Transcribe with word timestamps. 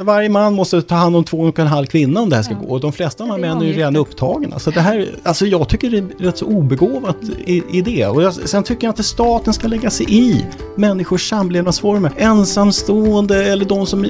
Varje 0.00 0.28
man 0.28 0.54
måste 0.54 0.82
ta 0.82 0.94
hand 0.94 1.16
om 1.16 1.24
två 1.24 1.38
och 1.38 1.58
en 1.58 1.66
halv 1.66 1.86
kvinna 1.86 2.20
om 2.20 2.30
det 2.30 2.36
här 2.36 2.42
ska 2.42 2.54
gå. 2.54 2.66
Och 2.66 2.80
de 2.80 2.92
flesta 2.92 3.24
av 3.24 3.28
de 3.28 3.32
här 3.32 3.40
männen 3.40 3.62
är 3.62 3.66
ju 3.66 3.72
redan 3.72 3.96
upptagna. 3.96 4.58
Så 4.58 4.70
det 4.70 4.80
här, 4.80 5.08
alltså 5.22 5.46
jag 5.46 5.68
tycker 5.68 5.90
det 5.90 5.98
är 5.98 6.24
rätt 6.24 6.38
så 6.38 6.46
obegåvat 6.46 7.16
idé. 7.46 8.06
Och 8.06 8.22
jag, 8.22 8.34
sen 8.34 8.62
tycker 8.62 8.86
jag 8.86 8.92
inte 8.92 9.02
staten 9.02 9.54
ska 9.54 9.68
lägga 9.68 9.90
sig 9.90 10.06
i 10.08 10.44
människors 10.76 11.28
samlevnadsformer. 11.28 12.12
Ensamstående 12.16 13.44
eller 13.44 13.64
de 13.64 13.86
som 13.86 14.06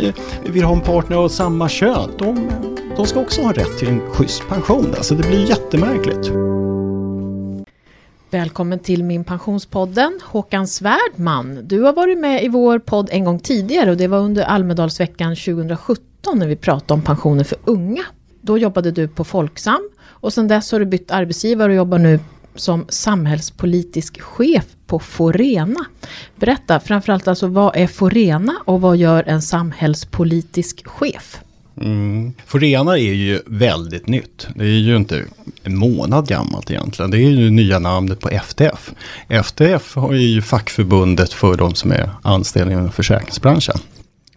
vill 0.47 0.65
ha 0.65 0.75
en 0.75 0.81
partner 0.81 1.17
av 1.17 1.29
samma 1.29 1.69
kön. 1.69 2.11
De, 2.19 2.51
de 2.97 3.07
ska 3.07 3.21
också 3.21 3.43
ha 3.43 3.53
rätt 3.53 3.79
till 3.79 3.89
en 3.89 4.01
schysst 4.01 4.49
pension. 4.49 4.95
Alltså 4.97 5.15
det 5.15 5.29
blir 5.29 5.49
jättemärkligt. 5.49 6.31
Välkommen 8.35 8.79
till 8.79 9.05
Min 9.05 9.25
Pensionspodden, 9.25 10.21
Håkan 10.25 10.67
Svärdman. 10.67 11.61
Du 11.69 11.81
har 11.81 11.93
varit 11.93 12.19
med 12.19 12.45
i 12.45 12.49
vår 12.49 12.79
podd 12.79 13.09
en 13.13 13.25
gång 13.25 13.39
tidigare 13.39 13.91
och 13.91 13.97
det 13.97 14.07
var 14.07 14.19
under 14.19 14.45
Almedalsveckan 14.45 15.37
2017 15.37 16.39
när 16.39 16.47
vi 16.47 16.57
pratade 16.57 16.95
om 16.95 17.03
pensioner 17.03 17.45
för 17.45 17.59
unga. 17.65 18.03
Då 18.41 18.59
jobbade 18.59 18.91
du 18.91 19.09
på 19.09 19.25
Folksam 19.25 19.91
och 20.07 20.33
sedan 20.33 20.49
dess 20.49 20.73
har 20.73 20.79
du 20.79 20.87
bytt 20.87 21.11
arbetsgivare 21.11 21.73
och 21.73 21.77
jobbar 21.77 21.99
nu 21.99 22.21
som 22.55 22.87
samhällspolitisk 22.89 24.21
chef 24.21 24.67
på 24.87 24.99
Forena. 24.99 25.85
Berätta 26.37 26.81
framförallt 26.81 27.29
alltså 27.29 27.47
vad 27.47 27.77
är 27.77 27.87
Forena 27.87 28.55
och 28.65 28.81
vad 28.81 28.97
gör 28.97 29.25
en 29.27 29.43
samhällspolitisk 29.43 30.87
chef? 30.87 31.41
Mm. 31.81 32.33
Forena 32.47 32.99
är 32.99 33.13
ju 33.13 33.41
väldigt 33.47 34.07
nytt. 34.07 34.47
Det 34.55 34.65
är 34.65 34.69
ju 34.69 34.97
inte 34.97 35.25
en 35.63 35.77
månad 35.77 36.29
gammalt 36.29 36.71
egentligen. 36.71 37.11
Det 37.11 37.17
är 37.17 37.31
ju 37.31 37.51
nya 37.51 37.79
namnet 37.79 38.21
på 38.21 38.29
FTF. 38.29 38.93
FTF 39.29 39.97
är 39.97 40.15
ju 40.15 40.43
fackförbundet 40.43 41.33
för 41.33 41.57
de 41.57 41.75
som 41.75 41.93
är 41.93 42.11
anställda 42.23 42.73
inom 42.73 42.93
försäkringsbranschen. 42.93 43.79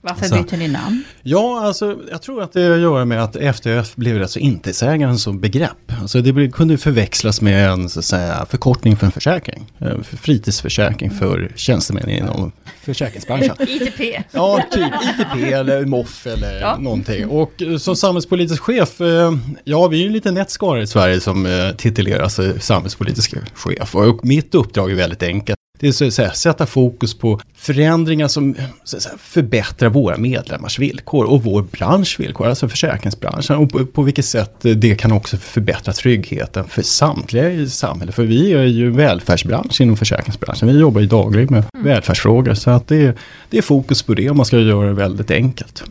Varför 0.07 0.43
byter 0.43 0.57
ni 0.57 0.67
namn? 0.67 1.03
Ja, 1.23 1.61
alltså 1.65 1.99
jag 2.11 2.21
tror 2.21 2.43
att 2.43 2.53
det 2.53 2.63
har 2.63 2.71
att 2.71 2.79
göra 2.79 3.05
med 3.05 3.23
att 3.23 3.35
FTF 3.35 3.95
blev 3.95 4.19
rätt 4.19 4.31
så 4.31 4.39
intetsägande 4.39 5.17
som 5.17 5.39
begrepp. 5.39 5.91
Alltså 6.01 6.21
det 6.21 6.51
kunde 6.51 6.77
förväxlas 6.77 7.41
med 7.41 7.69
en 7.69 7.89
så 7.89 7.99
att 7.99 8.05
säga, 8.05 8.45
förkortning 8.49 8.97
för 8.97 9.05
en 9.05 9.11
försäkring. 9.11 9.65
Eh, 9.79 10.01
för 10.01 10.17
fritidsförsäkring 10.17 11.11
för 11.11 11.51
tjänstemän 11.55 12.09
inom 12.09 12.51
försäkringsbranschen. 12.81 13.55
ITP. 13.67 14.23
Ja, 14.31 14.63
typ 14.71 14.93
ITP 15.03 15.53
eller 15.53 15.85
MOF 15.85 16.27
eller 16.27 16.61
ja. 16.61 16.77
någonting. 16.77 17.27
Och 17.27 17.61
eh, 17.61 17.77
som 17.77 17.95
samhällspolitisk 17.95 18.61
chef, 18.61 19.01
eh, 19.01 19.31
ja 19.63 19.87
vi 19.87 19.99
är 19.99 20.03
ju 20.03 20.09
lite 20.09 20.31
nätskara 20.31 20.81
i 20.81 20.87
Sverige 20.87 21.19
som 21.19 21.73
tituleras 21.77 22.39
samhällspolitisk 22.59 23.35
chef. 23.53 23.95
Och 23.95 24.25
mitt 24.25 24.55
uppdrag 24.55 24.91
är 24.91 24.95
väldigt 24.95 25.23
enkelt. 25.23 25.57
Det 25.79 25.87
är 25.87 25.91
så 25.91 26.11
säga, 26.11 26.31
sätta 26.31 26.65
fokus 26.65 27.13
på 27.13 27.39
förändringar 27.55 28.27
som 28.27 28.55
säga, 28.83 29.17
förbättrar 29.17 29.89
våra 29.89 30.17
medlemmars 30.17 30.79
villkor 30.79 31.25
och 31.25 31.43
vår 31.43 31.61
branschs 31.61 32.19
villkor, 32.19 32.47
alltså 32.47 32.69
försäkringsbranschen. 32.69 33.55
Och 33.55 33.69
på, 33.69 33.85
på, 33.85 34.01
vilket 34.01 34.25
sätt 34.25 34.55
det 34.61 34.95
kan 34.95 35.11
också 35.11 35.37
förbättra 35.37 35.93
tryggheten 35.93 36.67
för 36.67 36.81
samtliga 36.81 37.51
i 37.51 37.69
samhället. 37.69 38.15
För 38.15 38.23
vi 38.23 38.53
är 38.53 38.63
ju 38.63 38.91
välfärdsbransch 38.91 39.81
inom 39.81 39.97
försäkringsbranschen. 39.97 40.67
Vi 40.67 40.79
jobbar 40.79 41.01
ju 41.01 41.07
dagligen 41.07 41.47
med 41.51 41.63
mm. 41.73 41.85
välfärdsfrågor. 41.85 42.53
Så 42.53 42.69
att 42.69 42.87
det, 42.87 43.17
det 43.49 43.57
är 43.57 43.61
fokus 43.61 44.03
på 44.03 44.13
det 44.13 44.29
om 44.29 44.37
man 44.37 44.45
ska 44.45 44.59
göra 44.59 44.87
det 44.87 44.93
väldigt 44.93 45.31
enkelt. 45.31 45.83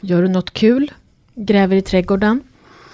Gör 0.00 0.22
du 0.22 0.28
något 0.28 0.52
kul? 0.52 0.90
Gräver 1.34 1.76
i 1.76 1.82
trädgården? 1.82 2.40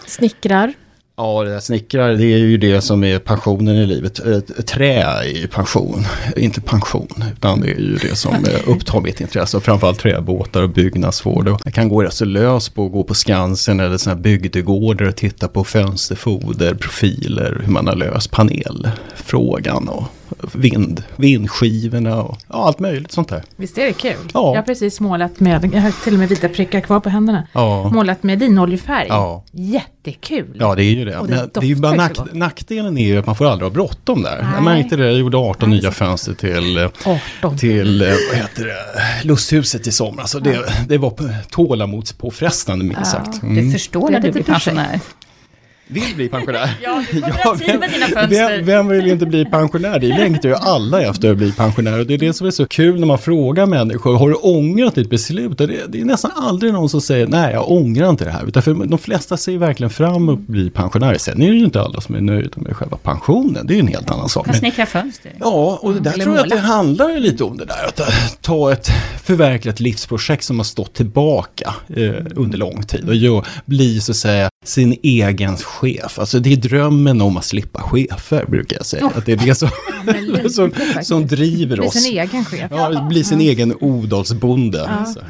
Snickrar? 0.06 0.74
Ja, 1.20 1.42
det 1.44 1.50
där 1.50 1.60
snickrar, 1.60 2.12
det 2.12 2.24
är 2.24 2.38
ju 2.38 2.56
det 2.56 2.80
som 2.80 3.04
är 3.04 3.18
passionen 3.18 3.76
i 3.76 3.86
livet. 3.86 4.18
Ett 4.18 4.66
trä 4.66 5.02
är 5.02 5.24
ju 5.24 5.46
passion, 5.46 6.04
inte 6.36 6.60
pension, 6.60 7.24
utan 7.32 7.60
det 7.60 7.70
är 7.70 7.78
ju 7.78 7.96
det 7.96 8.16
som 8.16 8.34
upptar 8.66 9.00
mitt 9.00 9.20
intresse. 9.20 9.56
Och 9.56 9.62
framförallt 9.62 9.98
träbåtar 9.98 10.62
och 10.62 10.70
byggnadsvård. 10.70 11.48
Jag 11.64 11.74
kan 11.74 11.88
gå 11.88 12.02
rätt 12.02 12.14
så 12.14 12.24
lös 12.24 12.68
på 12.68 12.86
att 12.86 12.92
gå 12.92 13.04
på 13.04 13.14
Skansen 13.14 13.80
eller 13.80 13.96
sådana 13.96 14.16
här 14.16 14.22
bygdegårdar 14.22 15.08
och 15.08 15.16
titta 15.16 15.48
på 15.48 15.64
fönsterfoder, 15.64 16.74
profiler, 16.74 17.62
hur 17.64 17.72
man 17.72 17.86
har 17.86 17.96
löst 17.96 18.30
panelfrågan 18.30 19.88
och 19.88 20.04
vind, 20.52 21.02
vindskivorna 21.16 22.22
och 22.22 22.38
ja, 22.48 22.66
allt 22.66 22.78
möjligt 22.78 23.12
sånt 23.12 23.28
där. 23.28 23.42
Visst 23.56 23.78
är 23.78 23.86
det 23.86 23.92
kul? 23.92 24.16
Ja. 24.34 24.50
Jag 24.50 24.56
har 24.56 24.62
precis 24.62 25.00
målat 25.00 25.41
med, 25.41 25.70
jag 25.72 25.80
har 25.80 26.04
till 26.04 26.12
och 26.12 26.18
med 26.18 26.28
vita 26.28 26.48
prickar 26.48 26.80
kvar 26.80 27.00
på 27.00 27.08
händerna. 27.08 27.46
Ja. 27.52 27.91
Målat 27.91 28.22
med 28.22 28.38
linoljefärg. 28.38 29.06
Ja. 29.08 29.44
Jättekul! 29.52 30.56
Ja, 30.58 30.74
det 30.74 30.84
är 30.84 30.94
ju 30.94 31.04
det. 31.04 31.10
det 31.10 31.22
Men 31.22 31.50
det 31.54 31.60
är 31.60 31.64
ju 31.64 31.76
bara 31.76 31.94
nack, 31.94 32.19
nackdelen 32.32 32.98
är 32.98 33.06
ju 33.06 33.19
att 33.19 33.26
man 33.26 33.36
får 33.36 33.44
aldrig 33.44 33.66
ha 33.66 33.74
bråttom 33.74 34.22
där. 34.22 34.42
Nej. 34.42 34.52
Jag 34.54 34.64
märkte 34.64 34.96
det, 34.96 35.06
jag 35.06 35.19
gjorde 35.19 35.36
18 35.36 35.70
nya 35.70 35.90
fönster 35.90 36.34
till, 36.34 36.88
18. 37.38 37.58
till 37.58 38.16
vad 38.30 38.38
heter 38.38 38.64
det, 38.64 39.28
lusthuset 39.28 39.86
i 39.86 39.92
somras. 39.92 40.32
Det, 40.32 40.58
det 40.88 40.98
var 40.98 41.12
tålamodspåfrestande 41.50 42.84
minst 42.84 43.10
sagt. 43.10 43.42
Mm. 43.42 43.64
Du 43.64 43.72
förstår 43.72 44.10
när 44.10 44.20
du 44.20 44.32
blir 44.32 44.42
pensionär 44.42 45.00
vill 45.90 46.14
bli 46.16 46.28
pensionär. 46.28 46.78
ja, 46.82 47.04
du 47.12 47.18
ja, 47.18 47.56
vem, 47.58 47.80
dina 47.80 48.06
fönster. 48.06 48.28
Vem, 48.28 48.66
vem, 48.66 48.88
vill 48.88 49.06
inte 49.06 49.26
bli 49.26 49.44
pensionär? 49.44 49.98
Det 49.98 50.08
längtar 50.08 50.48
ju 50.48 50.54
alla 50.54 51.02
efter 51.02 51.30
att 51.30 51.36
bli 51.36 51.52
pensionär. 51.52 51.98
Och 51.98 52.06
det 52.06 52.14
är 52.14 52.18
det 52.18 52.32
som 52.32 52.46
är 52.46 52.50
så 52.50 52.66
kul 52.66 53.00
när 53.00 53.06
man 53.06 53.18
frågar 53.18 53.66
människor, 53.66 54.18
har 54.18 54.28
du 54.28 54.34
ångrat 54.34 54.94
ditt 54.94 55.10
beslut? 55.10 55.58
Det, 55.58 55.66
det 55.88 56.00
är 56.00 56.04
nästan 56.04 56.30
aldrig 56.36 56.72
någon 56.72 56.88
som 56.88 57.00
säger, 57.00 57.26
nej 57.26 57.52
jag 57.52 57.70
ångrar 57.70 58.10
inte 58.10 58.24
det 58.24 58.30
här. 58.30 58.48
Utan 58.48 58.62
för 58.62 58.74
de 58.74 58.98
flesta 58.98 59.36
ser 59.36 59.58
verkligen 59.58 59.90
fram 59.90 60.14
emot 60.16 60.38
att 60.38 60.46
bli 60.46 60.70
pensionär. 60.70 61.18
Sen 61.18 61.42
är 61.42 61.50
det 61.50 61.56
ju 61.56 61.64
inte 61.64 61.80
alla 61.80 62.00
som 62.00 62.14
är 62.14 62.20
nöjda 62.20 62.60
med 62.60 62.76
själva 62.76 62.96
pensionen. 62.96 63.66
Det 63.66 63.72
är 63.72 63.76
ju 63.76 63.80
en 63.80 63.88
helt 63.88 64.10
annan 64.10 64.28
sak. 64.28 64.46
Kan 64.46 64.54
snickra 64.54 64.86
fönster. 64.86 65.32
Ja, 65.40 65.78
och 65.82 65.94
det 65.94 66.00
där 66.00 66.12
tror 66.12 66.36
jag 66.36 66.44
att 66.44 66.50
det 66.50 66.58
handlar 66.58 67.18
lite 67.18 67.44
om 67.44 67.56
det 67.56 67.64
där. 67.64 67.86
Att 67.88 68.42
ta 68.42 68.72
ett 68.72 68.88
förverkligat 69.22 69.80
livsprojekt 69.80 70.44
som 70.44 70.58
har 70.58 70.64
stått 70.64 70.94
tillbaka 70.94 71.74
eh, 71.96 72.12
under 72.36 72.58
lång 72.58 72.82
tid. 72.82 73.08
Och 73.08 73.14
ju, 73.14 73.42
bli 73.64 74.00
så 74.00 74.12
att 74.12 74.16
säga 74.16 74.50
sin 74.65 74.98
egen 75.03 75.56
chef. 75.56 76.19
Alltså 76.19 76.38
det 76.38 76.53
är 76.53 76.56
drömmen 76.56 77.21
om 77.21 77.37
att 77.37 77.44
slippa 77.44 77.82
chefer 77.82 78.47
brukar 78.47 78.76
jag 78.76 78.87
säga. 78.87 79.06
Oh. 79.06 79.19
Att 79.19 79.26
det 79.26 79.32
är 79.32 79.37
det 79.37 79.54
som, 79.54 79.71
som, 80.50 80.72
som 81.03 81.26
driver 81.26 81.81
oss. 81.81 81.93
Bli 81.93 82.00
sin 82.00 82.19
egen 82.19 82.44
chef. 82.44 82.70
Ja, 82.70 83.06
bli 83.09 83.25
sin 83.25 83.41
ja. 83.41 83.47
egen 83.47 83.75
odalsbonde. 83.81 84.78
Ja. 84.78 85.22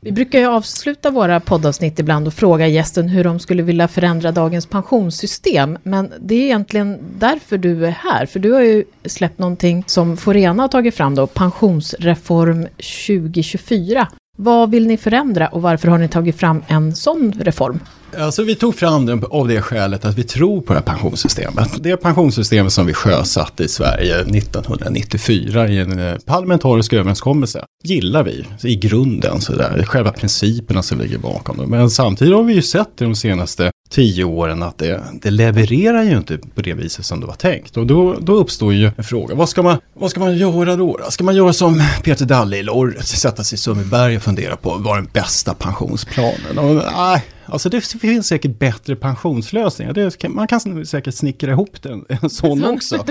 Vi 0.00 0.12
brukar 0.12 0.38
ju 0.38 0.46
avsluta 0.46 1.10
våra 1.10 1.40
poddavsnitt 1.40 1.98
ibland 1.98 2.26
och 2.26 2.34
fråga 2.34 2.66
gästen 2.66 3.08
hur 3.08 3.24
de 3.24 3.38
skulle 3.38 3.62
vilja 3.62 3.88
förändra 3.88 4.32
dagens 4.32 4.66
pensionssystem. 4.66 5.78
Men 5.82 6.12
det 6.20 6.34
är 6.34 6.42
egentligen 6.42 6.98
därför 7.18 7.58
du 7.58 7.86
är 7.86 7.90
här, 7.90 8.26
för 8.26 8.38
du 8.38 8.52
har 8.52 8.62
ju 8.62 8.84
släppt 9.04 9.38
någonting 9.38 9.84
som 9.86 10.16
Forena 10.16 10.62
har 10.62 10.68
tagit 10.68 10.94
fram 10.94 11.14
då, 11.14 11.26
Pensionsreform 11.26 12.66
2024. 13.06 14.08
Vad 14.38 14.70
vill 14.70 14.86
ni 14.86 14.96
förändra 14.96 15.48
och 15.48 15.62
varför 15.62 15.88
har 15.88 15.98
ni 15.98 16.08
tagit 16.08 16.36
fram 16.36 16.62
en 16.68 16.96
sån 16.96 17.32
reform? 17.32 17.80
Alltså 18.18 18.42
vi 18.42 18.54
tog 18.54 18.74
fram 18.74 19.06
den 19.06 19.24
av 19.30 19.48
det 19.48 19.62
skälet 19.62 20.04
att 20.04 20.18
vi 20.18 20.24
tror 20.24 20.60
på 20.60 20.72
det 20.72 20.78
här 20.78 20.86
pensionssystemet. 20.86 21.70
Det 21.82 21.96
pensionssystemet 21.96 22.72
som 22.72 22.86
vi 22.86 22.94
sjösatte 22.94 23.64
i 23.64 23.68
Sverige 23.68 24.20
1994 24.20 25.68
i 25.68 25.78
en 25.78 25.98
eh, 25.98 26.14
parlamentarisk 26.24 26.92
överenskommelse 26.92 27.64
gillar 27.84 28.22
vi 28.22 28.44
i 28.62 28.76
grunden, 28.76 29.40
så 29.40 29.52
där, 29.52 29.82
själva 29.82 30.12
principerna 30.12 30.82
som 30.82 31.00
ligger 31.00 31.18
bakom 31.18 31.56
det. 31.56 31.66
Men 31.66 31.90
samtidigt 31.90 32.34
har 32.34 32.42
vi 32.42 32.54
ju 32.54 32.62
sett 32.62 33.00
i 33.00 33.04
de 33.04 33.14
senaste 33.14 33.70
tio 33.90 34.24
åren 34.24 34.62
att 34.62 34.78
det, 34.78 35.02
det 35.22 35.30
levererar 35.30 36.02
ju 36.02 36.16
inte 36.16 36.38
på 36.38 36.62
det 36.62 36.74
viset 36.74 37.04
som 37.06 37.20
det 37.20 37.26
var 37.26 37.34
tänkt. 37.34 37.76
Och 37.76 37.86
då, 37.86 38.16
då 38.20 38.34
uppstår 38.34 38.72
ju 38.72 38.90
en 38.96 39.04
fråga, 39.04 39.34
vad 39.34 39.48
ska, 39.48 39.62
man, 39.62 39.78
vad 39.94 40.10
ska 40.10 40.20
man 40.20 40.36
göra 40.36 40.76
då? 40.76 40.98
Ska 41.08 41.24
man 41.24 41.36
göra 41.36 41.52
som 41.52 41.82
Peter 42.02 42.24
Dalle 42.24 42.56
i 42.56 42.62
Lorry, 42.62 43.02
sätta 43.02 43.44
sig 43.44 43.56
i 43.56 43.58
Sundbyberg 43.58 44.16
och 44.16 44.22
fundera 44.22 44.56
på 44.56 44.76
vad 44.78 44.96
den 44.96 45.08
bästa 45.12 45.54
pensionsplanen? 45.54 46.58
Och, 46.58 46.82
nej, 46.96 47.24
Alltså 47.46 47.68
det 47.68 47.80
finns 47.80 48.26
säkert 48.26 48.58
bättre 48.58 48.96
pensionslösningar. 48.96 49.92
Det, 49.92 50.28
man 50.28 50.46
kan 50.46 50.86
säkert 50.86 51.14
snickra 51.14 51.50
ihop 51.50 51.82
den, 51.82 52.04
en 52.22 52.30
sån 52.30 52.64
också. 52.64 53.04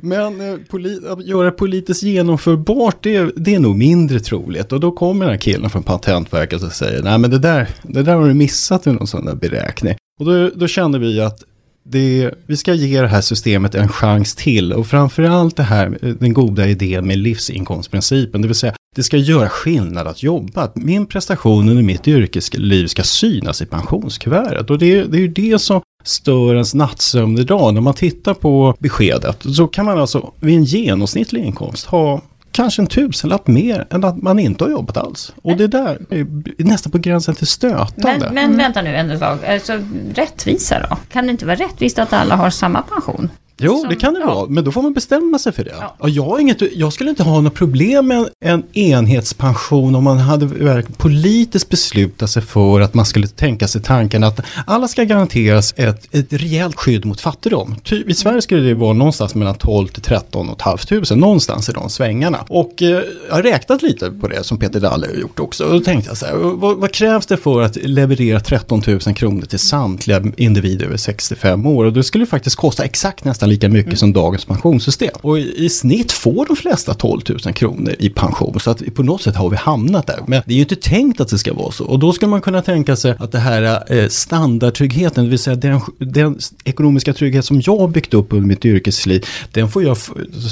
Men 0.00 0.40
eh, 0.40 0.56
poli, 0.68 1.00
att 1.08 1.26
göra 1.26 1.50
politiskt 1.50 2.02
genomförbart, 2.02 3.02
det, 3.02 3.32
det, 3.36 3.54
är 3.54 3.58
nog 3.58 3.76
mindre 3.76 4.20
troligt. 4.20 4.72
Och 4.72 4.80
då 4.80 4.92
kommer 4.92 5.24
den 5.24 5.32
här 5.32 5.40
killen 5.40 5.70
från 5.70 5.82
Patentverket 5.82 6.62
och 6.62 6.72
säger, 6.72 7.02
nej 7.02 7.18
men 7.18 7.30
det 7.30 7.38
där, 7.38 7.68
det 7.82 8.02
där 8.02 8.14
har 8.14 8.28
du 8.28 8.34
missat 8.34 8.86
i 8.86 8.92
någon 8.92 9.06
sån 9.06 9.24
där 9.24 9.34
beräkning. 9.34 9.94
Och 10.20 10.26
då, 10.26 10.50
då 10.54 10.66
kände 10.66 10.98
vi 10.98 11.20
att 11.20 11.44
det, 11.90 12.30
vi 12.46 12.56
ska 12.56 12.74
ge 12.74 13.00
det 13.00 13.08
här 13.08 13.20
systemet 13.20 13.74
en 13.74 13.88
chans 13.88 14.34
till 14.34 14.72
och 14.72 14.86
framförallt 14.86 15.56
det 15.56 15.62
här, 15.62 15.98
den 16.20 16.32
goda 16.32 16.66
idén 16.66 17.06
med 17.06 17.18
livsinkomstprincipen, 17.18 18.42
det 18.42 18.48
vill 18.48 18.54
säga 18.54 18.74
det 18.96 19.02
ska 19.02 19.16
göra 19.16 19.48
skillnad 19.48 20.06
att 20.06 20.22
jobba. 20.22 20.70
Min 20.74 21.06
prestation 21.06 21.68
under 21.68 21.82
mitt 21.82 22.08
yrkesliv 22.08 22.86
ska 22.86 23.02
synas 23.02 23.62
i 23.62 23.66
pensionskuvertet 23.66 24.70
och 24.70 24.78
det, 24.78 25.04
det 25.04 25.16
är 25.16 25.20
ju 25.20 25.28
det 25.28 25.58
som 25.58 25.80
stör 26.04 26.54
ens 26.54 26.74
nattsömn 26.74 27.38
idag. 27.38 27.74
När 27.74 27.80
man 27.80 27.94
tittar 27.94 28.34
på 28.34 28.74
beskedet 28.78 29.42
så 29.56 29.66
kan 29.66 29.84
man 29.84 29.98
alltså 29.98 30.32
vid 30.40 30.56
en 30.56 30.64
genomsnittlig 30.64 31.44
inkomst 31.44 31.86
ha 31.86 32.22
kanske 32.52 32.82
en 32.82 32.86
tusenlapp 32.86 33.46
mer 33.46 33.86
än 33.90 34.04
att 34.04 34.22
man 34.22 34.38
inte 34.38 34.64
har 34.64 34.70
jobbat 34.70 34.96
alls. 34.96 35.32
Och 35.42 35.56
det 35.56 35.66
där 35.66 35.98
är 36.10 36.64
nästan 36.64 36.92
på 36.92 36.98
gränsen 36.98 37.34
till 37.34 37.46
stötande. 37.46 38.30
Men, 38.32 38.34
men 38.34 38.56
vänta 38.56 38.82
nu 38.82 38.96
en 38.96 39.18
sak, 39.18 39.44
alltså, 39.44 39.72
rättvisa 40.14 40.80
då? 40.90 40.96
Kan 41.12 41.26
det 41.26 41.30
inte 41.30 41.46
vara 41.46 41.56
rättvist 41.56 41.98
att 41.98 42.12
alla 42.12 42.36
har 42.36 42.50
samma 42.50 42.82
pension? 42.82 43.30
Jo, 43.60 43.78
som, 43.80 43.88
det 43.88 43.96
kan 43.96 44.14
det 44.14 44.20
ja. 44.20 44.26
vara, 44.34 44.46
men 44.48 44.64
då 44.64 44.72
får 44.72 44.82
man 44.82 44.92
bestämma 44.92 45.38
sig 45.38 45.52
för 45.52 45.64
det. 45.64 45.74
Ja. 45.80 46.08
Jag, 46.08 46.40
inget, 46.40 46.76
jag 46.76 46.92
skulle 46.92 47.10
inte 47.10 47.22
ha 47.22 47.40
något 47.40 47.54
problem 47.54 48.06
med 48.06 48.28
en 48.44 48.62
enhetspension 48.72 49.94
om 49.94 50.04
man 50.04 50.18
hade 50.18 50.82
politiskt 50.96 51.68
beslutat 51.68 52.30
sig 52.30 52.42
för 52.42 52.80
att 52.80 52.94
man 52.94 53.06
skulle 53.06 53.26
tänka 53.26 53.68
sig 53.68 53.82
tanken 53.82 54.24
att 54.24 54.40
alla 54.66 54.88
ska 54.88 55.04
garanteras 55.04 55.74
ett, 55.76 56.14
ett 56.14 56.32
rejält 56.32 56.76
skydd 56.76 57.04
mot 57.04 57.20
fattigdom. 57.20 57.76
Ty, 57.84 58.04
I 58.06 58.14
Sverige 58.14 58.42
skulle 58.42 58.60
det 58.60 58.74
vara 58.74 58.92
någonstans 58.92 59.34
mellan 59.34 59.54
12 59.54 59.88
till 59.88 60.02
13 60.02 60.48
och 60.48 60.62
halvt 60.62 60.88
tusen, 60.88 61.18
någonstans 61.18 61.68
i 61.68 61.72
de 61.72 61.90
svängarna. 61.90 62.44
Och 62.48 62.82
eh, 62.82 62.88
jag 63.28 63.34
har 63.34 63.42
räknat 63.42 63.82
lite 63.82 64.10
på 64.10 64.28
det 64.28 64.44
som 64.44 64.58
Peter 64.58 64.80
Dalle 64.80 65.06
har 65.06 65.14
gjort 65.14 65.40
också. 65.40 65.64
Och 65.64 65.72
då 65.72 65.80
tänkte 65.80 66.10
jag 66.10 66.16
så 66.16 66.26
här, 66.26 66.34
vad, 66.34 66.76
vad 66.76 66.92
krävs 66.92 67.26
det 67.26 67.36
för 67.36 67.62
att 67.62 67.76
leverera 67.76 68.40
13 68.40 68.82
000 68.86 69.00
kronor 69.00 69.42
till 69.42 69.58
samtliga 69.58 70.22
individer 70.36 70.86
över 70.86 70.96
65 70.96 71.66
år? 71.66 71.84
Och 71.84 71.92
det 71.92 72.04
skulle 72.04 72.26
faktiskt 72.26 72.56
kosta 72.56 72.84
exakt 72.84 73.24
nästan 73.24 73.47
lika 73.48 73.68
mycket 73.68 73.86
mm. 73.86 73.96
som 73.96 74.12
dagens 74.12 74.44
pensionssystem. 74.44 75.10
Och 75.20 75.38
i, 75.38 75.64
i, 75.64 75.68
snitt 75.68 76.12
får 76.12 76.46
de 76.46 76.56
flesta 76.56 76.94
12 76.94 77.20
000 77.44 77.54
kronor 77.54 77.94
i 77.98 78.10
pension. 78.10 78.60
Så 78.60 78.70
att 78.70 78.94
på 78.94 79.02
något 79.02 79.22
sätt 79.22 79.36
har 79.36 79.50
vi 79.50 79.56
hamnat 79.56 80.06
där. 80.06 80.18
Men 80.26 80.42
det 80.46 80.52
är 80.52 80.56
ju 80.56 80.62
inte 80.62 80.76
tänkt 80.76 81.20
att 81.20 81.28
det 81.28 81.38
ska 81.38 81.54
vara 81.54 81.72
så. 81.72 81.84
Och 81.84 81.98
då 81.98 82.12
skulle 82.12 82.30
man 82.30 82.40
kunna 82.40 82.62
tänka 82.62 82.96
sig 82.96 83.14
att 83.18 83.32
det 83.32 83.38
här 83.38 83.92
eh, 83.92 84.08
standardtryggheten, 84.08 85.24
det 85.24 85.30
vill 85.30 85.38
säga 85.38 85.56
den, 85.56 85.80
den 85.98 86.38
ekonomiska 86.64 87.12
trygghet 87.12 87.44
som 87.44 87.62
jag 87.64 87.78
har 87.78 87.88
byggt 87.88 88.14
upp 88.14 88.32
under 88.32 88.48
mitt 88.48 88.64
yrkesliv, 88.64 89.24
den 89.52 89.68
får 89.68 89.82
jag 89.84 89.96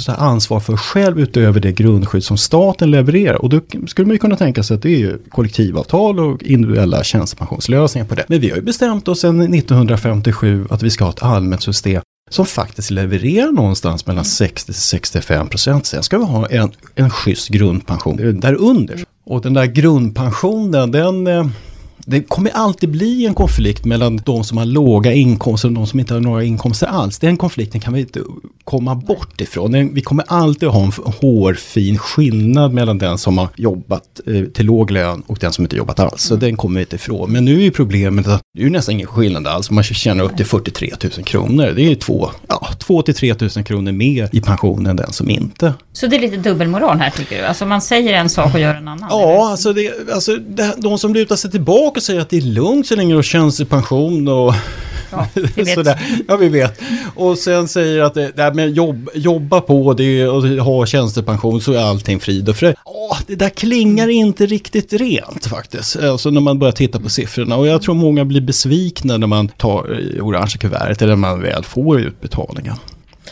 ansvar 0.07 0.61
för 0.61 0.77
själv 0.77 1.21
utöver 1.21 1.61
det 1.61 1.73
grundskydd 1.73 2.25
som 2.25 2.37
staten 2.37 2.91
levererar. 2.91 3.43
Och 3.43 3.49
då 3.49 3.61
skulle 3.87 4.07
man 4.07 4.15
ju 4.15 4.19
kunna 4.19 4.37
tänka 4.37 4.63
sig 4.63 4.75
att 4.75 4.83
det 4.83 4.95
är 4.95 4.99
ju 4.99 5.19
kollektivavtal 5.29 6.21
och 6.21 6.43
individuella 6.43 7.05
tjänstepensionslösningar 7.05 8.07
på 8.07 8.15
det. 8.15 8.25
Men 8.29 8.41
vi 8.41 8.51
har 8.51 8.57
ju 8.57 8.63
bestämt 8.63 9.09
oss 9.09 9.21
sedan 9.21 9.55
1957 9.55 10.67
att 10.71 10.83
vi 10.83 10.91
ska 10.91 11.05
ha 11.05 11.11
ett 11.11 11.23
allmänt 11.23 11.63
system 11.63 12.03
som 12.31 12.47
faktiskt 12.47 12.91
levererar 12.91 13.53
någonstans 13.53 14.07
mellan 14.07 14.25
60 14.25 14.73
65 14.73 15.49
procent. 15.49 15.87
Sen 15.87 16.03
ska 16.03 16.19
vi 16.19 16.25
ha 16.25 16.49
en, 16.49 16.73
en 16.95 17.11
schysst 17.11 17.49
grundpension 17.49 18.41
därunder. 18.41 19.05
Och 19.25 19.43
den 19.43 19.55
där 19.55 19.67
grundpensionen, 19.67 20.91
den 20.91 21.27
eh, 21.27 21.47
det 22.09 22.23
kommer 22.23 22.51
alltid 22.51 22.91
bli 22.91 23.27
en 23.27 23.35
konflikt 23.35 23.85
mellan 23.85 24.17
de 24.17 24.45
som 24.45 24.59
har 24.59 24.65
låga 24.65 25.13
inkomster 25.13 25.69
och 25.69 25.75
de 25.75 25.87
som 25.87 26.01
inte 26.01 26.15
har 26.15 26.21
några 26.21 26.45
inkomster 26.45 26.87
alls. 26.87 27.19
Den 27.19 27.37
konflikten 27.37 27.81
kan 27.81 27.93
vi 27.93 28.01
inte 28.01 28.21
komma 28.65 28.95
bort 28.95 29.41
ifrån. 29.41 29.95
Vi 29.95 30.01
kommer 30.01 30.25
alltid 30.29 30.69
ha 30.69 30.85
en 30.85 30.93
hårfin 31.21 31.99
skillnad 31.99 32.73
mellan 32.73 32.99
den 32.99 33.19
som 33.19 33.39
har 33.39 33.49
jobbat 33.57 34.21
eh, 34.27 34.45
till 34.45 34.67
låg 34.67 34.91
lön 34.91 35.23
och 35.27 35.39
den 35.39 35.53
som 35.53 35.65
inte 35.65 35.77
jobbat 35.77 36.01
alls. 36.01 36.23
Så 36.23 36.35
mm. 36.35 36.41
den 36.41 36.57
kommer 36.57 36.81
vi 36.81 36.81
inte 36.81 36.97
ifrån. 36.97 37.33
Men 37.33 37.45
nu 37.45 37.65
är 37.65 37.71
problemet 37.71 38.27
att 38.29 38.41
det 38.59 38.65
är 38.65 38.71
nästan 38.71 38.93
ingen 38.93 39.07
skillnad 39.07 39.47
alls. 39.47 39.71
Man 39.71 39.85
tjänar 39.85 40.25
upp 40.25 40.37
till 40.37 40.47
43 40.47 40.93
000 41.03 41.11
kronor. 41.11 41.73
Det 41.77 41.83
är 41.83 41.95
2 41.95 42.31
ja, 42.49 43.03
till 43.03 43.15
3 43.15 43.35
000 43.41 43.51
kronor 43.65 43.93
mer 43.93 44.29
i 44.33 44.41
pension 44.41 44.87
än 44.87 44.97
den 44.97 45.13
som 45.13 45.31
inte. 45.31 45.75
Så 45.93 46.07
det 46.07 46.17
är 46.17 46.21
lite 46.21 46.37
dubbelmoral 46.37 46.99
här 46.99 47.11
tycker 47.11 47.39
du? 47.39 47.45
Alltså 47.45 47.67
man 47.67 47.81
säger 47.81 48.13
en 48.13 48.31
sak 48.31 48.55
och 48.55 48.61
gör 48.61 48.75
en 48.75 48.89
annan? 48.89 49.09
Ja, 49.11 49.51
alltså, 49.51 49.73
det, 49.73 50.11
alltså 50.13 50.37
det, 50.37 50.75
de 50.77 50.99
som 50.99 51.15
lutar 51.15 51.37
sig 51.37 51.51
tillbaka 51.51 51.96
och 51.97 52.03
säger 52.03 52.21
att 52.21 52.31
det 52.31 52.37
är 52.37 52.41
lugnt 52.41 52.87
så 52.87 52.97
länge 52.97 53.11
du 53.13 53.17
har 53.17 53.23
tjänstepension 53.23 54.29
och 54.29 54.55
Ja, 55.11 55.27
vi 55.35 55.43
vet. 55.63 55.75
Sådär. 55.75 56.01
ja, 56.29 56.37
vi 56.37 56.49
vet. 56.49 56.81
Och 57.15 57.39
sen 57.39 57.69
säger 57.69 58.03
att 58.03 58.15
det, 58.15 58.33
det 58.37 58.55
med 58.55 58.71
jobb, 58.71 59.09
jobba 59.15 59.61
på 59.61 59.95
det 59.95 60.29
och 60.29 60.43
ha 60.43 60.87
tjänstepension 60.87 61.61
så 61.61 61.73
är 61.73 61.79
allting 61.79 62.21
frid 62.21 62.49
och 62.49 62.57
fröjd. 62.57 62.77
Åh, 62.85 63.19
det 63.27 63.35
där 63.35 63.49
klingar 63.49 64.09
inte 64.09 64.47
riktigt 64.47 64.93
rent 64.93 65.47
faktiskt. 65.47 65.97
Alltså 65.97 66.31
när 66.31 66.41
man 66.41 66.59
börjar 66.59 66.73
titta 66.73 67.01
på 67.01 67.09
siffrorna. 67.09 67.57
Och 67.57 67.67
jag 67.67 67.83
tror 67.83 67.95
många 67.95 68.25
blir 68.25 68.41
besvikna 68.41 69.17
när 69.17 69.27
man 69.27 69.49
tar 69.49 69.83
orange 70.21 70.55
kuvertet 70.61 71.03
eller 71.03 71.13
när 71.13 71.17
man 71.17 71.43
väl 71.43 71.65
får 71.65 72.01
utbetalningen. 72.01 72.77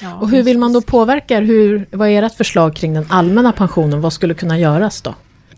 Ja, 0.01 0.15
och 0.15 0.31
hur 0.31 0.43
vill 0.43 0.59
man 0.59 0.73
då 0.73 0.81
påverka? 0.81 1.41
Hur, 1.41 1.87
vad 1.91 2.09
är 2.09 2.23
ert 2.23 2.37
förslag 2.37 2.77
kring 2.77 2.95
den 2.95 3.07
allmänna 3.09 3.53
pensionen? 3.53 4.01
Vad 4.01 4.13
skulle 4.13 4.35
kunna 4.35 4.59
göras 4.59 5.03
då? 5.03 5.15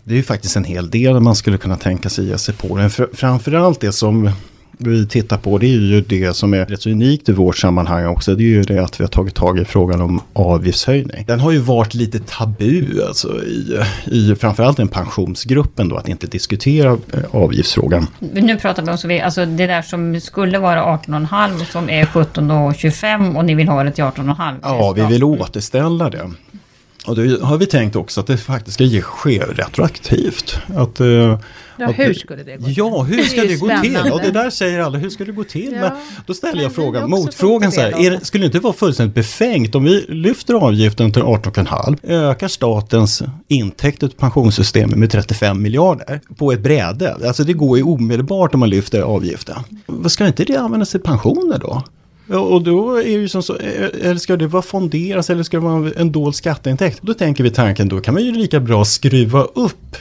Det 0.07 0.13
är 0.13 0.15
ju 0.15 0.23
faktiskt 0.23 0.55
en 0.55 0.63
hel 0.63 0.89
del 0.89 1.19
man 1.19 1.35
skulle 1.35 1.57
kunna 1.57 1.77
tänka 1.77 2.09
sig 2.09 2.25
ge 2.25 2.37
sig 2.37 2.55
på. 2.55 2.75
Men 2.75 2.89
framförallt 3.13 3.79
det 3.79 3.91
som 3.91 4.31
vi 4.77 5.07
tittar 5.07 5.37
på 5.37 5.57
det 5.57 5.65
är 5.65 5.69
ju 5.69 6.01
det 6.01 6.35
som 6.35 6.53
är 6.53 6.65
rätt 6.65 6.81
så 6.81 6.89
unikt 6.89 7.29
i 7.29 7.31
vårt 7.31 7.57
sammanhang 7.57 8.05
också. 8.05 8.35
Det 8.35 8.43
är 8.43 8.45
ju 8.45 8.63
det 8.63 8.83
att 8.83 8.99
vi 8.99 9.03
har 9.03 9.09
tagit 9.09 9.35
tag 9.35 9.59
i 9.59 9.65
frågan 9.65 10.01
om 10.01 10.21
avgiftshöjning. 10.33 11.23
Den 11.27 11.39
har 11.39 11.51
ju 11.51 11.57
varit 11.57 11.93
lite 11.93 12.19
tabu 12.19 13.03
alltså 13.07 13.43
i, 13.43 13.79
i 14.05 14.35
framförallt 14.35 14.77
den 14.77 14.87
pensionsgruppen 14.87 15.89
då 15.89 15.97
att 15.97 16.07
inte 16.09 16.27
diskutera 16.27 16.89
eh, 16.91 17.19
avgiftsfrågan. 17.31 18.07
Nu 18.19 18.57
pratar 18.57 18.83
vi 18.83 18.91
om 18.91 18.97
så 18.97 19.07
vi, 19.07 19.21
alltså 19.21 19.45
det 19.45 19.67
där 19.67 19.81
som 19.81 20.21
skulle 20.21 20.59
vara 20.59 20.81
18,5 20.81 21.71
som 21.71 21.89
är 21.89 22.05
17,25 22.05 23.37
och 23.37 23.45
ni 23.45 23.55
vill 23.55 23.67
ha 23.67 23.83
det 23.83 23.91
till 23.91 24.03
18,5. 24.03 24.55
Ja, 24.61 24.91
vi 24.91 25.05
vill 25.05 25.23
återställa 25.23 26.09
det. 26.09 26.31
Och 27.07 27.15
då 27.15 27.45
har 27.45 27.57
vi 27.57 27.65
tänkt 27.65 27.95
också 27.95 28.21
att 28.21 28.27
det 28.27 28.37
faktiskt 28.37 28.73
ska 28.73 28.83
ge 28.83 29.01
ske 29.01 29.39
retroaktivt. 29.39 30.59
Att, 30.75 31.01
uh, 31.01 31.07
ja, 31.77 31.89
att, 31.89 31.99
hur 31.99 32.13
skulle 32.13 32.43
det 32.43 32.57
gå 32.57 32.65
till? 32.65 32.77
Ja, 32.77 33.03
hur 33.03 33.23
ska 33.23 33.41
det, 33.41 33.47
det 33.47 33.55
gå 33.55 33.81
till? 33.81 34.11
Och 34.11 34.21
det 34.21 34.31
där 34.31 34.49
säger 34.49 34.79
alla, 34.79 34.97
hur 34.97 35.09
ska 35.09 35.25
det 35.25 35.31
gå 35.31 35.43
till? 35.43 35.73
Ja. 35.73 35.79
Men 35.81 35.91
då 36.25 36.33
ställer 36.33 36.63
jag 36.63 36.75
frågan, 36.75 37.09
motfrågan 37.09 37.71
så 37.71 37.81
här, 37.81 38.05
är, 38.05 38.19
skulle 38.23 38.43
det 38.43 38.45
inte 38.45 38.59
vara 38.59 38.73
fullständigt 38.73 39.15
befängt 39.15 39.75
om 39.75 39.83
vi 39.83 40.05
lyfter 40.09 40.53
avgiften 40.53 41.13
till 41.13 41.21
18,5, 41.21 41.97
ökar 42.03 42.47
statens 42.47 43.23
intäkter 43.47 44.07
till 44.07 44.17
pensionssystemet 44.17 44.97
med 44.97 45.11
35 45.11 45.61
miljarder 45.61 46.21
på 46.37 46.51
ett 46.51 46.59
bräde. 46.59 47.15
Alltså 47.27 47.43
det 47.43 47.53
går 47.53 47.77
ju 47.77 47.83
omedelbart 47.83 48.53
om 48.53 48.59
man 48.59 48.69
lyfter 48.69 49.01
avgiften. 49.01 49.57
Ska 50.07 50.27
inte 50.27 50.43
det 50.43 50.57
användas 50.57 50.91
till 50.91 50.99
pensioner 50.99 51.59
då? 51.59 51.83
Och 52.29 52.63
då 52.63 52.95
är 52.95 53.03
det 53.03 53.09
ju 53.09 53.29
som 53.29 53.43
så, 53.43 53.57
eh, 53.57 53.81
eh, 53.81 54.09
eller 54.09 54.15
ska 54.15 54.35
det 54.37 54.47
vara 54.47 54.61
fonderas 54.61 55.29
eller 55.29 55.43
ska 55.43 55.57
det 55.57 55.63
vara 55.63 55.91
en 55.95 56.11
dold 56.11 56.35
skatteintäkt? 56.35 56.99
Då 57.01 57.13
tänker 57.13 57.43
vi 57.43 57.51
tanken, 57.51 57.89
då 57.89 58.01
kan 58.01 58.13
man 58.13 58.23
ju 58.23 58.31
lika 58.31 58.59
bra 58.59 58.85
skruva 58.85 59.43
upp 59.43 59.95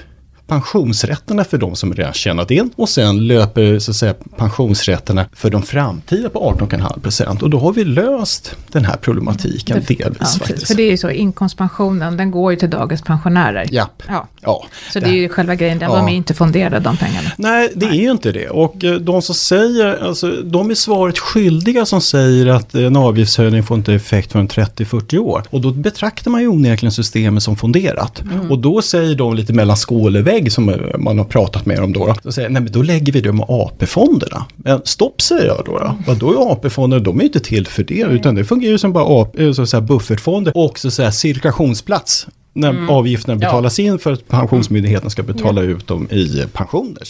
pensionsrätterna 0.46 1.44
för 1.44 1.58
de 1.58 1.76
som 1.76 1.94
redan 1.94 2.12
tjänat 2.12 2.50
in 2.50 2.70
och 2.76 2.88
sen 2.88 3.26
löper 3.26 3.78
så 3.78 3.90
att 3.90 3.96
säga 3.96 4.14
pensionsrätterna 4.36 5.26
för 5.32 5.50
de 5.50 5.62
framtida 5.62 6.28
på 6.28 6.54
18,5 6.58 7.00
procent 7.00 7.42
och 7.42 7.50
då 7.50 7.58
har 7.58 7.72
vi 7.72 7.84
löst 7.84 8.56
den 8.72 8.84
här 8.84 8.96
problematiken 8.96 9.84
det, 9.88 9.94
delvis. 9.94 10.18
Ja, 10.20 10.26
faktiskt. 10.26 10.66
För 10.66 10.74
det 10.74 10.82
är 10.82 10.90
ju 10.90 10.96
så, 10.96 11.10
inkomstpensionen 11.10 12.16
den 12.16 12.30
går 12.30 12.52
ju 12.52 12.58
till 12.58 12.70
dagens 12.70 13.02
pensionärer. 13.02 13.66
Japp. 13.70 14.02
Ja. 14.08 14.28
ja. 14.40 14.66
Så 14.92 15.00
det, 15.00 15.06
det 15.06 15.12
är 15.12 15.16
ju 15.16 15.28
själva 15.28 15.54
grejen, 15.54 15.78
ja. 15.80 15.96
de 15.96 16.08
är 16.08 16.14
inte 16.14 16.34
fonderade 16.34 16.80
de 16.80 16.96
pengarna. 16.96 17.30
Nej, 17.36 17.72
det 17.74 17.86
Nej. 17.86 17.98
är 17.98 18.02
ju 18.02 18.10
inte 18.10 18.32
det. 18.32 18.48
Och 18.48 18.84
eh, 18.84 18.94
de 18.94 19.22
som 19.22 19.34
säger, 19.34 20.04
alltså 20.04 20.30
de 20.30 20.70
är 20.70 20.74
svaret 20.74 21.18
skyldiga 21.18 21.86
som 21.86 22.00
säger 22.00 22.46
att 22.46 22.74
en 22.74 22.96
avgiftshöjning 22.96 23.62
får 23.62 23.76
inte 23.76 23.94
effekt 23.94 24.32
förrän 24.32 24.48
30-40 24.48 25.18
år. 25.18 25.42
Och 25.50 25.60
då 25.60 25.70
betraktar 25.70 26.30
man 26.30 26.40
ju 26.40 26.48
onekligen 26.48 26.92
systemet 26.92 27.42
som 27.42 27.56
fonderat. 27.56 28.20
Mm. 28.20 28.50
Och 28.50 28.58
då 28.58 28.82
säger 28.82 29.14
de 29.14 29.34
lite 29.34 29.52
mellan 29.52 29.76
skålevägg 29.76 30.35
tillägg 30.36 30.52
som 30.52 30.92
man 30.98 31.18
har 31.18 31.24
pratat 31.24 31.66
med 31.66 31.78
dem 31.78 31.92
då. 31.92 32.14
Då 32.22 32.32
säger 32.32 32.48
nej 32.48 32.62
men 32.62 32.72
då 32.72 32.82
lägger 32.82 33.12
vi 33.12 33.20
det 33.20 33.32
med 33.32 33.46
AP-fonderna. 33.48 34.46
Men 34.56 34.80
stopp 34.84 35.22
säger 35.22 35.46
jag 35.46 35.62
då. 35.66 35.78
då. 35.78 35.96
Vadå 36.06 36.32
är 36.32 36.52
AP-fonder? 36.52 37.00
De 37.00 37.20
är 37.20 37.24
inte 37.24 37.40
till 37.40 37.66
för 37.66 37.84
det, 37.84 38.02
utan 38.10 38.34
det 38.34 38.44
fungerar 38.44 38.72
ju 38.72 38.78
som 38.78 38.92
bara 38.92 39.26
eh, 39.38 39.52
så, 39.52 39.66
så 39.66 39.80
buffertfonder 39.80 40.52
och 40.56 40.78
så, 40.78 40.90
så 40.90 41.02
här, 41.02 41.10
cirkulationsplats 41.10 42.26
när 42.52 42.70
mm. 42.70 42.90
avgifterna 42.90 43.36
betalas 43.36 43.78
ja. 43.78 43.84
in 43.84 43.98
för 43.98 44.12
att 44.12 44.28
Pensionsmyndigheten 44.28 45.10
ska 45.10 45.22
betala 45.22 45.62
mm. 45.62 45.76
ut 45.76 45.86
dem 45.86 46.08
i 46.10 46.44
pensioner. 46.52 47.02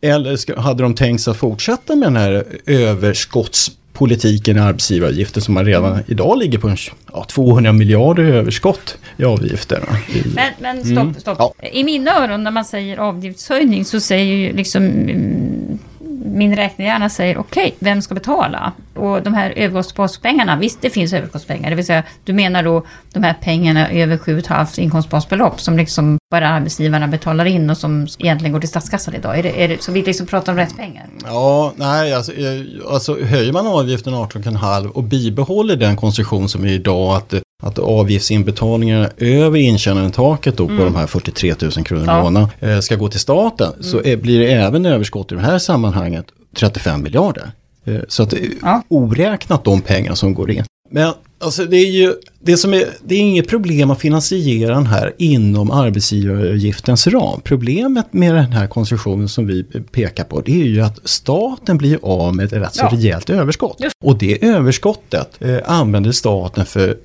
Eller 0.00 0.36
ska, 0.36 0.60
hade 0.60 0.82
de 0.82 0.94
tänkt 0.94 1.20
sig 1.20 1.30
att 1.30 1.36
fortsätta 1.36 1.96
med 1.96 2.06
den 2.06 2.16
här 2.16 2.44
överskotts 2.66 3.70
politiken 3.94 4.56
i 4.56 4.60
arbetsgivaravgifter 4.60 5.40
som 5.40 5.54
man 5.54 5.64
redan 5.64 6.02
idag 6.06 6.38
ligger 6.38 6.58
på 6.58 6.68
en, 6.68 6.76
ja, 7.12 7.24
200 7.24 7.72
miljarder 7.72 8.24
överskott 8.24 8.98
i 9.16 9.24
avgifter. 9.24 9.82
Men, 10.34 10.52
men 10.58 10.84
stopp, 10.84 10.98
mm. 10.98 11.14
stopp. 11.14 11.36
Ja. 11.38 11.54
I 11.72 11.84
mina 11.84 12.10
öron 12.10 12.44
när 12.44 12.50
man 12.50 12.64
säger 12.64 12.96
avgiftshöjning 12.96 13.84
så 13.84 14.00
säger 14.00 14.34
ju 14.34 14.52
liksom 14.52 14.84
mm, 14.84 15.78
min 16.34 16.56
räknehjärna 16.56 17.08
säger 17.08 17.38
okej, 17.38 17.64
okay, 17.64 17.72
vem 17.78 18.02
ska 18.02 18.14
betala? 18.14 18.72
Och 18.94 19.22
de 19.22 19.34
här 19.34 19.50
överskottsbaspengarna, 19.56 20.56
visst 20.56 20.82
det 20.82 20.90
finns 20.90 21.12
överskottspengar, 21.12 21.70
det 21.70 21.76
vill 21.76 21.86
säga 21.86 22.02
du 22.24 22.32
menar 22.32 22.62
då 22.62 22.82
de 23.12 23.22
här 23.22 23.34
pengarna 23.40 23.90
över 23.90 24.16
7,5 24.16 24.80
inkomstbasbelopp 24.80 25.60
som 25.60 25.76
liksom 25.76 26.18
bara 26.30 26.48
arbetsgivarna 26.48 27.08
betalar 27.08 27.44
in 27.44 27.70
och 27.70 27.76
som 27.76 28.06
egentligen 28.18 28.52
går 28.52 28.60
till 28.60 28.68
statskassan 28.68 29.14
idag. 29.14 29.38
Är 29.38 29.42
det, 29.42 29.64
är 29.64 29.68
det, 29.68 29.82
så 29.82 29.92
vi 29.92 30.02
liksom 30.02 30.26
pratar 30.26 30.52
om 30.52 30.58
rätt 30.58 30.76
pengar? 30.76 31.06
Ja, 31.24 31.72
nej, 31.76 32.14
alltså, 32.14 32.32
eh, 32.32 32.62
alltså 32.88 33.20
höjer 33.20 33.52
man 33.52 33.66
avgiften 33.66 34.14
18,5 34.14 34.86
och 34.86 35.02
bibehåller 35.02 35.76
den 35.76 35.96
konstruktion 35.96 36.48
som 36.48 36.64
är 36.64 36.68
idag 36.68 37.16
att 37.16 37.32
eh, 37.32 37.40
att 37.64 37.78
avgiftsinbetalningarna 37.78 39.10
över 39.16 39.58
intjänandetaket 39.58 40.56
då 40.56 40.64
mm. 40.64 40.78
på 40.78 40.84
de 40.84 40.94
här 40.94 41.06
43 41.06 41.54
000 41.62 41.70
kronor 41.70 42.04
ja. 42.06 42.22
månaden 42.22 42.48
eh, 42.60 42.80
ska 42.80 42.96
gå 42.96 43.08
till 43.08 43.20
staten 43.20 43.72
mm. 43.72 43.82
så 43.82 43.98
blir 43.98 44.38
det 44.38 44.52
även 44.52 44.86
överskott 44.86 45.32
i 45.32 45.34
det 45.34 45.40
här 45.40 45.58
sammanhanget 45.58 46.26
35 46.56 47.02
miljarder. 47.02 47.50
Eh, 47.84 48.00
så 48.08 48.22
att 48.22 48.34
ja. 48.62 48.82
oräknat 48.88 49.64
de 49.64 49.80
pengar 49.80 50.14
som 50.14 50.34
går 50.34 50.50
in. 50.50 50.64
Men 50.90 51.12
Alltså 51.44 51.64
det 51.64 51.76
är 51.76 51.90
ju 51.90 52.14
det 52.40 52.56
som 52.56 52.74
är, 52.74 52.84
det 53.04 53.14
är 53.14 53.20
inget 53.20 53.48
problem 53.48 53.90
att 53.90 54.00
finansiera 54.00 54.74
den 54.74 54.86
här 54.86 55.14
inom 55.18 55.70
arbetsgivaravgiftens 55.70 57.06
ram. 57.06 57.40
Problemet 57.44 58.12
med 58.12 58.34
den 58.34 58.52
här 58.52 58.66
konstruktionen 58.66 59.28
som 59.28 59.46
vi 59.46 59.62
pekar 59.92 60.24
på 60.24 60.40
det 60.40 60.60
är 60.60 60.64
ju 60.64 60.80
att 60.80 61.00
staten 61.04 61.78
blir 61.78 61.98
av 62.02 62.36
med 62.36 62.44
ett 62.44 62.52
rätt 62.52 62.74
så 62.74 62.84
ja. 62.84 62.96
rejält 62.96 63.30
överskott. 63.30 63.76
Just. 63.80 63.94
Och 64.04 64.18
det 64.18 64.44
överskottet 64.44 65.28
eh, 65.40 65.58
använder 65.66 66.12
staten 66.12 66.66
för 66.66 66.96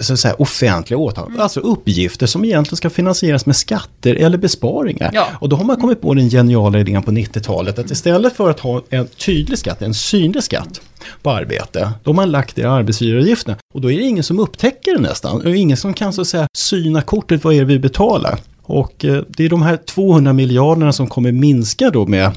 så 0.00 0.16
säga, 0.16 0.34
offentliga 0.34 0.98
åtaganden, 0.98 1.34
mm. 1.34 1.42
alltså 1.42 1.60
uppgifter 1.60 2.26
som 2.26 2.44
egentligen 2.44 2.76
ska 2.76 2.90
finansieras 2.90 3.46
med 3.46 3.56
skatter 3.56 4.14
eller 4.14 4.38
besparingar. 4.38 5.10
Ja. 5.14 5.26
Och 5.40 5.48
då 5.48 5.56
har 5.56 5.64
man 5.64 5.76
kommit 5.76 6.00
på 6.00 6.14
den 6.14 6.30
geniala 6.30 6.80
idén 6.80 7.02
på 7.02 7.10
90-talet 7.10 7.78
att 7.78 7.90
istället 7.90 8.36
för 8.36 8.50
att 8.50 8.60
ha 8.60 8.82
en 8.90 9.06
tydlig 9.06 9.58
skatt, 9.58 9.82
en 9.82 9.94
synlig 9.94 10.42
skatt, 10.42 10.80
på 11.22 11.30
arbete. 11.30 11.92
Då 12.02 12.10
har 12.10 12.14
man 12.14 12.30
lagt 12.30 12.56
det 12.56 12.62
i 12.62 12.64
arbetsgivaravgifterna. 12.64 13.56
Och 13.74 13.80
då 13.80 13.90
är 13.90 13.96
det 13.96 14.04
ingen 14.04 14.24
som 14.24 14.38
upptäcker 14.38 14.92
det 14.92 15.00
nästan. 15.00 15.46
Och 15.46 15.56
ingen 15.56 15.76
som 15.76 15.94
kan 15.94 16.12
så 16.12 16.20
att 16.20 16.28
säga 16.28 16.48
syna 16.56 17.02
kortet, 17.02 17.44
vad 17.44 17.54
är 17.54 17.58
det 17.58 17.64
vi 17.64 17.78
betalar? 17.78 18.38
Och 18.62 19.04
eh, 19.04 19.22
det 19.28 19.44
är 19.44 19.48
de 19.48 19.62
här 19.62 19.76
200 19.76 20.32
miljarderna 20.32 20.92
som 20.92 21.06
kommer 21.06 21.32
minska 21.32 21.90
då 21.90 22.06
med 22.06 22.30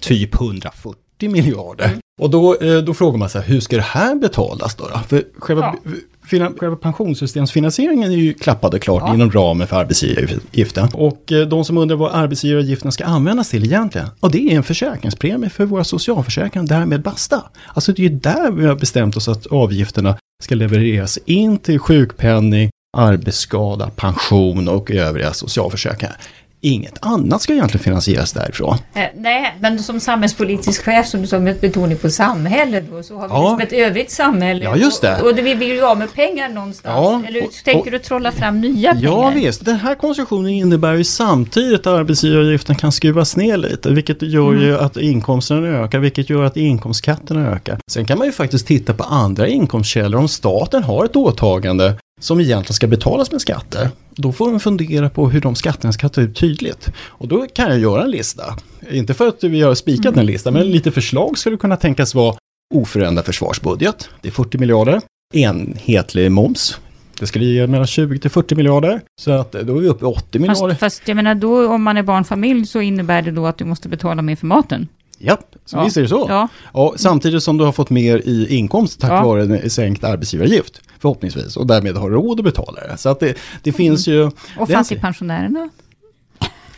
typ 0.00 0.34
140 0.34 1.30
miljarder. 1.30 1.84
Mm. 1.84 1.98
Och 2.20 2.30
då, 2.30 2.56
eh, 2.56 2.78
då 2.78 2.94
frågar 2.94 3.18
man 3.18 3.28
sig, 3.28 3.42
hur 3.42 3.60
ska 3.60 3.76
det 3.76 3.82
här 3.82 4.14
betalas 4.14 4.74
då? 4.74 4.88
då? 4.88 4.98
För 5.08 5.24
själva 5.38 5.74
ja 5.84 5.92
själva 6.28 6.76
pensionssystemsfinansieringen 6.76 8.12
är 8.12 8.16
ju 8.16 8.34
klappad 8.34 8.74
och 8.74 8.82
klart 8.82 9.02
ja. 9.06 9.14
inom 9.14 9.30
ramen 9.30 9.66
för 9.66 9.76
arbetsgivaravgiften. 9.76 10.88
Och 10.92 11.32
eh, 11.32 11.46
de 11.46 11.64
som 11.64 11.78
undrar 11.78 11.96
vad 11.96 12.14
arbetsgivaravgiften 12.14 12.92
ska 12.92 13.04
användas 13.04 13.50
till 13.50 13.64
egentligen, 13.64 14.08
ja 14.20 14.28
det 14.28 14.38
är 14.38 14.56
en 14.56 14.62
försäkringspremie 14.62 15.50
för 15.50 15.64
våra 15.64 15.84
socialförsäkringar, 15.84 16.66
därmed 16.66 17.02
basta. 17.02 17.42
Alltså 17.74 17.92
det 17.92 18.02
är 18.02 18.10
ju 18.10 18.18
där 18.18 18.50
vi 18.50 18.66
har 18.66 18.74
bestämt 18.74 19.16
oss 19.16 19.28
att 19.28 19.46
avgifterna 19.46 20.16
ska 20.42 20.54
levereras 20.54 21.18
in 21.24 21.58
till 21.58 21.78
sjukpenning, 21.78 22.70
arbetsskada, 22.96 23.90
pension 23.96 24.68
och 24.68 24.90
övriga 24.90 25.32
socialförsäkringar. 25.32 26.16
Inget 26.60 26.98
annat 27.00 27.42
ska 27.42 27.52
egentligen 27.52 27.84
finansieras 27.84 28.32
därifrån. 28.32 28.76
Eh, 28.94 29.02
nej, 29.14 29.56
men 29.60 29.78
som 29.78 30.00
samhällspolitisk 30.00 30.84
chef 30.84 31.06
som 31.06 31.20
du 31.20 31.26
sa 31.26 31.38
med 31.38 31.56
betoning 31.60 31.98
på 31.98 32.10
samhället 32.10 32.84
då, 32.90 33.02
så 33.02 33.16
har 33.16 33.28
vi 33.28 33.34
ja. 33.34 33.42
liksom 33.42 33.60
ett 33.60 33.86
övrigt 33.86 34.10
samhälle. 34.10 34.64
Ja, 34.64 34.76
just 34.76 35.02
det. 35.02 35.20
Och, 35.22 35.30
och 35.30 35.38
vi 35.38 35.54
vill 35.54 35.68
ju 35.68 35.82
ha 35.82 35.94
med 35.94 36.14
pengar 36.14 36.48
någonstans. 36.48 36.94
Ja, 36.96 37.22
Eller 37.28 37.44
och, 37.44 37.52
tänker 37.64 37.90
du 37.90 37.98
trolla 37.98 38.32
fram 38.32 38.60
nya 38.60 38.94
pengar? 38.94 39.10
Ja 39.10 39.30
visst, 39.34 39.64
den 39.64 39.76
här 39.76 39.94
konstruktionen 39.94 40.50
innebär 40.50 40.94
ju 40.94 41.04
samtidigt 41.04 41.80
att 41.80 41.86
arbetsgivaravgiften 41.86 42.76
kan 42.76 42.92
skruvas 42.92 43.36
ner 43.36 43.56
lite, 43.56 43.90
vilket 43.90 44.22
gör 44.22 44.50
mm. 44.50 44.62
ju 44.62 44.78
att 44.78 44.96
inkomsterna 44.96 45.68
ökar, 45.68 45.98
vilket 45.98 46.30
gör 46.30 46.44
att 46.44 46.56
inkomstskatterna 46.56 47.50
ökar. 47.50 47.78
Sen 47.90 48.06
kan 48.06 48.18
man 48.18 48.26
ju 48.26 48.32
faktiskt 48.32 48.66
titta 48.66 48.94
på 48.94 49.04
andra 49.04 49.48
inkomstkällor. 49.48 50.20
Om 50.20 50.28
staten 50.28 50.82
har 50.82 51.04
ett 51.04 51.16
åtagande 51.16 51.94
som 52.18 52.40
egentligen 52.40 52.74
ska 52.74 52.86
betalas 52.86 53.32
med 53.32 53.40
skatter. 53.40 53.90
Då 54.10 54.32
får 54.32 54.50
man 54.50 54.60
fundera 54.60 55.10
på 55.10 55.30
hur 55.30 55.40
de 55.40 55.54
skatterna 55.54 55.92
ska 55.92 56.08
ta 56.08 56.20
ut 56.20 56.36
tydligt. 56.36 56.90
Och 56.98 57.28
då 57.28 57.46
kan 57.46 57.70
jag 57.70 57.78
göra 57.78 58.04
en 58.04 58.10
lista. 58.10 58.42
Inte 58.90 59.14
för 59.14 59.28
att 59.28 59.44
vi 59.44 59.60
har 59.60 59.74
spikat 59.74 60.06
mm. 60.06 60.18
en 60.18 60.26
lista, 60.26 60.50
men 60.50 60.70
lite 60.70 60.90
förslag 60.90 61.38
skulle 61.38 61.56
kunna 61.56 61.76
tänkas 61.76 62.14
vara 62.14 62.36
oförändrad 62.74 63.24
försvarsbudget, 63.24 64.08
det 64.22 64.28
är 64.28 64.32
40 64.32 64.58
miljarder. 64.58 65.00
Enhetlig 65.34 66.32
moms, 66.32 66.78
det 67.20 67.26
skulle 67.26 67.44
ge 67.44 67.66
mellan 67.66 67.86
20 67.86 68.18
till 68.18 68.30
40 68.30 68.54
miljarder. 68.54 69.00
Så 69.20 69.30
att 69.30 69.52
då 69.52 69.76
är 69.76 69.80
vi 69.80 69.88
uppe 69.88 70.04
i 70.04 70.08
80 70.08 70.38
miljarder. 70.38 70.68
Fast, 70.68 70.80
fast 70.80 71.08
jag 71.08 71.14
menar 71.14 71.34
då 71.34 71.68
om 71.68 71.82
man 71.82 71.96
är 71.96 72.02
barnfamilj 72.02 72.66
så 72.66 72.80
innebär 72.80 73.22
det 73.22 73.30
då 73.30 73.46
att 73.46 73.58
du 73.58 73.64
måste 73.64 73.88
betala 73.88 74.22
mer 74.22 74.36
för 74.36 74.46
maten. 74.46 74.88
Ja, 75.18 75.38
så 75.64 75.76
ja. 75.76 75.84
visst 75.84 75.96
är 75.96 76.02
det 76.02 76.08
så. 76.08 76.26
Ja. 76.28 76.48
Och 76.64 76.94
samtidigt 76.96 77.42
som 77.42 77.58
du 77.58 77.64
har 77.64 77.72
fått 77.72 77.90
mer 77.90 78.18
i 78.18 78.56
inkomst 78.56 79.00
tack 79.00 79.10
ja. 79.10 79.24
vare 79.24 79.42
en 79.42 79.70
sänkt 79.70 80.04
arbetsgivaravgift. 80.04 80.80
Förhoppningsvis. 80.98 81.56
Och 81.56 81.66
därmed 81.66 81.96
har 81.96 82.10
råd 82.10 82.40
att 82.40 82.44
betala 82.44 82.80
det. 82.80 82.96
Så 82.96 83.08
att 83.08 83.20
det, 83.20 83.34
det 83.62 83.72
finns 83.72 84.08
ju... 84.08 84.30
Och 84.58 84.68
fattigpensionärerna? 84.70 85.68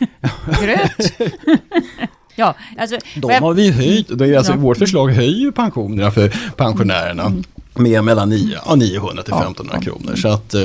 Gröt? 0.61 1.13
ja, 2.35 2.55
alltså, 2.77 2.97
De 3.15 3.31
har 3.31 3.53
vi 3.53 3.71
höjt. 3.71 4.17
Det 4.19 4.27
är 4.27 4.37
alltså, 4.37 4.53
ja. 4.53 4.57
Vårt 4.57 4.77
förslag 4.77 5.09
höjer 5.09 5.51
pensionerna 5.51 6.11
för 6.11 6.53
pensionärerna. 6.55 7.25
Mm. 7.25 7.43
Med 7.73 8.03
mellan 8.03 8.29
9, 8.29 8.59
900 8.75 9.23
till 9.23 9.33
1500 9.33 9.81
kronor. 9.81 10.15
Så 10.15 10.27
att... 10.27 10.55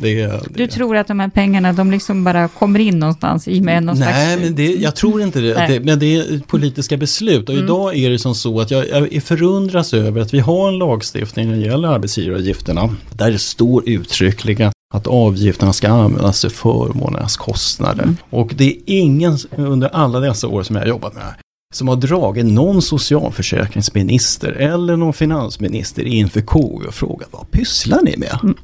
Det, 0.00 0.26
det. 0.26 0.40
Du 0.54 0.66
tror 0.66 0.96
att 0.96 1.06
de 1.06 1.20
här 1.20 1.28
pengarna, 1.28 1.72
de 1.72 1.90
liksom 1.90 2.24
bara 2.24 2.48
kommer 2.48 2.78
in 2.78 2.98
någonstans 2.98 3.48
i 3.48 3.60
med 3.60 3.82
någon 3.82 3.98
Nej, 3.98 4.36
slags... 4.36 4.42
men 4.42 4.54
det, 4.54 4.74
jag 4.74 4.96
tror 4.96 5.22
inte 5.22 5.40
det, 5.40 5.66
det, 5.68 5.80
Men 5.80 5.98
det 5.98 6.16
är 6.16 6.40
politiska 6.46 6.96
beslut. 6.96 7.48
Och 7.48 7.54
mm. 7.54 7.64
idag 7.64 7.96
är 7.96 8.10
det 8.10 8.18
som 8.18 8.34
så 8.34 8.60
att 8.60 8.70
jag, 8.70 9.12
jag 9.12 9.22
förundras 9.22 9.94
över 9.94 10.20
att 10.20 10.34
vi 10.34 10.38
har 10.38 10.68
en 10.68 10.78
lagstiftning 10.78 11.48
när 11.48 11.56
det 11.56 11.62
gäller 11.62 11.88
arbetsgivaravgifterna. 11.88 12.96
Där 13.12 13.30
det 13.30 13.38
står 13.38 13.88
uttryckligen 13.88 14.72
att 14.94 15.06
avgifterna 15.06 15.72
ska 15.72 15.88
användas 15.88 16.40
till 16.40 16.50
förmånernas 16.50 17.36
kostnader. 17.36 18.02
Mm. 18.02 18.16
Och 18.30 18.52
det 18.56 18.64
är 18.64 18.76
ingen 18.86 19.38
under 19.56 19.88
alla 19.88 20.20
dessa 20.20 20.48
år 20.48 20.62
som 20.62 20.76
jag 20.76 20.82
har 20.82 20.88
jobbat 20.88 21.14
med 21.14 21.22
det 21.22 21.26
här 21.26 21.36
som 21.74 21.88
har 21.88 21.96
dragit 21.96 22.46
någon 22.46 22.82
socialförsäkringsminister 22.82 24.52
eller 24.52 24.96
någon 24.96 25.12
finansminister 25.12 26.02
inför 26.02 26.40
KU 26.40 26.86
och 26.86 26.94
frågat 26.94 27.28
vad 27.30 27.50
pysslar 27.50 28.02
ni 28.02 28.16
med? 28.16 28.38
Mm. 28.42 28.56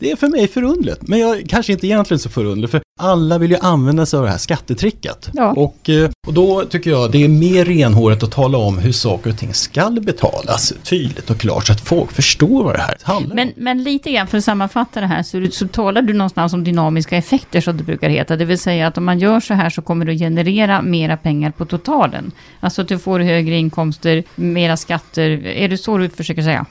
Det 0.00 0.10
är 0.10 0.16
för 0.16 0.28
mig 0.28 0.48
förundligt, 0.48 1.08
men 1.08 1.18
jag 1.18 1.48
kanske 1.48 1.72
inte 1.72 1.86
egentligen 1.86 2.18
så 2.18 2.28
förundligt, 2.28 2.70
för 2.70 2.82
alla 3.00 3.38
vill 3.38 3.50
ju 3.50 3.56
använda 3.60 4.06
sig 4.06 4.18
av 4.18 4.24
det 4.24 4.30
här 4.30 4.38
skattetricket. 4.38 5.30
Ja. 5.32 5.52
Och, 5.52 5.90
eh, 5.90 6.10
och 6.26 6.34
då 6.34 6.64
tycker 6.64 6.90
jag 6.90 7.12
det 7.12 7.24
är 7.24 7.28
mer 7.28 7.64
renhåret 7.64 8.22
att 8.22 8.30
tala 8.32 8.58
om 8.58 8.78
hur 8.78 8.92
saker 8.92 9.30
och 9.30 9.38
ting 9.38 9.54
ska 9.54 9.90
betalas 9.90 10.72
tydligt 10.82 11.30
och 11.30 11.38
klart 11.38 11.66
så 11.66 11.72
att 11.72 11.80
folk 11.80 12.12
förstår 12.12 12.64
vad 12.64 12.74
det 12.74 12.80
här 12.80 12.96
handlar 13.02 13.36
men, 13.36 13.48
om. 13.48 13.54
Men 13.56 13.82
lite 13.82 14.12
grann 14.12 14.26
för 14.26 14.38
att 14.38 14.44
sammanfatta 14.44 15.00
det 15.00 15.06
här 15.06 15.22
så, 15.22 15.46
så 15.52 15.68
talar 15.68 16.02
du 16.02 16.12
någonstans 16.12 16.52
om 16.52 16.64
dynamiska 16.64 17.16
effekter 17.16 17.60
som 17.60 17.76
det 17.76 17.84
brukar 17.84 18.08
heta. 18.08 18.36
Det 18.36 18.44
vill 18.44 18.58
säga 18.58 18.86
att 18.86 18.98
om 18.98 19.04
man 19.04 19.18
gör 19.18 19.40
så 19.40 19.54
här 19.54 19.70
så 19.70 19.82
kommer 19.82 20.04
det 20.04 20.12
att 20.12 20.18
generera 20.18 20.82
mera 20.82 21.16
pengar 21.16 21.50
på 21.50 21.64
totalen. 21.64 22.32
Alltså 22.60 22.82
att 22.82 22.88
du 22.88 22.98
får 22.98 23.20
högre 23.20 23.56
inkomster, 23.56 24.24
mera 24.34 24.76
skatter. 24.76 25.46
Är 25.46 25.68
det 25.68 25.78
så 25.78 25.98
du 25.98 26.08
försöker 26.08 26.42
säga? 26.42 26.66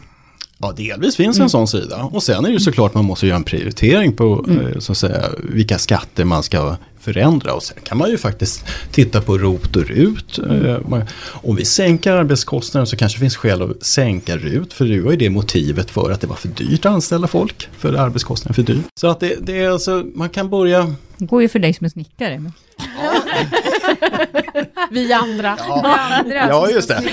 Ja, 0.62 0.72
delvis 0.72 1.16
finns 1.16 1.38
mm. 1.38 1.44
en 1.44 1.50
sån 1.50 1.68
sida. 1.68 2.04
Och 2.04 2.24
sen 2.24 2.46
är 2.46 2.52
det 2.52 2.60
såklart 2.60 2.94
man 2.94 3.06
måste 3.06 3.28
göra 3.28 3.36
en 3.38 3.44
prioritering 3.44 4.16
på 4.16 4.46
mm. 4.48 4.68
Eh, 4.68 4.80
så 4.80 4.92
att 4.92 4.98
säga, 4.98 5.26
vilka 5.38 5.78
skatter 5.78 6.26
man 6.26 6.44
ska 6.44 6.76
förändra. 7.00 7.54
Och 7.54 7.64
sen 7.64 7.78
kan 7.84 7.98
man 7.98 8.10
ju 8.10 8.18
faktiskt 8.18 8.66
titta 8.92 9.22
på 9.22 9.38
ROT 9.38 9.76
och 9.76 9.88
RUT. 9.88 10.38
Mm. 10.38 11.04
Om 11.32 11.56
vi 11.56 11.66
sänker 11.66 12.12
arbetskostnaden 12.12 12.88
så 12.88 12.96
kanske 12.96 13.18
det 13.18 13.20
finns 13.20 13.38
skäl 13.38 13.62
att 13.62 13.84
sänka 13.84 14.38
RUT. 14.38 14.74
För 14.74 14.86
det 14.86 15.02
var 15.02 15.12
ju 15.12 15.18
det 15.18 15.30
motivet 15.30 15.92
för 15.92 16.12
att 16.12 16.22
det 16.22 16.28
var 16.28 16.36
för 16.36 16.48
dyrt 16.48 16.86
att 16.86 16.92
anställa 16.92 17.28
folk. 17.28 17.70
För 17.78 17.94
arbetskostnaden 17.94 18.54
för 18.54 18.74
dyr. 18.74 18.84
Så 18.96 19.08
att 19.08 19.20
det, 19.20 19.36
det 19.42 19.60
är 19.60 19.70
alltså, 19.70 20.06
man 20.16 20.30
kan 20.30 20.50
börja... 20.50 20.96
Det 21.18 21.26
går 21.26 21.42
ju 21.42 21.50
för 21.50 21.60
dig 21.60 21.74
som 21.74 21.86
är 21.86 21.90
snickare. 21.90 22.40
Men... 22.40 22.54
vi 24.92 25.14
andra. 25.14 25.58
Ja, 25.68 26.22
vi 26.26 26.38
andra 26.38 26.50
ja 26.50 26.70
just 26.70 26.88
det. 26.88 27.04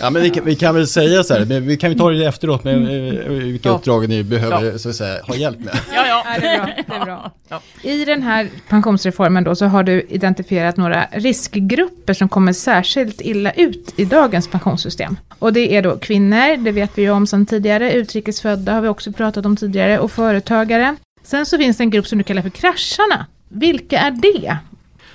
Ja, 0.00 0.10
men 0.10 0.22
vi, 0.22 0.30
kan, 0.30 0.44
vi 0.44 0.56
kan 0.56 0.74
väl 0.74 0.86
säga 0.86 1.24
så 1.24 1.34
här, 1.34 1.44
men 1.44 1.66
vi 1.66 1.76
kan 1.76 1.92
ju 1.92 1.98
ta 1.98 2.10
det 2.10 2.26
efteråt 2.26 2.64
med 2.64 2.76
mm. 2.76 3.38
vilka 3.38 3.68
ja. 3.68 3.74
uppdrag 3.74 4.08
ni 4.08 4.22
behöver 4.22 4.64
ja. 4.64 4.78
så 4.78 4.88
att 4.88 4.96
säga, 4.96 5.22
ha 5.22 5.34
hjälp 5.34 5.58
med. 5.58 5.78
Ja, 5.94 6.01
ja. 6.12 6.40
det 6.40 6.46
är 6.46 6.58
bra. 6.58 6.74
Det 6.86 6.94
är 6.94 7.04
bra. 7.04 7.30
Ja. 7.48 7.62
I 7.82 8.04
den 8.04 8.22
här 8.22 8.48
pensionsreformen 8.68 9.44
då 9.44 9.54
så 9.54 9.66
har 9.66 9.82
du 9.82 10.06
identifierat 10.08 10.76
några 10.76 11.06
riskgrupper 11.12 12.14
som 12.14 12.28
kommer 12.28 12.52
särskilt 12.52 13.20
illa 13.20 13.52
ut 13.52 13.94
i 13.96 14.04
dagens 14.04 14.48
pensionssystem. 14.48 15.16
Och 15.38 15.52
det 15.52 15.76
är 15.76 15.82
då 15.82 15.98
kvinnor, 15.98 16.56
det 16.64 16.72
vet 16.72 16.98
vi 16.98 17.02
ju 17.02 17.10
om 17.10 17.26
sedan 17.26 17.46
tidigare, 17.46 17.92
utrikesfödda 17.92 18.72
har 18.72 18.80
vi 18.80 18.88
också 18.88 19.12
pratat 19.12 19.46
om 19.46 19.56
tidigare, 19.56 19.98
och 19.98 20.12
företagare. 20.12 20.96
Sen 21.22 21.46
så 21.46 21.58
finns 21.58 21.76
det 21.76 21.82
en 21.82 21.90
grupp 21.90 22.06
som 22.06 22.18
du 22.18 22.24
kallar 22.24 22.42
för 22.42 22.50
krascharna. 22.50 23.26
Vilka 23.48 23.98
är 23.98 24.10
det? 24.10 24.56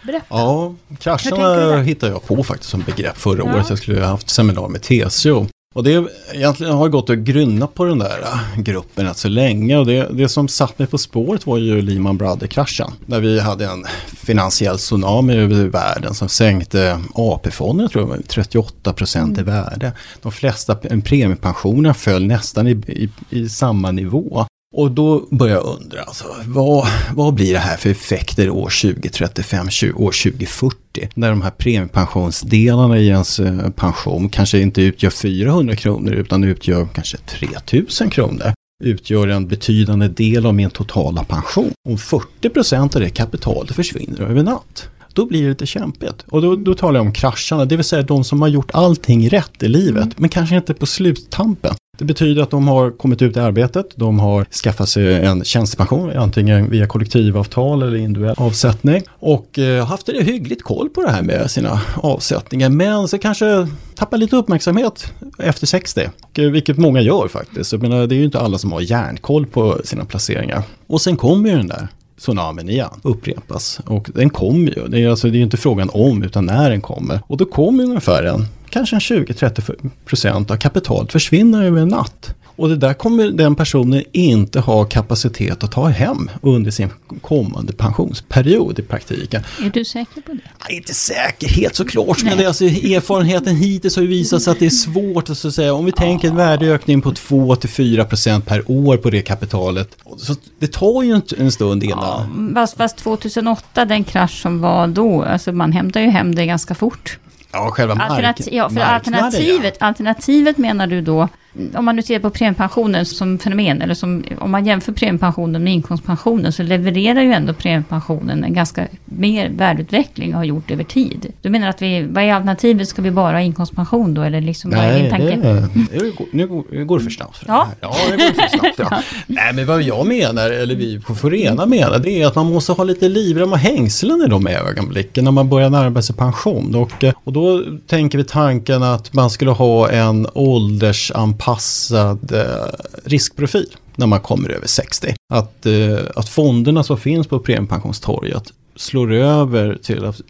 Berätta. 0.03 0.25
Ja, 0.29 0.75
krascharna 0.99 1.81
hittade 1.81 2.11
jag 2.11 2.27
på 2.27 2.43
faktiskt 2.43 2.69
som 2.69 2.81
begrepp 2.81 3.17
förra 3.17 3.37
ja. 3.37 3.55
året. 3.55 3.69
Jag 3.69 3.77
skulle 3.77 3.99
ha 3.99 4.07
haft 4.07 4.29
seminarium 4.29 4.71
med 4.71 4.81
TCO. 4.81 5.47
Och 5.75 5.83
det 5.83 6.07
egentligen 6.33 6.73
har 6.73 6.89
gått 6.89 7.09
att 7.09 7.17
grunna 7.17 7.67
på 7.67 7.85
den 7.85 7.99
där 7.99 8.21
äh, 8.21 8.61
gruppen 8.61 9.05
rätt 9.05 9.17
så 9.17 9.27
länge. 9.27 9.77
Och 9.77 9.85
det, 9.85 10.07
det 10.11 10.29
som 10.29 10.47
satt 10.47 10.79
mig 10.79 10.87
på 10.87 10.97
spåret 10.97 11.45
var 11.45 11.57
ju 11.57 11.81
Lehman 11.81 12.17
Brothers-kraschen. 12.17 12.91
Där 13.05 13.19
vi 13.19 13.39
hade 13.39 13.65
en 13.65 13.85
finansiell 14.07 14.77
tsunami 14.77 15.35
över 15.35 15.65
världen 15.65 16.13
som 16.13 16.29
sänkte 16.29 17.01
AP-fonderna 17.13 17.89
tror 17.89 18.15
jag 18.15 18.27
38 18.27 18.93
procent 18.93 19.37
mm. 19.37 19.39
i 19.39 19.43
värde. 19.43 19.91
De 20.21 20.31
flesta 20.31 20.75
premiepensionerna 20.75 21.93
föll 21.93 22.25
nästan 22.25 22.67
i, 22.67 22.71
i, 22.71 23.09
i 23.29 23.49
samma 23.49 23.91
nivå. 23.91 24.45
Och 24.77 24.91
då 24.91 25.27
börjar 25.31 25.55
jag 25.55 25.65
undra, 25.65 26.01
alltså, 26.01 26.25
vad, 26.45 26.87
vad 27.13 27.33
blir 27.33 27.53
det 27.53 27.59
här 27.59 27.77
för 27.77 27.89
effekter 27.89 28.49
år 28.49 28.69
2035, 28.81 29.69
20, 29.69 29.93
år 29.93 30.11
2040? 30.23 31.09
När 31.15 31.29
de 31.29 31.41
här 31.41 31.51
premiepensionsdelarna 31.51 32.97
i 32.97 33.07
ens 33.07 33.39
eh, 33.39 33.69
pension 33.69 34.29
kanske 34.29 34.59
inte 34.59 34.81
utgör 34.81 35.09
400 35.09 35.75
kronor 35.75 36.13
utan 36.13 36.43
utgör 36.43 36.87
kanske 36.93 37.17
3000 37.17 38.09
kronor. 38.09 38.53
Utgör 38.83 39.27
en 39.27 39.47
betydande 39.47 40.07
del 40.07 40.45
av 40.45 40.55
min 40.55 40.69
totala 40.69 41.23
pension. 41.23 41.71
Om 41.89 41.97
40 41.97 42.49
procent 42.49 42.95
av 42.95 43.01
det 43.01 43.09
kapitalet 43.09 43.75
försvinner 43.75 44.21
över 44.21 44.43
natt 44.43 44.89
då 45.17 45.25
blir 45.25 45.43
det 45.43 45.49
lite 45.49 45.65
kämpigt. 45.65 46.25
Och 46.29 46.41
då, 46.41 46.55
då 46.55 46.73
talar 46.73 46.99
jag 46.99 47.05
om 47.05 47.13
krascharna, 47.13 47.65
det 47.65 47.75
vill 47.75 47.85
säga 47.85 48.01
de 48.01 48.23
som 48.23 48.41
har 48.41 48.47
gjort 48.47 48.71
allting 48.73 49.29
rätt 49.29 49.63
i 49.63 49.67
livet, 49.67 50.03
mm. 50.03 50.13
men 50.17 50.29
kanske 50.29 50.55
inte 50.55 50.73
på 50.73 50.85
sluttampen. 50.85 51.75
Det 51.97 52.05
betyder 52.05 52.43
att 52.43 52.49
de 52.49 52.67
har 52.67 52.91
kommit 52.91 53.21
ut 53.21 53.37
i 53.37 53.39
arbetet, 53.39 53.85
de 53.95 54.19
har 54.19 54.45
skaffat 54.63 54.89
sig 54.89 55.25
en 55.25 55.43
tjänstepension, 55.43 56.17
antingen 56.17 56.69
via 56.69 56.87
kollektivavtal 56.87 57.81
eller 57.81 57.97
individuell 57.97 58.35
avsättning 58.37 59.03
och 59.09 59.59
eh, 59.59 59.85
haft 59.85 60.05
det 60.05 60.23
hyggligt 60.23 60.63
koll 60.63 60.89
på 60.89 61.01
det 61.01 61.11
här 61.11 61.21
med 61.21 61.51
sina 61.51 61.81
avsättningar. 61.95 62.69
Men 62.69 63.07
så 63.07 63.17
kanske 63.17 63.67
tappar 63.95 64.17
lite 64.17 64.35
uppmärksamhet 64.35 65.13
efter 65.37 65.67
60, 65.67 66.09
eh, 66.37 66.43
vilket 66.43 66.77
många 66.77 67.01
gör 67.01 67.27
faktiskt. 67.27 67.71
Jag 67.71 67.81
menar, 67.81 68.07
det 68.07 68.15
är 68.15 68.17
ju 68.17 68.25
inte 68.25 68.39
alla 68.39 68.57
som 68.57 68.71
har 68.71 68.81
järnkoll 68.81 69.45
på 69.45 69.81
sina 69.83 70.05
placeringar. 70.05 70.63
Och 70.87 71.01
sen 71.01 71.17
kommer 71.17 71.49
ju 71.49 71.57
den 71.57 71.67
där 71.67 71.87
tsunamin 72.19 72.69
igen 72.69 72.99
upprepas. 73.03 73.79
Och 73.85 74.09
den 74.15 74.29
kommer 74.29 74.71
ju. 74.71 74.87
Det 74.87 75.03
är, 75.03 75.09
alltså, 75.09 75.29
det 75.29 75.37
är 75.37 75.41
inte 75.41 75.57
frågan 75.57 75.89
om 75.93 76.23
utan 76.23 76.45
när 76.45 76.69
den 76.69 76.81
kommer. 76.81 77.19
Och 77.27 77.37
då 77.37 77.45
kommer 77.45 77.83
ungefär 77.83 78.23
en, 78.23 78.45
kanske 78.69 78.95
en 78.95 78.99
20-30% 78.99 80.51
av 80.51 80.57
kapitalet 80.57 81.11
försvinner 81.11 81.63
över 81.63 81.81
en 81.81 81.87
natt. 81.87 82.35
Och 82.57 82.69
det 82.69 82.75
där 82.75 82.93
kommer 82.93 83.27
den 83.27 83.55
personen 83.55 84.03
inte 84.11 84.59
ha 84.59 84.85
kapacitet 84.85 85.63
att 85.63 85.71
ta 85.71 85.87
hem 85.87 86.29
under 86.41 86.71
sin 86.71 86.89
kommande 87.21 87.73
pensionsperiod 87.73 88.79
i 88.79 88.81
praktiken. 88.81 89.43
Är 89.61 89.69
du 89.69 89.85
säker 89.85 90.21
på 90.21 90.31
det? 90.33 90.39
Nej, 90.67 90.77
inte 90.77 90.93
säker, 90.93 91.47
helt 91.47 91.75
såklart. 91.75 92.23
Men 92.23 92.37
det 92.37 92.43
är 92.43 92.47
alltså, 92.47 92.65
erfarenheten 92.65 93.55
hittills 93.55 93.95
har 93.95 94.03
ju 94.03 94.09
visat 94.09 94.41
sig 94.41 94.51
att 94.51 94.59
det 94.59 94.65
är 94.65 94.69
svårt 94.69 95.29
att, 95.29 95.37
så 95.37 95.47
att 95.47 95.53
säga. 95.53 95.73
Om 95.73 95.85
vi 95.85 95.91
tänker 95.91 96.27
en 96.27 96.35
värdeökning 96.35 97.01
på 97.01 97.11
2-4% 97.11 98.41
per 98.41 98.71
år 98.71 98.97
på 98.97 99.09
det 99.09 99.21
kapitalet. 99.21 99.97
Så 100.17 100.35
det 100.59 100.71
tar 100.71 101.03
ju 101.03 101.21
en 101.37 101.51
stund 101.51 101.83
innan. 101.83 102.53
Ja, 102.55 102.61
fast, 102.61 102.77
fast 102.77 102.97
2008, 102.97 103.85
den 103.85 104.03
krasch 104.03 104.41
som 104.41 104.61
var 104.61 104.87
då, 104.87 105.23
alltså 105.23 105.51
man 105.51 105.71
hämtar 105.71 106.01
ju 106.01 106.07
hem 106.07 106.35
det 106.35 106.45
ganska 106.45 106.75
fort. 106.75 107.17
Ja, 107.51 107.71
själva 107.71 107.95
mark 107.95 108.09
Alternati 108.11 108.55
ja, 108.55 108.69
för 108.69 108.79
alternativet, 108.79 109.77
ja. 109.79 109.85
alternativet 109.87 110.57
menar 110.57 110.87
du 110.87 111.01
då 111.01 111.27
om 111.75 111.85
man 111.85 111.95
nu 111.95 112.01
ser 112.01 112.19
på 112.19 112.29
premiepensionen 112.29 113.05
som 113.05 113.39
fenomen, 113.39 113.81
eller 113.81 113.93
som, 113.93 114.23
om 114.39 114.51
man 114.51 114.65
jämför 114.65 114.91
premiepensionen 114.91 115.63
med 115.63 115.73
inkomstpensionen, 115.73 116.51
så 116.51 116.63
levererar 116.63 117.21
ju 117.21 117.33
ändå 117.33 117.53
premiepensionen 117.53 118.43
en 118.43 118.53
ganska 118.53 118.87
mer 119.05 119.49
värdeutveckling 119.49 120.33
och 120.33 120.37
har 120.37 120.45
gjort 120.45 120.71
över 120.71 120.83
tid. 120.83 121.33
Du 121.41 121.49
menar 121.49 121.67
att 121.67 121.81
vi, 121.81 122.03
vad 122.03 122.23
är 122.23 122.33
alternativet? 122.33 122.87
Ska 122.87 123.01
vi 123.01 123.11
bara 123.11 123.37
ha 123.37 123.41
inkomstpension 123.41 124.13
då? 124.13 124.21
Eller 124.21 124.41
liksom, 124.41 124.71
Nej, 124.71 124.79
vad 124.79 124.95
är 124.95 125.01
din 125.01 125.11
tanke? 125.11 125.35
Det, 125.35 126.25
nu 126.31 126.85
går 126.85 126.97
det 126.97 127.03
för 127.03 127.11
snabbt. 127.11 127.37
För 127.37 127.47
ja. 127.47 127.67
ja, 127.81 127.95
det 128.11 128.17
går 128.17 128.41
för 128.41 128.57
snabbt. 128.57 128.79
Ja. 128.91 129.01
Nej, 129.27 129.53
men 129.53 129.65
vad 129.65 129.81
jag 129.81 130.07
menar, 130.07 130.49
eller 130.49 130.75
vi 130.75 130.99
på 130.99 131.15
Forena 131.15 131.65
menar, 131.65 131.99
det 131.99 132.21
är 132.21 132.27
att 132.27 132.35
man 132.35 132.53
måste 132.53 132.71
ha 132.71 132.83
lite 132.83 133.09
livrem 133.09 133.51
och 133.51 133.59
hängslen 133.59 134.21
i 134.25 134.29
de 134.29 134.47
ögonblicken 134.47 135.23
när 135.23 135.31
man 135.31 135.49
börjar 135.49 135.69
närma 135.69 136.01
sig 136.01 136.15
pension. 136.15 136.75
Och, 136.75 137.03
och 137.23 137.33
då 137.33 137.63
tänker 137.87 138.17
vi 138.17 138.23
tanken 138.23 138.83
att 138.83 139.13
man 139.13 139.29
skulle 139.29 139.51
ha 139.51 139.89
en 139.89 140.27
åldersanpassning 140.33 141.46
anpassad 141.47 142.31
eh, 142.31 142.69
riskprofil 143.03 143.75
när 143.95 144.07
man 144.07 144.19
kommer 144.19 144.49
över 144.49 144.67
60. 144.67 145.13
Att, 145.33 145.65
eh, 145.65 145.99
att 146.15 146.29
fonderna 146.29 146.83
som 146.83 146.97
finns 146.97 147.27
på 147.27 147.39
premiepensionstorget 147.39 148.53
slår 148.75 149.13
över 149.13 149.77
till 149.83 150.05
att 150.05 150.21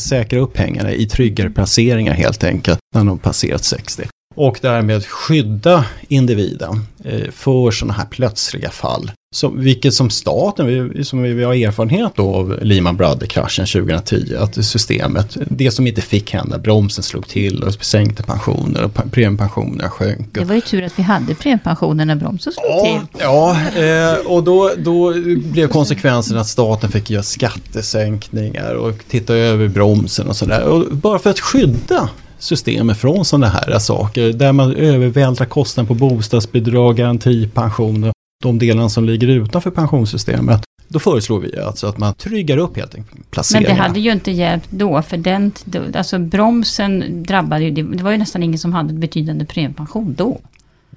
säkra 0.00 0.40
upp 0.40 0.52
pengarna 0.52 0.92
i 0.92 1.06
tryggare 1.06 1.50
placeringar 1.50 2.14
helt 2.14 2.44
enkelt 2.44 2.78
när 2.94 3.04
de 3.04 3.18
passerat 3.18 3.64
60. 3.64 4.02
Och 4.34 4.58
därmed 4.62 5.06
skydda 5.06 5.84
individen 6.08 6.86
eh, 7.04 7.30
för 7.30 7.70
sådana 7.70 7.94
här 7.94 8.06
plötsliga 8.06 8.70
fall 8.70 9.10
som, 9.34 9.60
vilket 9.60 9.94
som 9.94 10.10
staten, 10.10 11.04
som 11.04 11.22
vi 11.22 11.44
har 11.44 11.54
erfarenhet 11.54 12.12
då 12.16 12.34
av 12.34 12.58
Lehman 12.62 12.96
Brothers-kraschen 12.96 13.66
2010, 13.66 14.36
att 14.38 14.64
systemet, 14.64 15.36
det 15.48 15.70
som 15.70 15.86
inte 15.86 16.00
fick 16.00 16.32
hända, 16.32 16.58
bromsen 16.58 17.04
slog 17.04 17.28
till 17.28 17.62
och 17.62 17.84
sänkte 17.84 18.22
pensioner 18.22 18.84
och 18.84 18.94
premiepensionerna 19.12 19.90
sjönk. 19.90 20.28
Det 20.32 20.44
var 20.44 20.54
ju 20.54 20.60
tur 20.60 20.82
att 20.82 20.98
vi 20.98 21.02
hade 21.02 21.34
premiepensioner 21.34 22.04
när 22.04 22.16
bromsen 22.16 22.52
slog 22.52 22.66
ja, 22.66 22.84
till. 22.84 23.20
Ja, 23.20 23.56
eh, 23.82 24.26
och 24.26 24.44
då, 24.44 24.70
då 24.78 25.14
blev 25.36 25.68
konsekvensen 25.68 26.38
att 26.38 26.48
staten 26.48 26.90
fick 26.90 27.10
göra 27.10 27.22
skattesänkningar 27.22 28.74
och 28.74 28.94
titta 29.08 29.34
över 29.34 29.68
bromsen 29.68 30.28
och 30.28 30.36
sådär. 30.36 30.84
Bara 30.90 31.18
för 31.18 31.30
att 31.30 31.40
skydda 31.40 32.08
systemet 32.38 32.98
från 32.98 33.24
sådana 33.24 33.46
här 33.48 33.78
saker. 33.78 34.32
Där 34.32 34.52
man 34.52 34.74
övervältrar 34.74 35.46
kostnader 35.46 35.88
på 35.88 35.94
bostadsbidrag, 35.94 36.96
garantipensioner 36.96 38.13
de 38.44 38.58
delarna 38.58 38.88
som 38.88 39.04
ligger 39.04 39.28
utanför 39.28 39.70
pensionssystemet. 39.70 40.62
Då 40.88 40.98
föreslår 40.98 41.40
vi 41.40 41.60
alltså 41.60 41.86
att 41.86 41.98
man 41.98 42.14
tryggar 42.14 42.58
upp 42.58 42.76
helt 42.76 42.94
enkelt 42.94 43.30
placeringarna. 43.30 43.74
Men 43.74 43.76
det 43.76 43.82
hade 43.82 44.00
ju 44.00 44.12
inte 44.12 44.30
hjälpt 44.30 44.70
då, 44.70 45.02
för 45.02 45.16
den, 45.16 45.52
alltså 45.94 46.18
bromsen 46.18 47.22
drabbade 47.22 47.64
ju, 47.64 47.70
det 47.70 48.02
var 48.02 48.10
ju 48.10 48.16
nästan 48.16 48.42
ingen 48.42 48.58
som 48.58 48.72
hade 48.72 48.94
betydande 48.94 49.44
premiepension 49.44 50.14
då. 50.14 50.40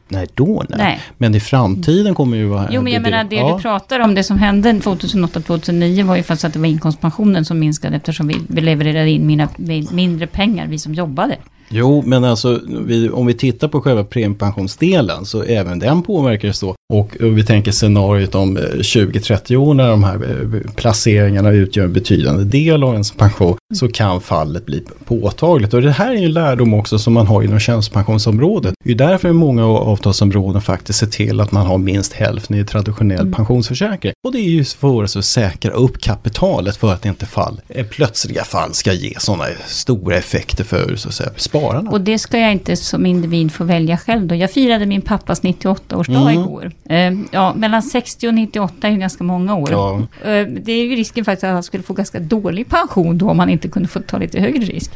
Nej, 0.10 0.28
då 0.34 0.64
nej. 0.70 0.78
nej. 0.78 1.02
Men 1.18 1.36
i 1.36 1.40
framtiden 1.40 2.16
kommer 2.16 2.38
ju 2.38 2.46
vara... 2.46 2.68
Jo, 2.72 2.82
men 2.82 2.94
jag 2.94 3.04
det, 3.04 3.10
menar 3.10 3.24
det 3.24 3.36
ja. 3.36 3.56
du 3.56 3.62
pratar 3.62 4.00
om, 4.00 4.16
det 4.16 4.24
som 4.24 4.38
hände 4.38 4.72
2008-2009 4.72 6.04
var 6.04 6.16
ju 6.16 6.24
faktiskt 6.24 6.46
att 6.46 6.54
det 6.54 6.60
var 6.60 6.68
inkomstpensionen 6.68 7.46
som 7.46 7.60
minskade 7.60 7.96
eftersom 7.96 8.28
vi 8.28 8.62
levererade 8.62 9.10
in 9.10 9.28
mina, 9.28 9.50
mindre 9.92 10.28
pengar, 10.28 10.68
vi 10.68 10.80
som 10.80 10.94
jobbade. 10.94 11.38
Jo, 11.70 12.04
men 12.06 12.24
alltså 12.24 12.62
vi, 12.86 13.10
om 13.10 13.26
vi 13.26 13.34
tittar 13.34 13.68
på 13.68 13.82
själva 13.82 14.04
premiepensionsdelen 14.04 15.26
så 15.26 15.44
även 15.44 15.80
den 15.80 16.04
påverkas 16.04 16.60
då. 16.60 16.76
Och, 16.94 17.18
och 17.22 17.38
vi 17.38 17.44
tänker 17.44 17.72
scenariot 17.72 18.36
om 18.36 18.58
20-30 18.58 19.52
eh, 19.52 19.62
år 19.62 19.74
när 19.74 19.90
de 19.90 20.04
här 20.04 20.16
eh, 20.16 20.72
placeringarna 20.72 21.52
utgör 21.52 21.86
en 21.86 21.94
betydande 21.94 22.44
del 22.44 22.84
av 22.84 22.94
ens 22.94 23.12
pension 23.12 23.58
så 23.74 23.88
kan 23.88 24.22
fallet 24.22 24.66
bli 24.66 24.84
påtagligt. 25.06 25.74
Och 25.74 25.82
det 25.82 25.92
här 25.92 26.12
är 26.12 26.20
ju 26.20 26.26
en 26.26 26.34
lärdom 26.34 26.74
också 26.74 27.00
som 27.00 27.14
man 27.14 27.28
har 27.28 27.44
inom 27.44 27.60
tjänstepensionsområdet. 27.60 28.74
Det 28.84 28.92
är 28.92 28.96
därför 28.96 29.32
många 29.32 29.66
avtalsområden 29.66 30.62
faktiskt 30.62 31.00
ser 31.00 31.08
till 31.08 31.40
att 31.40 31.52
man 31.52 31.66
har 31.66 31.78
minst 31.78 32.14
hälften 32.14 32.58
i 32.58 32.66
traditionell 32.66 33.20
mm. 33.20 33.34
pensionsförsäkring. 33.34 34.14
Och 34.28 34.34
det 34.34 34.40
är 34.40 34.50
ju 34.50 34.64
för 34.64 35.04
att 35.04 35.26
säkra 35.26 35.72
upp 35.72 36.02
kapitalet 36.02 36.78
för 36.78 36.94
att 36.94 37.06
inte 37.06 37.26
fall, 37.26 37.62
eh, 37.70 37.86
plötsliga 37.86 38.44
fall 38.44 38.74
ska 38.74 38.94
ge 38.94 39.14
sådana 39.20 39.46
stora 39.68 40.16
effekter 40.16 40.64
för 40.64 40.96
så 40.96 41.10
att 41.10 41.16
säga, 41.16 41.30
spararna. 41.60 41.92
Och 41.92 42.02
det 42.02 42.20
ska 42.20 42.40
jag 42.40 42.52
inte 42.52 42.76
som 42.76 43.06
individ 43.06 43.52
få 43.52 43.64
välja 43.64 43.98
själv 43.98 44.28
då. 44.28 44.36
Jag 44.36 44.52
firade 44.52 44.86
min 44.86 45.02
pappas 45.02 45.42
98-årsdag 45.44 46.22
mm. 46.22 46.42
igår. 46.42 46.72
Eh, 46.90 47.14
ja, 47.32 47.54
mellan 47.54 47.84
60 47.84 48.28
och 48.28 48.34
98 48.34 48.88
är 48.88 48.92
ju 48.92 48.98
ganska 48.98 49.24
många 49.24 49.56
år. 49.56 49.72
Ja. 49.72 50.00
Eh, 50.00 50.48
det 50.48 50.72
är 50.72 50.86
ju 50.86 50.96
risken 50.96 51.26
faktiskt 51.26 51.44
att 51.44 51.54
han 51.54 51.64
skulle 51.64 51.84
få 51.84 51.94
ganska 51.94 52.20
dålig 52.20 52.70
pension 52.70 53.18
då 53.18 53.30
om 53.30 53.40
han 53.40 53.50
inte 53.50 53.68
kunde 53.68 53.90
få 53.90 54.00
ta 54.00 54.18
lite 54.18 54.40
högre 54.40 54.66
risk. 54.66 54.92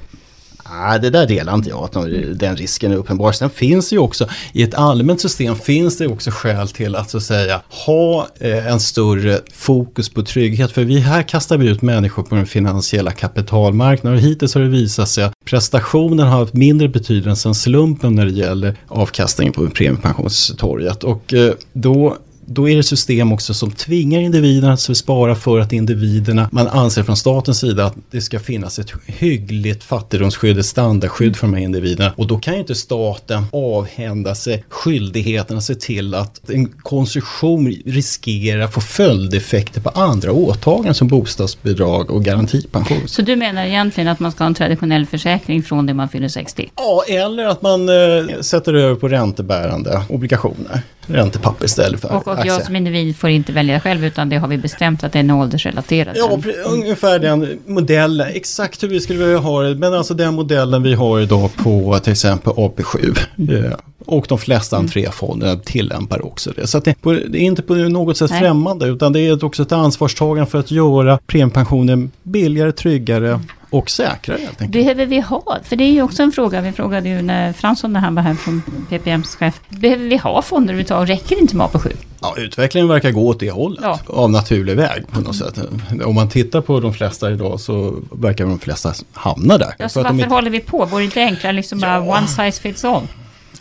Nej, 0.72 1.00
det 1.00 1.10
där 1.10 1.28
delar 1.28 1.54
inte 1.54 1.70
jag, 1.70 1.84
att 1.84 1.94
den 2.40 2.56
risken 2.56 2.92
är 2.92 2.96
uppenbar. 2.96 3.32
Sen 3.32 3.50
finns 3.50 3.94
ju 3.94 3.98
också, 3.98 4.28
i 4.54 4.64
ett 4.64 4.74
allmänt 4.74 5.22
system 5.22 5.56
finns 5.56 5.98
det 5.98 6.08
också 6.08 6.32
skäl 6.32 6.70
till 6.70 6.96
att 6.96 7.10
så 7.10 7.18
att 7.18 7.24
säga 7.24 7.62
ha 7.86 8.28
eh, 8.40 8.68
en 8.68 8.80
större 8.80 9.40
fokus 9.54 10.10
på 10.10 10.24
trygghet. 10.24 10.72
För 10.72 10.84
vi 10.84 11.00
här 11.00 11.24
kastar 11.24 11.58
vi 11.58 11.70
ut 11.70 11.82
människor 11.82 12.24
på 12.24 12.36
den 12.36 12.46
finansiella 12.46 13.12
kapitalmarknaden 13.12 14.20
och 14.20 14.26
hittills 14.26 14.56
har 14.56 14.62
det 14.62 14.70
visat 14.70 15.10
sig 15.10 15.24
att 15.24 15.34
prestationen 15.46 16.20
har 16.20 16.40
haft 16.40 16.54
mindre 16.54 16.88
betydelse 16.88 17.50
än 17.50 17.56
slumpen 17.56 18.16
när 18.16 18.26
det 18.26 18.32
gäller 18.32 18.76
avkastningen 18.88 19.54
på 19.54 19.70
premiepensionstorget. 19.70 21.04
Och 21.04 21.34
eh, 21.34 21.54
då 21.74 22.18
då 22.54 22.70
är 22.70 22.76
det 22.76 22.84
system 22.84 23.34
också 23.34 23.54
som 23.54 23.72
tvingar 23.72 24.20
individerna 24.20 24.74
att 24.74 24.98
spara 24.98 25.36
för 25.36 25.60
att 25.60 25.74
individerna, 25.74 26.50
man 26.52 26.68
anser 26.68 27.04
från 27.04 27.18
statens 27.18 27.60
sida 27.60 27.86
att 27.86 27.96
det 28.12 28.22
ska 28.22 28.40
finnas 28.40 28.80
ett 28.80 28.92
hyggligt 29.06 29.84
fattigdomsskydd, 29.84 30.60
ett 30.60 30.66
standardskydd 30.66 31.36
för 31.36 31.48
de 31.48 31.54
här 31.54 31.62
individerna. 31.62 32.14
Och 32.18 32.28
då 32.28 32.40
kan 32.40 32.54
ju 32.54 32.60
inte 32.60 32.76
staten 32.76 33.46
avhända 33.52 34.36
sig 34.36 34.64
skyldigheten 34.70 35.58
att 35.58 35.64
se 35.64 35.76
till 35.76 36.16
att 36.16 36.50
en 36.50 36.68
konstruktion 36.68 37.68
riskerar 37.86 38.62
att 38.62 38.74
få 38.74 38.82
följdeffekter 38.82 39.82
på 39.82 39.90
andra 39.90 40.32
åtaganden 40.32 40.94
som 40.94 41.08
bostadsbidrag 41.08 42.12
och 42.12 42.24
garantipension. 42.24 43.08
Så 43.08 43.22
du 43.22 43.36
menar 43.36 43.66
egentligen 43.66 44.08
att 44.08 44.20
man 44.20 44.32
ska 44.32 44.44
ha 44.44 44.48
en 44.48 44.54
traditionell 44.54 45.06
försäkring 45.06 45.64
från 45.64 45.86
det 45.86 45.94
man 45.94 46.10
fyller 46.10 46.28
60? 46.28 46.72
Ja, 46.76 47.04
eller 47.08 47.46
att 47.46 47.62
man 47.62 47.90
eh, 47.90 48.40
sätter 48.42 48.74
över 48.74 48.96
på 48.96 49.08
räntebärande 49.08 50.02
obligationer, 50.10 50.82
räntepapper 51.14 51.66
istället 51.66 52.02
för 52.02 52.16
och, 52.16 52.28
och 52.28 52.46
jag 52.46 52.66
som 52.66 52.76
individ 52.76 53.18
får 53.18 53.30
inte 53.30 53.52
välja 53.52 53.80
själv 53.80 54.06
utan 54.06 54.30
det 54.30 54.38
har 54.38 54.48
vi 54.48 54.58
bestämt 54.58 55.04
att 55.04 55.14
det 55.14 55.20
är 55.20 55.24
en 55.24 55.32
åldersrelaterad. 55.32 56.16
Ja, 56.18 56.40
ungefär 56.66 57.20
den 57.20 57.60
modellen. 57.66 58.28
Exakt 58.34 58.84
hur 58.84 58.88
vi 58.88 59.00
skulle 59.00 59.20
vilja 59.20 59.38
ha 59.38 59.62
det. 59.62 59.76
Men 59.76 59.94
alltså 59.94 60.14
den 60.14 60.34
modellen 60.34 60.84
vi 60.84 60.94
har 60.94 61.20
idag 61.20 61.50
på 61.56 62.00
till 62.00 62.12
exempel 62.12 62.54
AP7. 62.54 63.20
Mm. 63.38 63.74
Och 64.06 64.26
de 64.30 64.38
flesta 64.38 64.76
mm. 64.76 64.86
entréfonderna 64.86 65.56
tillämpar 65.56 66.26
också 66.26 66.52
det. 66.56 66.68
Så 66.68 66.80
det, 66.80 66.96
är 67.04 67.36
inte 67.36 67.62
på 67.62 67.76
något 67.76 68.18
sätt 68.18 68.32
Nej. 68.32 68.40
främmande 68.40 68.88
utan 68.88 69.14
det 69.14 69.20
är 69.20 69.46
också 69.46 69.64
ett 69.64 69.72
ansvarstagande 69.72 70.52
för 70.52 70.60
att 70.60 70.72
göra 70.72 71.20
premiepensionen 71.28 72.12
billigare, 72.24 72.72
tryggare 72.72 73.40
och 73.72 73.90
säkrare 73.90 74.38
helt 74.38 74.62
enkelt. 74.62 74.72
Behöver 74.72 75.06
vi 75.06 75.20
ha, 75.20 75.58
för 75.64 75.76
det 75.76 75.84
är 75.84 75.92
ju 75.92 76.02
också 76.02 76.24
en 76.24 76.32
fråga, 76.32 76.62
vi 76.62 76.72
frågade 76.72 77.10
ju 77.10 77.22
när 77.22 77.54
Fransson 77.54 77.94
när 77.94 78.00
han 78.00 78.16
var 78.16 78.22
här 78.22 78.34
från 78.34 78.62
PPMs 78.90 79.36
chef. 79.36 79.60
Behöver 79.70 80.06
vi 80.08 80.18
ha 80.18 80.42
fonder 80.42 80.74
överhuvudtaget? 80.74 81.10
Räcker 81.10 81.36
det 81.36 81.42
inte 81.42 81.56
med 81.56 81.68
AP7? 81.68 81.96
Ja, 82.22 82.34
utvecklingen 82.38 82.88
verkar 82.88 83.12
gå 83.12 83.28
åt 83.28 83.40
det 83.40 83.52
hållet 83.52 83.84
ja. 83.84 84.00
av 84.08 84.32
naturlig 84.32 84.76
väg 84.76 85.08
på 85.12 85.22
något 85.22 85.36
sätt. 85.36 85.60
Om 86.06 86.16
man 86.16 86.30
tittar 86.30 86.62
på 86.62 86.80
de 86.80 86.94
flesta 86.94 87.32
idag 87.32 87.60
så 87.60 87.96
verkar 88.12 88.46
de 88.46 88.60
flesta 88.60 88.94
hamna 89.14 89.58
där. 89.58 89.74
Ja, 89.78 89.90
så 89.90 90.04
varför 90.04 90.16
inte... 90.16 90.30
håller 90.30 90.50
vi 90.50 90.60
på? 90.60 90.86
Vore 90.86 91.02
det 91.02 91.06
inte 91.06 91.22
enklare 91.22 91.54
liksom 91.54 91.80
ja. 91.80 91.88
bara 91.88 92.18
one 92.18 92.28
size 92.28 92.62
fits 92.62 92.86
all? 92.86 93.08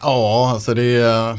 Ja, 0.03 0.51
alltså 0.55 0.75
det 0.75 0.83
är 0.83 1.39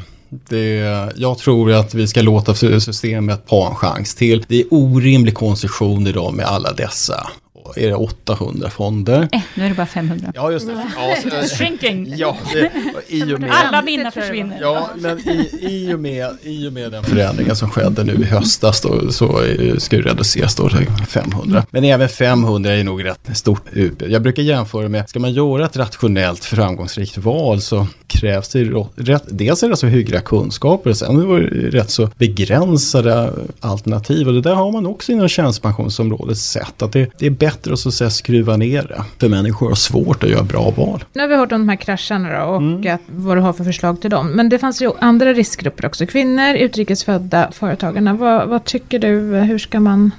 Det, 0.50 1.12
jag 1.16 1.38
tror 1.38 1.72
att 1.72 1.94
vi 1.94 2.08
ska 2.08 2.22
låta 2.22 2.54
systemet 2.56 3.50
ha 3.50 3.70
en 3.70 3.76
chans 3.76 4.16
till. 4.16 4.46
Det 4.48 4.62
är 4.62 4.66
orimlig 4.72 5.36
konstruktion 5.36 6.08
idag 6.08 6.34
med 6.34 6.46
alla 6.46 6.74
dessa 6.74 7.28
är 7.76 7.88
det 7.88 7.96
800 7.96 8.70
fonder. 8.70 9.30
Eh, 9.32 9.42
nu 9.56 9.66
är 9.66 9.70
det 9.70 9.76
bara 9.76 9.86
500. 9.86 10.32
Ja, 10.36 10.52
just 10.52 10.68
det. 10.68 10.86
Ja, 10.96 11.46
Shrinking. 11.58 12.14
Ja, 12.18 12.38
det, 12.54 12.72
i 13.08 13.34
och 13.34 13.40
med, 13.40 13.52
Alla 13.52 13.82
minnen 13.82 14.12
försvinner. 14.12 14.58
Ja, 14.62 14.90
men 14.98 15.20
i, 15.20 15.50
i, 15.62 15.94
och 15.94 16.00
med, 16.00 16.38
i 16.44 16.68
och 16.68 16.74
med 16.74 16.92
den 16.92 17.04
förändringen 17.04 17.56
som 17.56 17.70
skedde 17.70 18.04
nu 18.04 18.14
i 18.14 18.24
höstas 18.24 18.82
då, 18.82 19.12
så 19.12 19.42
ska 19.78 19.98
det 19.98 20.02
reduceras 20.02 20.56
då 20.56 20.70
till 20.70 20.88
500. 21.08 21.66
Men 21.72 21.84
även 21.84 22.10
500 22.10 22.72
är 22.74 22.84
nog 22.84 23.06
rätt 23.06 23.38
stort 23.38 23.64
utbud. 23.72 24.12
Jag 24.12 24.22
brukar 24.22 24.44
jämföra 24.44 24.90
med, 24.90 25.10
ska 25.10 25.20
man 25.20 25.34
göra 25.34 25.66
ett 25.66 25.78
rationellt 25.78 26.46
framgångsrikt 26.46 27.18
val 27.18 27.62
så 27.62 27.88
krävs 28.08 28.50
det 28.50 28.64
rätt, 28.96 29.24
dels 29.30 29.64
är 29.64 29.70
det 29.70 29.78
så 29.78 29.88
hyggliga 29.88 30.22
kunskaper 30.22 30.90
och 30.90 30.98
sen 30.98 31.20
är 31.20 31.40
det 31.40 31.78
rätt 31.78 31.90
så 31.90 32.10
begränsade 32.18 33.34
alternativ. 33.60 34.28
Och 34.28 34.34
det 34.34 34.42
där 34.42 34.54
har 34.54 34.72
man 34.72 34.86
också 34.86 35.12
inom 35.12 35.28
tjänstepensionsområdet 35.28 36.38
sett 36.38 36.82
att 36.82 36.92
det, 36.92 37.10
det 37.18 37.26
är 37.26 37.30
bättre 37.30 37.61
att 37.68 37.80
så 37.80 37.90
att 37.90 37.96
säga 37.96 38.10
skruva 38.10 38.58
ner 38.58 38.84
det. 38.84 39.04
För 39.20 39.30
människor 39.30 39.68
har 39.70 39.76
svårt 39.76 40.24
att 40.24 40.30
göra 40.30 40.44
bra 40.44 40.74
val. 40.78 41.04
Nu 41.14 41.22
har 41.22 41.28
vi 41.28 41.36
hört 41.36 41.52
om 41.52 41.60
de 41.62 41.70
här 41.70 41.76
krascherna 41.76 42.40
då 42.40 42.52
och 42.52 42.58
mm. 42.58 42.96
att, 42.96 43.02
vad 43.08 43.38
du 43.38 43.42
har 43.42 43.54
för 43.54 43.64
förslag 43.64 44.02
till 44.02 44.10
dem. 44.10 44.32
Men 44.32 44.50
det 44.50 44.60
fanns 44.60 44.82
ju 44.82 44.92
andra 45.00 45.34
riskgrupper 45.34 45.86
också. 45.86 46.06
Kvinnor, 46.06 46.56
utrikesfödda, 46.56 47.52
företagarna. 47.52 48.14
Vad, 48.14 48.48
vad 48.48 48.64
tycker 48.64 49.00
du, 49.00 49.10
hur 49.36 49.58
ska 49.58 49.80
man 49.80 50.12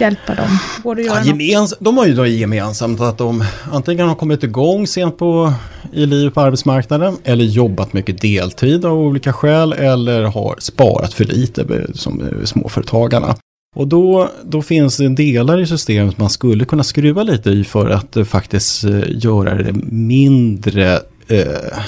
hjälpa 0.00 0.34
dem? 0.34 0.58
Går 0.82 0.94
det 0.94 1.02
ja, 1.02 1.24
gemens, 1.24 1.74
de 1.80 1.96
har 1.96 2.06
ju 2.06 2.14
då 2.14 2.26
gemensamt 2.26 3.00
att 3.00 3.18
de 3.18 3.44
antingen 3.72 4.08
har 4.08 4.14
kommit 4.14 4.42
igång 4.42 4.86
sent 4.86 5.18
på, 5.18 5.52
i 5.92 6.06
livet 6.06 6.34
på 6.34 6.40
arbetsmarknaden 6.40 7.16
eller 7.24 7.44
jobbat 7.44 7.92
mycket 7.92 8.20
deltid 8.20 8.84
av 8.84 8.98
olika 8.98 9.32
skäl 9.32 9.72
eller 9.72 10.22
har 10.22 10.56
sparat 10.58 11.14
för 11.14 11.24
lite 11.24 11.86
som 11.94 12.22
småföretagarna. 12.44 13.34
Och 13.76 13.88
då, 13.88 14.30
då 14.44 14.62
finns 14.62 14.96
det 14.96 15.08
delar 15.08 15.60
i 15.60 15.66
systemet 15.66 16.18
man 16.18 16.30
skulle 16.30 16.64
kunna 16.64 16.84
skruva 16.84 17.22
lite 17.22 17.50
i 17.50 17.64
för 17.64 17.90
att 17.90 18.16
eh, 18.16 18.24
faktiskt 18.24 18.84
eh, 18.84 19.02
göra 19.08 19.62
det 19.62 19.72
mindre 19.92 21.00
eh, 21.28 21.78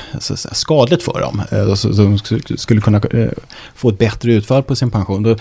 skadligt 0.53 1.03
för 1.03 1.21
dem. 1.21 1.43
Eh, 1.51 1.75
så, 1.75 1.95
så 1.95 2.03
de 2.03 2.19
skulle 2.57 2.81
kunna 2.81 2.99
eh, 2.99 3.31
få 3.75 3.89
ett 3.89 3.99
bättre 3.99 4.33
utfall 4.35 4.63
på 4.63 4.77
sin 4.77 4.91
pension. 4.91 5.23
Då, 5.23 5.37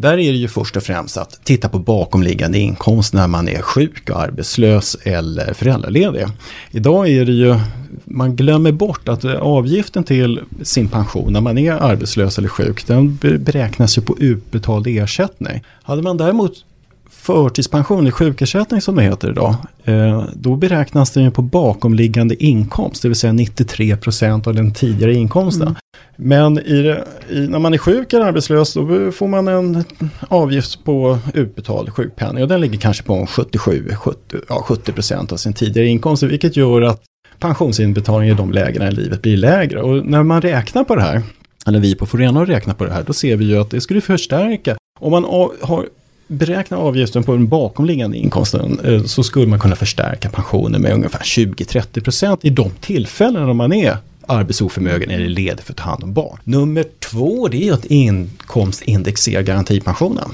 där 0.00 0.12
är 0.12 0.32
det 0.32 0.38
ju 0.38 0.48
först 0.48 0.76
och 0.76 0.82
främst 0.82 1.16
att 1.16 1.40
titta 1.44 1.68
på 1.68 1.78
bakomliggande 1.78 2.58
inkomst 2.58 3.14
när 3.14 3.26
man 3.26 3.48
är 3.48 3.62
sjuk 3.62 4.10
och 4.10 4.20
arbetslös 4.20 4.96
eller 5.02 5.54
föräldraledig. 5.54 6.26
Idag 6.70 7.08
är 7.08 7.24
det 7.24 7.32
ju, 7.32 7.58
man 8.04 8.36
glömmer 8.36 8.72
bort 8.72 9.08
att 9.08 9.24
avgiften 9.24 10.04
till 10.04 10.40
sin 10.62 10.88
pension 10.88 11.32
när 11.32 11.40
man 11.40 11.58
är 11.58 11.72
arbetslös 11.72 12.38
eller 12.38 12.48
sjuk, 12.48 12.86
den 12.86 13.16
beräknas 13.20 13.98
ju 13.98 14.02
på 14.02 14.18
utbetald 14.18 14.86
ersättning. 14.86 15.62
Hade 15.82 16.02
man 16.02 16.16
däremot 16.16 16.64
förtidspension, 17.10 18.00
eller 18.00 18.10
sjukersättning 18.10 18.80
som 18.80 18.96
det 18.96 19.02
heter 19.02 19.30
idag, 19.30 19.56
eh, 19.84 20.24
då 20.34 20.56
beräknas 20.56 21.10
den 21.10 21.32
på 21.32 21.42
bakomliggande 21.42 22.44
inkomst, 22.44 23.02
det 23.02 23.08
vill 23.08 23.16
säga 23.16 23.32
93 23.32 23.96
procent 23.96 24.46
av 24.46 24.54
den 24.54 24.74
tidigare 24.74 25.14
inkomsten. 25.14 25.68
Mm. 25.68 25.76
Men 26.16 26.58
i 26.58 26.82
det, 26.82 27.04
i, 27.30 27.40
när 27.40 27.58
man 27.58 27.74
är 27.74 27.78
sjuk 27.78 28.12
eller 28.12 28.24
arbetslös 28.24 28.74
då 28.74 29.12
får 29.12 29.28
man 29.28 29.48
en 29.48 29.84
avgift 30.28 30.84
på 30.84 31.18
utbetald 31.34 31.90
sjukpenning 31.90 32.42
och 32.42 32.48
den 32.48 32.60
ligger 32.60 32.78
kanske 32.78 33.02
på 33.02 33.26
77, 33.26 33.92
70, 33.94 34.18
ja, 34.48 34.62
70 34.62 34.92
procent 34.92 35.32
av 35.32 35.36
sin 35.36 35.52
tidigare 35.52 35.88
inkomst, 35.88 36.22
vilket 36.22 36.56
gör 36.56 36.82
att 36.82 37.02
pensionsinbetalningen 37.38 38.34
i 38.34 38.38
de 38.38 38.52
lägena 38.52 38.88
i 38.88 38.90
livet 38.90 39.22
blir 39.22 39.36
lägre. 39.36 39.82
Och 39.82 40.06
när 40.06 40.22
man 40.22 40.42
räknar 40.42 40.84
på 40.84 40.94
det 40.94 41.02
här, 41.02 41.22
eller 41.66 41.80
vi 41.80 41.94
på 41.94 42.06
Forena 42.06 42.44
räknar 42.44 42.74
på 42.74 42.84
det 42.84 42.92
här, 42.92 43.02
då 43.02 43.12
ser 43.12 43.36
vi 43.36 43.44
ju 43.44 43.60
att 43.60 43.70
det 43.70 43.80
skulle 43.80 44.00
förstärka. 44.00 44.76
Om 45.00 45.10
man 45.10 45.24
har 45.62 45.86
beräkna 46.28 46.76
avgiften 46.76 47.22
på 47.22 47.32
den 47.32 47.48
bakomliggande 47.48 48.16
inkomsten 48.16 48.80
eh, 48.84 49.02
så 49.02 49.22
skulle 49.22 49.46
man 49.46 49.58
kunna 49.58 49.76
förstärka 49.76 50.30
pensionen 50.30 50.82
med 50.82 50.92
ungefär 50.92 51.18
20-30% 51.18 52.38
i 52.42 52.50
de 52.50 52.70
tillfällen 52.80 53.46
då 53.46 53.54
man 53.54 53.72
är 53.72 53.96
arbetsoförmögen 54.26 55.10
eller 55.10 55.28
ledig 55.28 55.60
för 55.60 55.72
att 55.72 55.76
ta 55.76 55.84
hand 55.84 56.04
om 56.04 56.12
barn. 56.12 56.38
Nummer 56.44 56.84
två 56.98 57.48
det 57.48 57.68
är 57.68 57.72
att 57.72 57.84
inkomstindexera 57.84 59.42
garantipensionen. 59.42 60.30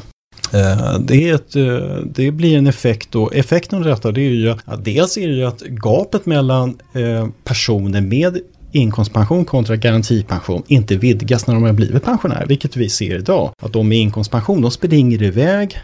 Eh, 0.52 0.98
det, 0.98 1.28
är 1.28 1.34
ett, 1.34 1.56
eh, 1.56 1.96
det 2.04 2.30
blir 2.30 2.58
en 2.58 2.66
effekt 2.66 3.14
och 3.14 3.34
effekten 3.34 3.78
av 3.78 3.84
detta 3.84 4.12
det 4.12 4.20
är 4.20 4.30
ju 4.30 4.50
att 4.64 4.84
dels 4.84 5.16
är 5.16 5.28
det 5.28 5.34
ju 5.34 5.44
att 5.44 5.60
gapet 5.60 6.26
mellan 6.26 6.78
personer 7.44 8.00
med 8.00 8.38
inkomstpension 8.74 9.44
kontra 9.44 9.76
garantipension 9.76 10.62
inte 10.66 10.96
vidgas 10.96 11.46
när 11.46 11.54
de 11.54 11.62
har 11.62 11.72
blivit 11.72 12.04
pensionärer, 12.04 12.46
vilket 12.46 12.76
vi 12.76 12.88
ser 12.88 13.18
idag. 13.18 13.52
Att 13.62 13.72
de 13.72 13.88
med 13.88 13.98
inkomstpension, 13.98 14.62
de 14.62 14.70
springer 14.70 15.22
iväg 15.22 15.78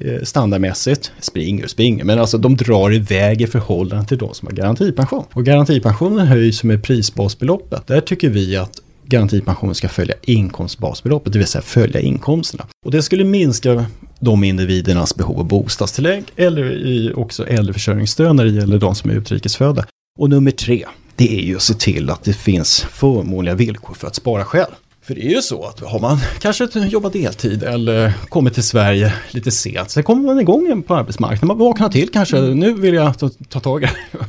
eh, 0.00 0.22
standardmässigt, 0.22 1.12
springer 1.20 1.64
och 1.64 1.70
springer, 1.70 2.04
men 2.04 2.18
alltså 2.18 2.38
de 2.38 2.56
drar 2.56 2.94
iväg 2.94 3.42
i 3.42 3.46
förhållande 3.46 4.06
till 4.06 4.18
de 4.18 4.34
som 4.34 4.48
har 4.48 4.54
garantipension. 4.54 5.24
Och 5.32 5.44
garantipensionen 5.44 6.26
höjs 6.26 6.64
med 6.64 6.82
prisbasbeloppet. 6.82 7.86
Där 7.86 8.00
tycker 8.00 8.28
vi 8.28 8.56
att 8.56 8.80
garantipensionen 9.06 9.74
ska 9.74 9.88
följa 9.88 10.14
inkomstbasbeloppet, 10.22 11.32
det 11.32 11.38
vill 11.38 11.48
säga 11.48 11.62
följa 11.62 12.00
inkomsterna. 12.00 12.66
Och 12.84 12.90
det 12.90 13.02
skulle 13.02 13.24
minska 13.24 13.84
de 14.20 14.44
individernas 14.44 15.16
behov 15.16 15.38
av 15.38 15.46
bostadstillägg 15.46 16.24
eller 16.36 17.18
också 17.18 17.46
äldreförsörjningsstöd 17.46 18.36
när 18.36 18.44
det 18.44 18.50
gäller 18.50 18.78
de 18.78 18.94
som 18.94 19.10
är 19.10 19.14
utrikesfödda. 19.14 19.84
Och 20.18 20.30
nummer 20.30 20.50
tre, 20.50 20.84
det 21.16 21.38
är 21.38 21.42
ju 21.42 21.56
att 21.56 21.62
se 21.62 21.74
till 21.74 22.10
att 22.10 22.24
det 22.24 22.32
finns 22.32 22.80
förmånliga 22.80 23.54
villkor 23.54 23.94
för 23.94 24.06
att 24.06 24.14
spara 24.14 24.44
själv. 24.44 24.74
För 25.06 25.14
det 25.14 25.26
är 25.26 25.30
ju 25.30 25.42
så 25.42 25.64
att 25.64 25.80
har 25.80 26.00
man 26.00 26.18
kanske 26.40 26.68
jobbat 26.74 27.12
deltid 27.12 27.62
eller 27.62 28.12
kommit 28.28 28.54
till 28.54 28.62
Sverige 28.62 29.12
lite 29.30 29.50
sent, 29.50 29.90
så 29.90 30.02
kommer 30.02 30.22
man 30.22 30.40
igång 30.40 30.82
på 30.86 30.94
arbetsmarknaden. 30.94 31.48
Man 31.48 31.58
vaknar 31.58 31.88
till 31.88 32.08
kanske, 32.08 32.40
nu 32.40 32.72
vill 32.72 32.94
jag 32.94 33.18
ta, 33.18 33.30
ta 33.48 33.60
tag 33.60 33.82
i 33.82 33.86
det. 33.86 34.18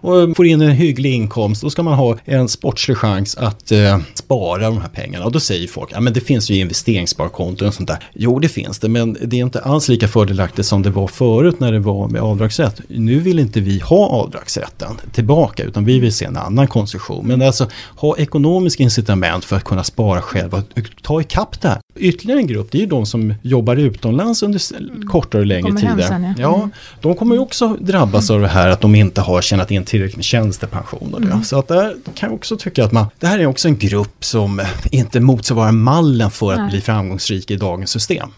Och 0.00 0.36
får 0.36 0.46
in 0.46 0.60
en 0.60 0.70
hygglig 0.70 1.14
inkomst, 1.14 1.62
då 1.62 1.70
ska 1.70 1.82
man 1.82 1.94
ha 1.94 2.18
en 2.24 2.48
sportslig 2.48 2.96
chans 2.96 3.36
att 3.36 3.72
eh, 3.72 3.98
spara 4.14 4.62
de 4.62 4.80
här 4.80 4.88
pengarna. 4.88 5.24
Och 5.24 5.32
då 5.32 5.40
säger 5.40 5.68
folk, 5.68 5.90
ja 5.92 6.00
men 6.00 6.12
det 6.12 6.20
finns 6.20 6.50
ju 6.50 6.54
investeringssparkonton 6.54 7.68
och 7.68 7.74
sånt 7.74 7.88
där. 7.88 7.98
Jo 8.14 8.38
det 8.38 8.48
finns 8.48 8.78
det, 8.78 8.88
men 8.88 9.16
det 9.22 9.36
är 9.36 9.42
inte 9.42 9.60
alls 9.60 9.88
lika 9.88 10.08
fördelaktigt 10.08 10.68
som 10.68 10.82
det 10.82 10.90
var 10.90 11.08
förut 11.08 11.60
när 11.60 11.72
det 11.72 11.78
var 11.78 12.08
med 12.08 12.22
avdragsrätt. 12.22 12.80
Nu 12.88 13.20
vill 13.20 13.38
inte 13.38 13.60
vi 13.60 13.78
ha 13.78 14.08
avdragsrätten 14.08 15.00
tillbaka, 15.12 15.64
utan 15.64 15.84
vi 15.84 15.98
vill 15.98 16.12
se 16.12 16.24
en 16.24 16.36
annan 16.36 16.66
konstruktion. 16.66 17.26
Men 17.26 17.42
alltså 17.42 17.68
ha 17.96 18.16
ekonomiska 18.16 18.82
incitament 18.82 19.44
för 19.44 19.56
att 19.56 19.64
kunna 19.64 19.84
spara 19.84 20.17
klara 20.20 20.22
själv 20.22 20.54
att 20.54 21.02
ta 21.02 21.20
ikapp 21.20 21.60
det 21.60 21.68
här. 21.68 21.80
Ytterligare 21.96 22.40
en 22.40 22.46
grupp, 22.46 22.68
det 22.70 22.78
är 22.78 22.80
ju 22.80 22.86
de 22.86 23.06
som 23.06 23.34
jobbar 23.42 23.76
utomlands 23.76 24.42
under 24.42 24.60
kortare 25.06 25.40
och 25.40 25.46
längre 25.46 25.76
tider. 25.76 26.02
Sen, 26.02 26.22
ja. 26.22 26.34
ja, 26.38 26.56
mm. 26.56 26.70
de 27.00 27.14
kommer 27.14 27.34
ju 27.34 27.40
också 27.40 27.76
drabbas 27.80 28.30
av 28.30 28.40
det 28.40 28.48
här 28.48 28.68
att 28.68 28.80
de 28.80 28.94
inte 28.94 29.20
har 29.20 29.42
tjänat 29.42 29.70
in 29.70 29.84
tillräckligt 29.84 30.16
med 30.16 30.24
tjänstepension. 30.24 31.14
Och 31.14 31.20
det. 31.20 31.26
Mm. 31.26 31.44
Så 31.44 31.58
att 31.58 31.68
där 31.68 31.96
kan 32.14 32.28
jag 32.28 32.34
också 32.34 32.56
tycka 32.56 32.84
att 32.84 32.92
man, 32.92 33.06
det 33.18 33.26
här 33.26 33.38
är 33.38 33.46
också 33.46 33.68
en 33.68 33.78
grupp 33.78 34.24
som 34.24 34.60
inte 34.90 35.20
motsvarar 35.20 35.72
mallen 35.72 36.30
för 36.30 36.52
att 36.52 36.58
Nej. 36.58 36.70
bli 36.70 36.80
framgångsrik 36.80 37.50
i 37.50 37.56
dagens 37.56 37.90
system. 37.90 38.30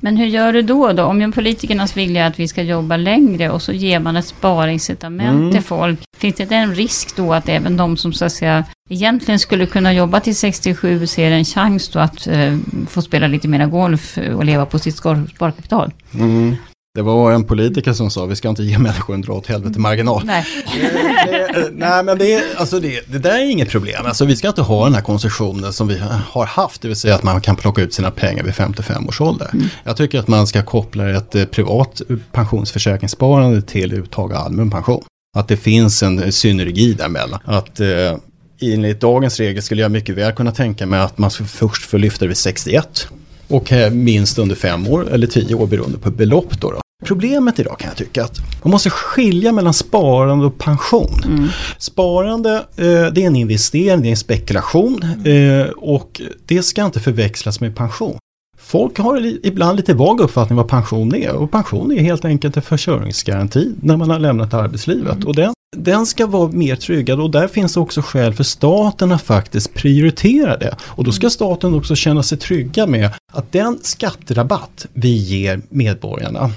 Men 0.00 0.16
hur 0.16 0.26
gör 0.26 0.52
du 0.52 0.62
då? 0.62 0.92
då? 0.92 1.04
Om 1.04 1.32
politikernas 1.32 1.96
vilja 1.96 2.24
är 2.24 2.28
att 2.28 2.40
vi 2.40 2.48
ska 2.48 2.62
jobba 2.62 2.96
längre 2.96 3.50
och 3.50 3.62
så 3.62 3.72
ger 3.72 4.00
man 4.00 4.16
ett 4.16 4.26
sparincitament 4.26 5.40
mm. 5.40 5.52
till 5.52 5.62
folk. 5.62 6.00
Finns 6.18 6.34
det 6.34 6.52
en 6.52 6.74
risk 6.74 7.16
då 7.16 7.34
att 7.34 7.48
även 7.48 7.76
de 7.76 7.96
som 7.96 8.12
så 8.12 8.24
att 8.24 8.32
säga 8.32 8.64
egentligen 8.88 9.38
skulle 9.38 9.66
kunna 9.66 9.92
jobba 9.92 10.20
till 10.20 10.36
67 10.36 11.06
ser 11.06 11.30
en 11.30 11.44
chans 11.44 11.88
då 11.88 11.98
att 11.98 12.26
eh, 12.26 12.56
få 12.88 13.02
spela 13.02 13.26
lite 13.26 13.48
mera 13.48 13.66
golf 13.66 14.18
och 14.34 14.44
leva 14.44 14.66
på 14.66 14.78
sitt 14.78 14.96
sparkapital? 14.96 15.92
Mm. 16.14 16.56
Det 16.94 17.02
var 17.02 17.32
en 17.32 17.44
politiker 17.44 17.92
som 17.92 18.10
sa 18.10 18.26
vi 18.26 18.36
ska 18.36 18.48
inte 18.48 18.62
ge 18.62 18.78
människor 18.78 19.14
en 19.14 19.20
dra 19.20 19.32
åt 19.32 19.46
helvete 19.46 19.78
marginal. 19.78 20.22
Nej. 20.24 20.46
det, 21.26 21.70
nej 21.72 22.04
men 22.04 22.18
det, 22.18 22.44
alltså 22.56 22.80
det, 22.80 23.12
det 23.12 23.18
där 23.18 23.38
är 23.38 23.50
inget 23.50 23.70
problem. 23.70 24.06
Alltså 24.06 24.24
vi 24.24 24.36
ska 24.36 24.48
inte 24.48 24.62
ha 24.62 24.84
den 24.84 24.94
här 24.94 25.02
konstruktionen 25.02 25.72
som 25.72 25.88
vi 25.88 25.98
har 26.30 26.46
haft. 26.46 26.82
Det 26.82 26.88
vill 26.88 26.96
säga 26.96 27.14
att 27.14 27.22
man 27.22 27.40
kan 27.40 27.56
plocka 27.56 27.82
ut 27.82 27.94
sina 27.94 28.10
pengar 28.10 28.44
vid 28.44 28.54
55 28.54 29.08
års 29.08 29.20
ålder. 29.20 29.50
Mm. 29.52 29.66
Jag 29.84 29.96
tycker 29.96 30.18
att 30.18 30.28
man 30.28 30.46
ska 30.46 30.62
koppla 30.62 31.10
ett 31.10 31.34
eh, 31.34 31.44
privat 31.44 32.02
pensionsförsäkringssparande 32.32 33.62
till 33.62 33.92
uttag 33.92 34.32
av 34.32 34.44
allmän 34.44 34.70
pension. 34.70 35.04
Att 35.36 35.48
det 35.48 35.56
finns 35.56 36.02
en 36.02 36.32
synergi 36.32 36.92
däremellan. 36.94 37.40
Att 37.44 37.80
eh, 37.80 37.88
enligt 38.60 39.00
dagens 39.00 39.40
regler 39.40 39.62
skulle 39.62 39.82
jag 39.82 39.90
mycket 39.90 40.14
väl 40.14 40.32
kunna 40.32 40.52
tänka 40.52 40.86
mig 40.86 41.00
att 41.00 41.18
man 41.18 41.30
först 41.30 41.84
får 41.84 41.98
lyfta 41.98 42.24
det 42.24 42.28
vid 42.28 42.36
61 42.36 43.08
och 43.50 43.72
minst 43.92 44.38
under 44.38 44.56
fem 44.56 44.88
år 44.88 45.08
eller 45.10 45.26
tio 45.26 45.54
år 45.54 45.66
beroende 45.66 45.98
på 45.98 46.10
belopp. 46.10 46.60
Då, 46.60 46.70
då. 46.70 46.80
Problemet 47.04 47.58
idag 47.58 47.78
kan 47.78 47.88
jag 47.88 47.96
tycka 47.96 48.24
att 48.24 48.38
man 48.62 48.70
måste 48.70 48.90
skilja 48.90 49.52
mellan 49.52 49.74
sparande 49.74 50.46
och 50.46 50.58
pension. 50.58 51.22
Mm. 51.26 51.48
Sparande 51.78 52.54
eh, 52.56 53.12
det 53.12 53.22
är 53.22 53.26
en 53.26 53.36
investering, 53.36 54.02
det 54.02 54.08
är 54.08 54.10
en 54.10 54.16
spekulation 54.16 55.02
mm. 55.02 55.60
eh, 55.60 55.66
och 55.66 56.20
det 56.46 56.62
ska 56.62 56.84
inte 56.84 57.00
förväxlas 57.00 57.60
med 57.60 57.76
pension. 57.76 58.18
Folk 58.58 58.98
har 58.98 59.46
ibland 59.46 59.76
lite 59.76 59.94
vag 59.94 60.20
uppfattning 60.20 60.56
vad 60.56 60.68
pension 60.68 61.14
är 61.14 61.32
och 61.32 61.50
pension 61.50 61.92
är 61.92 62.02
helt 62.02 62.24
enkelt 62.24 62.56
en 62.56 62.62
försörjningsgaranti 62.62 63.72
när 63.80 63.96
man 63.96 64.10
har 64.10 64.18
lämnat 64.18 64.54
arbetslivet. 64.54 65.16
Mm. 65.16 65.28
Och 65.28 65.34
den 65.34 65.52
den 65.76 66.06
ska 66.06 66.26
vara 66.26 66.52
mer 66.52 66.76
tryggad 66.76 67.20
och 67.20 67.30
där 67.30 67.48
finns 67.48 67.76
också 67.76 68.02
skäl 68.02 68.34
för 68.34 68.44
staten 68.44 69.12
att 69.12 69.22
faktiskt 69.22 69.74
prioritera 69.74 70.56
det. 70.56 70.76
Och 70.82 71.04
då 71.04 71.12
ska 71.12 71.30
staten 71.30 71.74
också 71.74 71.94
känna 71.94 72.22
sig 72.22 72.38
trygga 72.38 72.86
med 72.86 73.10
att 73.32 73.52
den 73.52 73.78
skatterabatt 73.82 74.86
vi 74.92 75.16
ger 75.16 75.60
medborgarna 75.68 76.52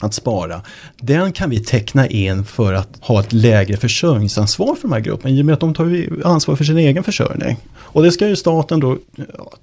att 0.00 0.14
spara, 0.14 0.60
den 1.00 1.32
kan 1.32 1.50
vi 1.50 1.64
teckna 1.64 2.08
in 2.08 2.44
för 2.44 2.72
att 2.72 2.98
ha 3.00 3.20
ett 3.20 3.32
lägre 3.32 3.76
försörjningsansvar 3.76 4.74
för 4.74 4.82
de 4.82 4.92
här 4.92 5.00
grupperna 5.00 5.30
i 5.30 5.42
och 5.42 5.46
med 5.46 5.52
att 5.52 5.60
de 5.60 5.74
tar 5.74 6.08
ansvar 6.24 6.56
för 6.56 6.64
sin 6.64 6.78
egen 6.78 7.04
försörjning. 7.04 7.56
Och 7.76 8.02
det 8.02 8.12
ska 8.12 8.28
ju 8.28 8.36
staten 8.36 8.80
då 8.80 8.98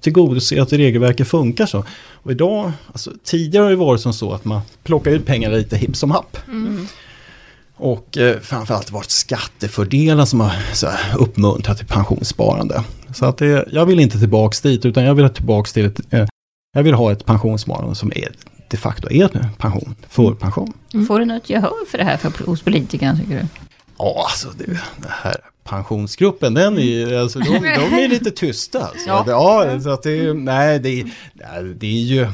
tillgodose 0.00 0.62
att 0.62 0.72
regelverket 0.72 1.28
funkar 1.28 1.66
så. 1.66 1.84
Och 2.12 2.30
idag, 2.30 2.72
alltså, 2.92 3.12
tidigare 3.24 3.62
har 3.62 3.70
det 3.70 3.76
varit 3.76 4.00
som 4.00 4.12
så 4.12 4.32
att 4.32 4.44
man 4.44 4.60
plockar 4.84 5.10
ut 5.10 5.26
pengar 5.26 5.50
lite 5.50 5.76
hipp 5.76 5.96
som 5.96 6.10
happ. 6.10 6.36
Mm. 6.48 6.86
Och 7.76 8.18
eh, 8.18 8.40
framförallt 8.40 8.90
varit 8.90 9.10
skattefördelar 9.10 10.24
som 10.24 10.40
har 10.40 10.52
så 10.72 10.86
här, 10.86 11.18
uppmuntrat 11.18 11.78
till 11.78 11.86
pensionssparande. 11.86 12.84
Så 13.14 13.26
att 13.26 13.38
det, 13.38 13.68
jag 13.72 13.86
vill 13.86 14.00
inte 14.00 14.18
tillbaks 14.18 14.60
dit 14.60 14.84
utan 14.84 15.04
jag 15.04 15.14
vill 15.14 15.28
tillbaks 15.28 15.72
till 15.72 15.84
ett, 15.86 16.00
eh, 16.10 16.26
jag 16.72 16.82
vill 16.82 16.94
ha 16.94 17.12
ett 17.12 17.26
pensionssparande 17.26 17.94
som 17.94 18.12
är 18.14 18.28
de 18.68 18.76
facto 18.76 19.10
är 19.10 19.28
pension, 19.58 19.94
förpension. 20.08 20.72
Mm. 20.94 21.06
Får 21.06 21.18
du 21.18 21.24
något 21.24 21.50
gehör 21.50 21.86
för 21.90 21.98
det 21.98 22.04
här 22.04 22.16
för, 22.16 22.44
hos 22.44 22.62
politikerna 22.62 23.16
tycker 23.18 23.34
du? 23.34 23.46
Ja, 23.98 24.26
alltså 24.28 24.48
det, 24.58 24.64
det 24.96 25.10
här 25.10 25.36
pensionsgruppen, 25.64 26.54
den 26.54 26.78
är, 26.78 27.18
alltså, 27.18 27.38
de, 27.38 27.52
de 27.58 28.04
är 28.04 28.08
lite 28.08 28.30
tysta. 28.30 28.78
Alltså. 28.78 29.08
Ja. 29.08 29.24
ja, 29.26 29.80
så 29.80 29.90
att 29.90 30.02
det, 30.02 30.32
nej, 30.32 30.78
det, 30.78 31.06
det 31.76 31.86
är 31.86 32.02
ju 32.02 32.28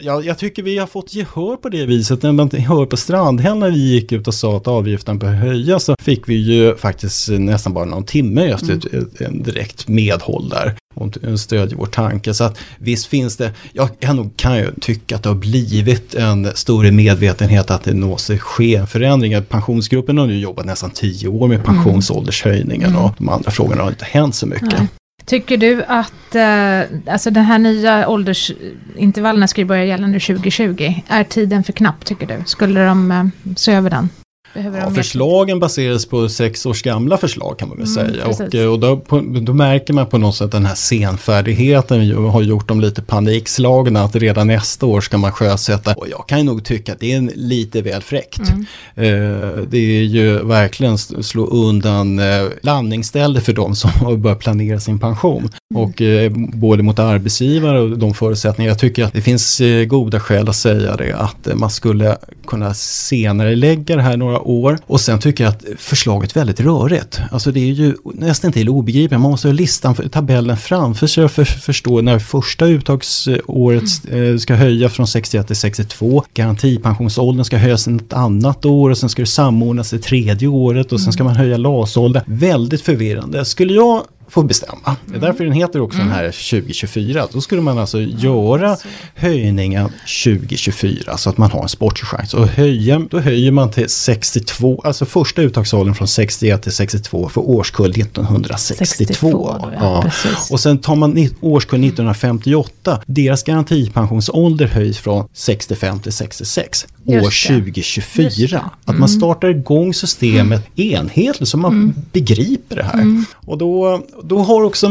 jag, 0.00 0.24
jag, 0.24 0.38
tycker 0.38 0.62
vi 0.62 0.78
har 0.78 0.86
fått 0.86 1.14
gehör 1.14 1.56
på 1.56 1.68
det 1.68 1.86
viset. 1.86 2.22
När 2.22 2.32
man 2.32 2.50
hör 2.50 2.86
på 2.86 2.96
Strandhäll 2.96 3.58
när 3.58 3.70
vi 3.70 3.78
gick 3.78 4.12
ut 4.12 4.28
och 4.28 4.34
sa 4.34 4.56
att 4.56 4.68
avgiften 4.68 5.18
bör 5.18 5.28
höjas 5.28 5.84
så 5.84 5.96
fick 6.00 6.28
vi 6.28 6.34
ju 6.34 6.76
faktiskt 6.76 7.28
nästan 7.28 7.72
bara 7.74 7.84
någon 7.84 8.04
timme 8.04 8.50
efter 8.50 8.72
mm. 8.72 8.78
ett, 8.86 9.20
ett, 9.20 9.44
direkt 9.44 9.88
medhåll 9.88 10.48
där 10.48 10.74
och 10.94 11.40
stödjer 11.40 11.78
vår 11.78 11.86
tanke. 11.86 12.34
Så 12.34 12.44
att 12.44 12.58
visst 12.78 13.06
finns 13.06 13.36
det, 13.36 13.52
jag 13.72 14.00
kan, 14.00 14.30
kan 14.30 14.56
ju 14.56 14.72
tycka 14.80 15.16
att 15.16 15.22
det 15.22 15.28
har 15.28 15.36
blivit 15.36 16.14
en 16.14 16.50
större 16.54 16.92
medvetenhet 16.92 17.70
att 17.70 17.84
det 17.84 17.94
måste 17.94 18.38
ske 18.38 18.86
förändringar. 18.86 19.40
Pensionsgruppen 19.40 20.18
har 20.18 20.26
nu 20.26 20.38
jobbat 20.38 20.66
nästan 20.66 20.90
tio 20.90 21.28
år 21.28 21.48
med 21.48 21.60
mm. 21.60 21.66
pensionsåldershöjningen 21.66 22.90
mm. 22.90 23.02
och 23.02 23.10
de 23.18 23.28
andra 23.28 23.50
frågorna 23.50 23.82
har 23.82 23.90
inte 23.90 24.04
hänt 24.04 24.34
så 24.34 24.46
mycket. 24.46 24.78
Nej. 24.78 24.88
Tycker 25.24 25.56
du 25.56 25.84
att, 25.84 26.34
eh, 26.34 27.12
alltså 27.12 27.30
den 27.30 27.44
här 27.44 27.58
nya 27.58 28.08
åldersintervallerna 28.08 29.48
ska 29.48 29.60
ju 29.60 29.64
börja 29.64 29.84
gälla 29.84 30.06
nu 30.06 30.20
2020. 30.20 30.94
Är 31.08 31.24
tiden 31.24 31.64
för 31.64 31.72
knapp 31.72 32.04
tycker 32.04 32.26
du? 32.26 32.42
Skulle 32.46 32.84
de 32.84 33.10
eh, 33.10 33.54
se 33.56 33.72
över 33.72 33.90
den? 33.90 34.08
Ja, 34.54 34.90
förslagen 34.90 35.60
baseras 35.60 36.06
på 36.06 36.28
sex 36.28 36.66
års 36.66 36.82
gamla 36.82 37.16
förslag 37.16 37.58
kan 37.58 37.68
man 37.68 37.78
väl 37.78 37.86
mm, 37.86 38.12
säga. 38.14 38.26
Och, 38.26 38.54
eh, 38.54 38.72
och 38.72 38.80
då, 38.80 39.02
då, 39.40 39.52
märker 39.52 39.94
man 39.94 40.06
på 40.06 40.18
något 40.18 40.36
sätt 40.36 40.52
den 40.52 40.66
här 40.66 40.74
senfärdigheten 40.74 42.14
har 42.16 42.42
gjort 42.42 42.68
dem 42.68 42.80
lite 42.80 43.02
panikslagna. 43.02 44.02
Att 44.02 44.16
redan 44.16 44.46
nästa 44.46 44.86
år 44.86 45.00
ska 45.00 45.18
man 45.18 45.32
sjösätta. 45.32 45.94
Och 45.94 46.08
jag 46.08 46.28
kan 46.28 46.46
nog 46.46 46.64
tycka 46.64 46.92
att 46.92 47.00
det 47.00 47.12
är 47.12 47.30
lite 47.34 47.82
väl 47.82 48.02
fräckt. 48.02 48.40
Mm. 48.40 48.66
Eh, 48.96 49.56
det 49.68 49.78
är 49.78 50.02
ju 50.02 50.44
verkligen 50.44 50.98
slå 50.98 51.46
undan 51.46 52.18
eh, 52.18 52.44
landningsstället 52.62 53.44
för 53.44 53.52
de 53.52 53.74
som 53.74 53.90
har 54.00 54.16
börjat 54.16 54.38
planera 54.38 54.80
sin 54.80 54.98
pension. 54.98 55.50
Mm. 55.74 55.82
Och 55.82 56.02
eh, 56.02 56.32
både 56.54 56.82
mot 56.82 56.98
arbetsgivare 56.98 57.80
och 57.80 57.98
de 57.98 58.14
förutsättningar. 58.14 58.70
Jag 58.70 58.78
tycker 58.78 59.04
att 59.04 59.12
det 59.12 59.20
finns 59.20 59.60
eh, 59.60 59.84
goda 59.84 60.20
skäl 60.20 60.48
att 60.48 60.56
säga 60.56 60.96
det. 60.96 61.12
Att 61.12 61.46
eh, 61.46 61.54
man 61.54 61.70
skulle 61.70 62.16
kunna 62.46 62.74
senare 62.74 63.56
lägga 63.56 63.96
det 63.96 64.02
här 64.02 64.16
några 64.16 64.41
år. 64.42 64.78
Och 64.86 65.00
sen 65.00 65.18
tycker 65.18 65.44
jag 65.44 65.50
att 65.50 65.64
förslaget 65.78 66.30
är 66.30 66.34
väldigt 66.34 66.60
rörigt. 66.60 67.20
Alltså 67.30 67.52
det 67.52 67.60
är 67.60 67.72
ju 67.72 67.94
nästan 68.04 68.52
till 68.52 68.68
obegripligt. 68.68 69.20
Man 69.20 69.30
måste 69.30 69.48
ha 69.48 69.52
listan, 69.52 69.94
tabellen 69.94 70.56
framför 70.56 71.06
sig 71.06 71.28
för 71.28 71.42
att 71.42 71.48
förstå 71.48 72.00
när 72.00 72.18
första 72.18 72.66
uttagsåret 72.66 74.04
mm. 74.10 74.38
ska 74.38 74.54
höja 74.54 74.88
från 74.88 75.06
61 75.06 75.46
till 75.46 75.56
62. 75.56 76.24
Garantipensionsåldern 76.34 77.44
ska 77.44 77.56
höjas 77.56 77.88
ett 77.88 78.12
annat 78.12 78.64
år 78.64 78.90
och 78.90 78.98
sen 78.98 79.08
ska 79.08 79.22
det 79.22 79.26
samordnas 79.26 79.90
det 79.90 79.98
tredje 79.98 80.48
året 80.48 80.92
och 80.92 81.00
sen 81.00 81.12
ska 81.12 81.24
man 81.24 81.36
höja 81.36 81.56
LAS-åldern. 81.56 82.22
Väldigt 82.26 82.82
förvirrande. 82.82 83.44
Skulle 83.44 83.72
jag 83.72 84.02
får 84.28 84.44
bestämma. 84.44 84.96
Det 85.06 85.16
är 85.16 85.20
därför 85.20 85.44
den 85.44 85.52
heter 85.52 85.80
också 85.80 85.98
mm. 85.98 86.08
den 86.08 86.16
här 86.16 86.24
2024. 86.24 87.26
Då 87.32 87.40
skulle 87.40 87.62
man 87.62 87.78
alltså 87.78 88.00
göra 88.00 88.76
höjningen 89.14 89.88
2024 90.24 91.16
så 91.16 91.30
att 91.30 91.38
man 91.38 91.50
har 91.50 91.62
en 91.62 91.68
sportslig 91.68 92.08
chans. 92.08 92.34
Och 92.34 92.46
höja, 92.46 93.06
då 93.10 93.18
höjer 93.18 93.52
man 93.52 93.70
till 93.70 93.88
62, 93.88 94.82
alltså 94.84 95.04
första 95.04 95.42
uttagsåldern 95.42 95.94
från 95.94 96.08
61 96.08 96.62
till 96.62 96.72
62 96.72 97.28
för 97.28 97.40
årskull 97.40 97.90
1962. 97.90 98.84
62, 98.84 99.56
ja, 99.62 99.72
ja. 99.80 100.10
Och 100.50 100.60
sen 100.60 100.78
tar 100.78 100.94
man 100.94 101.28
årskull 101.40 101.84
1958, 101.84 103.02
deras 103.06 103.42
garantipensionsålder 103.42 104.66
höjs 104.66 104.98
från 104.98 105.28
65 105.32 106.00
till 106.00 106.12
66 106.12 106.86
år 107.06 107.48
2024. 107.60 108.58
Mm. 108.58 108.70
Att 108.84 108.98
man 108.98 109.08
startar 109.08 109.48
igång 109.48 109.94
systemet 109.94 110.78
mm. 110.78 110.94
enhetligt 110.94 111.48
så 111.48 111.56
man 111.56 111.72
mm. 111.72 111.94
begriper 112.12 112.76
det 112.76 112.82
här. 112.82 112.94
Mm. 112.94 113.24
Och 113.34 113.58
då, 113.58 114.02
då, 114.22 114.38
har 114.38 114.62
också 114.62 114.88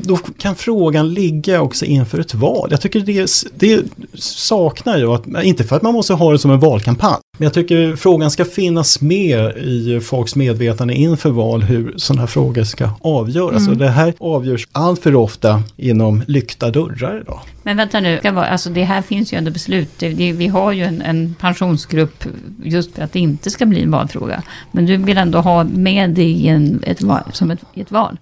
då 0.00 0.16
kan 0.16 0.56
frågan 0.56 1.14
ligga 1.14 1.60
också 1.60 1.84
inför 1.84 2.18
ett 2.18 2.34
val. 2.34 2.68
Jag 2.70 2.80
tycker 2.80 3.00
det, 3.00 3.30
det 3.54 3.84
saknar 4.18 4.98
ju, 4.98 5.06
att, 5.06 5.44
inte 5.44 5.64
för 5.64 5.76
att 5.76 5.82
man 5.82 5.94
måste 5.94 6.14
ha 6.14 6.32
det 6.32 6.38
som 6.38 6.50
en 6.50 6.60
valkampanj, 6.60 7.20
men 7.40 7.46
jag 7.46 7.54
tycker 7.54 7.96
frågan 7.96 8.30
ska 8.30 8.44
finnas 8.44 9.00
med 9.00 9.56
i 9.56 10.00
folks 10.00 10.36
medvetande 10.36 10.94
inför 10.94 11.30
val 11.30 11.62
hur 11.62 11.94
sådana 11.96 12.20
här 12.20 12.26
frågor 12.26 12.64
ska 12.64 12.90
avgöras. 13.00 13.60
Mm. 13.60 13.72
Och 13.72 13.76
det 13.76 13.88
här 13.88 14.14
avgörs 14.20 14.68
allt 14.72 15.02
för 15.02 15.14
ofta 15.14 15.62
inom 15.76 16.22
lyckta 16.26 16.70
dörrar 16.70 17.20
idag. 17.20 17.40
Men 17.62 17.76
vänta 17.76 18.00
nu, 18.00 18.20
alltså 18.24 18.70
det 18.70 18.84
här 18.84 19.02
finns 19.02 19.32
ju 19.32 19.38
ändå 19.38 19.50
beslut. 19.50 20.02
Vi 20.02 20.48
har 20.48 20.72
ju 20.72 20.82
en, 20.82 21.02
en 21.02 21.34
pensionsgrupp 21.40 22.24
just 22.64 22.94
för 22.94 23.02
att 23.02 23.12
det 23.12 23.18
inte 23.18 23.50
ska 23.50 23.66
bli 23.66 23.82
en 23.82 23.90
valfråga. 23.90 24.42
Men 24.72 24.86
du 24.86 24.96
vill 24.96 25.18
ändå 25.18 25.38
ha 25.38 25.64
med 25.64 26.10
det 26.10 26.24
i 26.24 26.48
en, 26.48 26.82
ett, 26.86 27.00
som 27.32 27.50
ett, 27.50 27.60
ett 27.74 27.90
val. 27.90 28.16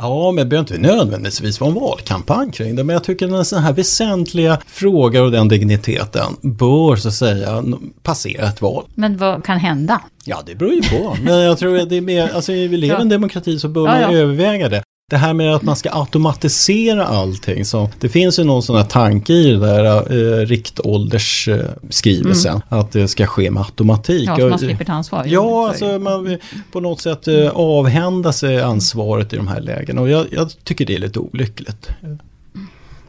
Ja, 0.00 0.32
men 0.32 0.44
det 0.44 0.48
behöver 0.48 0.74
inte 0.74 0.94
nödvändigtvis 0.94 1.60
vara 1.60 1.68
en 1.68 1.74
valkampanj 1.74 2.52
kring 2.52 2.76
det. 2.76 2.84
Men 2.84 2.94
jag 2.94 3.04
tycker 3.04 3.26
att 3.26 3.32
en 3.32 3.44
sån 3.44 3.62
här 3.62 3.72
väsentliga 3.72 4.58
fråga 4.66 5.22
och 5.22 5.30
den 5.30 5.48
digniteten 5.48 6.36
bör 6.40 6.96
så 6.96 7.08
att 7.08 7.14
säga 7.14 7.64
passera 8.02 8.48
ett 8.48 8.62
val. 8.62 8.84
Men 8.94 9.16
vad 9.16 9.44
kan 9.44 9.58
hända? 9.58 10.00
Ja, 10.24 10.42
det 10.46 10.54
beror 10.54 10.72
ju 10.72 10.82
på. 10.82 11.16
Men 11.22 11.38
jag 11.38 11.58
tror 11.58 11.78
att 11.78 11.88
det 11.88 11.96
är 11.96 12.00
mer, 12.00 12.34
alltså 12.34 12.52
vi 12.52 12.68
lever 12.68 12.98
i 12.98 13.02
en 13.02 13.08
demokrati 13.08 13.58
så 13.58 13.68
bör 13.68 13.86
man 13.86 14.00
ja, 14.00 14.12
ja. 14.12 14.18
överväga 14.18 14.68
det. 14.68 14.82
Det 15.10 15.16
här 15.16 15.34
med 15.34 15.54
att 15.54 15.62
man 15.62 15.76
ska 15.76 15.90
automatisera 15.92 17.06
allting. 17.06 17.64
Så 17.64 17.90
det 18.00 18.08
finns 18.08 18.38
ju 18.38 18.44
någon 18.44 18.62
sån 18.62 18.76
här 18.76 18.84
tanke 18.84 19.32
i 19.32 19.52
det 19.52 19.58
där 19.58 20.12
eh, 20.12 20.46
riktåldersskrivelsen. 20.46 22.52
Mm. 22.52 22.62
Att 22.68 22.92
det 22.92 23.08
ska 23.08 23.26
ske 23.26 23.50
med 23.50 23.62
automatik. 23.62 24.28
Ja, 24.28 24.36
så 24.36 24.48
man 24.48 24.58
slipper 24.58 24.84
ta 24.84 24.92
ansvar. 24.92 25.24
Ja, 25.26 25.68
alltså 25.68 25.98
man 25.98 26.38
på 26.72 26.80
något 26.80 27.00
sätt 27.00 27.28
eh, 27.28 27.48
avhända 27.48 28.32
sig 28.32 28.60
ansvaret 28.60 29.32
i 29.32 29.36
de 29.36 29.48
här 29.48 29.60
lägena. 29.60 30.00
Och 30.00 30.10
jag, 30.10 30.26
jag 30.30 30.50
tycker 30.64 30.86
det 30.86 30.94
är 30.94 30.98
lite 30.98 31.18
olyckligt. 31.18 31.88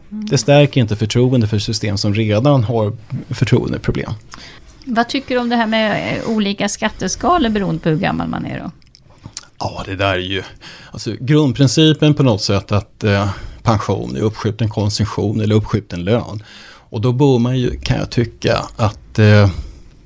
Det 0.10 0.38
stärker 0.38 0.82
inte 0.82 0.96
förtroende 0.96 1.48
för 1.48 1.60
system 1.60 1.98
som 1.98 2.14
redan 2.14 2.64
har 2.64 2.94
förtroendeproblem. 3.30 4.12
Vad 4.86 5.10
tycker 5.10 5.36
du 5.36 5.42
om 5.42 5.50
det 5.50 5.56
här 5.56 5.68
med 5.68 6.18
olika 6.28 6.70
skatteskalor 6.70 7.50
beroende 7.50 7.82
på 7.82 7.90
hur 7.90 7.98
gammal 7.98 8.28
man 8.28 8.46
är 8.46 8.60
då? 8.60 8.72
Ja, 9.62 9.84
det 9.86 9.96
där 9.96 10.14
är 10.14 10.18
ju 10.18 10.44
alltså, 10.92 11.16
grundprincipen 11.20 12.14
på 12.14 12.24
något 12.24 12.42
sätt 12.42 12.72
att 12.72 13.04
eh, 13.04 13.30
pension 13.64 14.16
är 14.16 14.22
uppskjuten 14.22 14.70
konsumtion 14.70 15.42
eller 15.42 15.56
uppskjuten 15.56 16.04
lön. 16.04 16.44
Och 16.90 17.02
då 17.02 17.12
bör 17.12 17.40
man 17.40 17.58
ju, 17.58 17.80
kan 17.80 17.98
jag 17.98 18.10
tycka, 18.10 18.66
att 18.76 19.20
eh, 19.20 19.50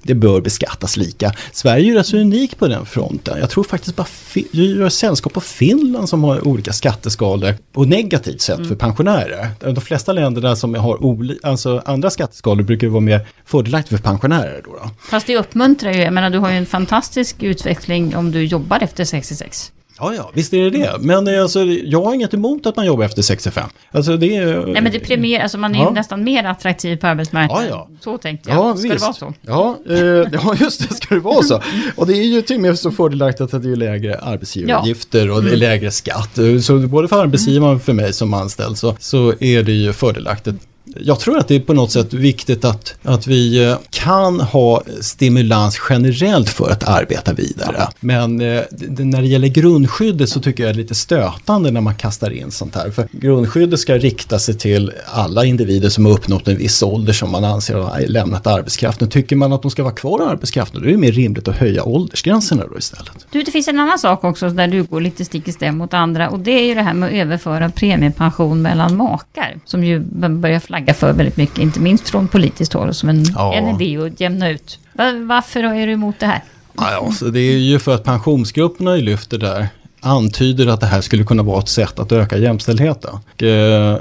det 0.05 0.15
bör 0.15 0.41
beskattas 0.41 0.97
lika. 0.97 1.31
Sverige 1.51 1.83
är 1.83 1.85
ju 1.85 1.95
rätt 1.95 2.07
så 2.07 2.17
unik 2.17 2.57
på 2.57 2.67
den 2.67 2.85
fronten. 2.85 3.39
Jag 3.39 3.49
tror 3.49 3.63
faktiskt 3.63 3.95
bara 3.95 4.07
vi 4.51 4.75
gör 4.77 4.89
sällskap 4.89 5.33
på 5.33 5.41
Finland 5.41 6.09
som 6.09 6.23
har 6.23 6.47
olika 6.47 6.73
skatteskalor 6.73 7.53
på 7.71 7.85
negativt 7.85 8.41
sätt 8.41 8.57
mm. 8.57 8.67
för 8.67 8.75
pensionärer. 8.75 9.49
De 9.59 9.81
flesta 9.81 10.13
länderna 10.13 10.55
som 10.55 10.75
har 10.75 10.99
alltså 11.43 11.81
andra 11.85 12.09
skatteskalor 12.09 12.63
brukar 12.63 12.87
vara 12.87 13.01
mer 13.01 13.27
fördelaktigt 13.45 14.01
för 14.01 14.09
pensionärer. 14.09 14.61
Då, 14.65 14.71
då. 14.71 14.89
Fast 15.09 15.27
det 15.27 15.37
uppmuntrar 15.37 15.91
ju, 15.91 16.01
jag 16.01 16.13
menar 16.13 16.29
du 16.29 16.37
har 16.37 16.51
ju 16.51 16.57
en 16.57 16.65
fantastisk 16.65 17.43
utveckling 17.43 18.15
om 18.15 18.31
du 18.31 18.43
jobbar 18.43 18.79
efter 18.81 19.05
66. 19.05 19.71
Ja, 19.99 20.13
ja, 20.15 20.31
visst 20.34 20.53
är 20.53 20.62
det 20.62 20.69
det. 20.69 20.95
Men 20.99 21.27
eh, 21.27 21.41
alltså, 21.41 21.63
jag 21.63 22.01
har 22.03 22.13
inget 22.13 22.34
emot 22.34 22.65
att 22.65 22.75
man 22.75 22.86
jobbar 22.86 23.05
efter 23.05 23.21
65. 23.21 23.69
Alltså, 23.91 24.17
det 24.17 24.36
är, 24.36 24.65
Nej, 24.65 24.81
men 24.81 24.91
det 24.91 24.99
premierar, 24.99 25.43
alltså 25.43 25.58
man 25.58 25.75
är 25.75 25.79
ja. 25.79 25.89
nästan 25.89 26.23
mer 26.23 26.43
attraktiv 26.43 26.97
på 26.97 27.08
arbetsmarknaden. 27.08 27.67
Ja, 27.69 27.88
ja. 27.91 27.97
Så 28.01 28.17
tänkte 28.17 28.49
jag. 28.49 28.58
Ja, 28.58 28.77
ska 28.77 28.89
visst. 28.89 28.99
det 28.99 29.01
vara 29.01 29.13
så? 29.13 29.34
Ja, 29.41 29.77
eh, 29.89 29.97
ja, 30.43 30.55
just 30.60 30.89
det, 30.89 30.95
ska 30.95 31.15
det 31.15 31.21
vara 31.21 31.43
så. 31.43 31.62
Och 31.95 32.08
det 32.08 32.13
är 32.13 32.23
ju 32.23 32.41
till 32.41 32.55
och 32.55 32.62
med 32.62 32.79
så 32.79 32.91
fördelaktigt 32.91 33.53
att 33.53 33.63
det 33.63 33.71
är 33.71 33.75
lägre 33.75 34.19
arbetsgivaravgifter 34.19 35.31
och 35.31 35.43
det 35.43 35.51
är 35.51 35.58
lägre 35.58 35.91
skatt. 35.91 36.39
Så 36.62 36.79
både 36.79 37.08
för 37.08 37.21
arbetsgivaren 37.21 37.75
och 37.75 37.81
för 37.81 37.93
mig 37.93 38.13
som 38.13 38.34
anställd 38.34 38.77
så, 38.77 38.95
så 38.99 39.34
är 39.39 39.63
det 39.63 39.71
ju 39.71 39.93
fördelaktigt 39.93 40.55
jag 40.85 41.19
tror 41.19 41.37
att 41.37 41.47
det 41.47 41.55
är 41.55 41.59
på 41.59 41.73
något 41.73 41.91
sätt 41.91 42.13
viktigt 42.13 42.65
att, 42.65 42.95
att 43.03 43.27
vi 43.27 43.65
eh, 43.65 43.77
kan 43.89 44.39
ha 44.39 44.83
stimulans 45.01 45.81
generellt 45.89 46.49
för 46.49 46.69
att 46.71 46.83
arbeta 46.83 47.33
vidare. 47.33 47.87
Men 47.99 48.41
eh, 48.41 48.61
när 48.97 49.21
det 49.21 49.27
gäller 49.27 49.47
grundskyddet 49.47 50.29
så 50.29 50.39
tycker 50.39 50.63
jag 50.63 50.75
det 50.75 50.77
är 50.77 50.81
lite 50.81 50.95
stötande 50.95 51.71
när 51.71 51.81
man 51.81 51.95
kastar 51.95 52.31
in 52.31 52.51
sånt 52.51 52.75
här. 52.75 52.91
För 52.91 53.07
grundskyddet 53.11 53.79
ska 53.79 53.97
rikta 53.97 54.39
sig 54.39 54.57
till 54.57 54.91
alla 55.05 55.45
individer 55.45 55.89
som 55.89 56.05
har 56.05 56.13
uppnått 56.13 56.47
en 56.47 56.57
viss 56.57 56.83
ålder 56.83 57.13
som 57.13 57.31
man 57.31 57.43
anser 57.43 57.75
har 57.75 58.07
lämnat 58.07 58.47
arbetskraften. 58.47 59.09
Tycker 59.09 59.35
man 59.35 59.53
att 59.53 59.61
de 59.61 59.71
ska 59.71 59.83
vara 59.83 59.93
kvar 59.93 60.21
i 60.21 60.25
arbetskraften 60.25 60.81
då 60.81 60.87
är 60.87 60.91
det 60.91 60.97
mer 60.97 61.11
rimligt 61.11 61.47
att 61.47 61.55
höja 61.55 61.83
åldersgränserna 61.83 62.63
då 62.71 62.77
istället. 62.77 63.27
Du, 63.31 63.43
det 63.43 63.51
finns 63.51 63.67
en 63.67 63.79
annan 63.79 63.99
sak 63.99 64.23
också 64.23 64.49
där 64.49 64.67
du 64.67 64.83
går 64.83 65.01
lite 65.01 65.25
stick 65.25 65.47
i 65.47 65.51
stäv 65.51 65.73
mot 65.73 65.93
andra 65.93 66.29
och 66.29 66.39
det 66.39 66.51
är 66.51 66.65
ju 66.65 66.75
det 66.75 66.81
här 66.81 66.93
med 66.93 67.07
att 67.07 67.15
överföra 67.15 67.69
premiepension 67.69 68.61
mellan 68.61 68.95
makar. 68.97 69.59
Som 69.65 69.83
ju 69.83 69.99
börjar 69.99 70.59
flagga 70.75 70.93
för 70.93 71.13
väldigt 71.13 71.38
mycket, 71.38 71.57
inte 71.57 71.79
minst 71.79 72.09
från 72.09 72.27
politiskt 72.27 72.73
håll, 72.73 72.93
som 72.93 73.09
en, 73.09 73.23
ja. 73.35 73.53
en 73.53 73.81
idé 73.81 73.97
att 73.97 74.19
jämna 74.19 74.49
ut. 74.49 74.79
Varför 75.27 75.63
är 75.63 75.88
du 75.88 75.93
emot 75.93 76.19
det 76.19 76.25
här? 76.25 76.41
Alltså 76.75 77.25
det 77.25 77.39
är 77.39 77.57
ju 77.57 77.79
för 77.79 77.95
att 77.95 78.03
pensionsgrupperna 78.03 78.95
lyfter 78.95 79.38
där 79.38 79.67
antyder 80.05 80.67
att 80.67 80.79
det 80.79 80.85
här 80.85 81.01
skulle 81.01 81.23
kunna 81.23 81.43
vara 81.43 81.59
ett 81.59 81.69
sätt 81.69 81.99
att 81.99 82.11
öka 82.11 82.37
jämställdheten. 82.37 83.19
Eh, 83.37 83.47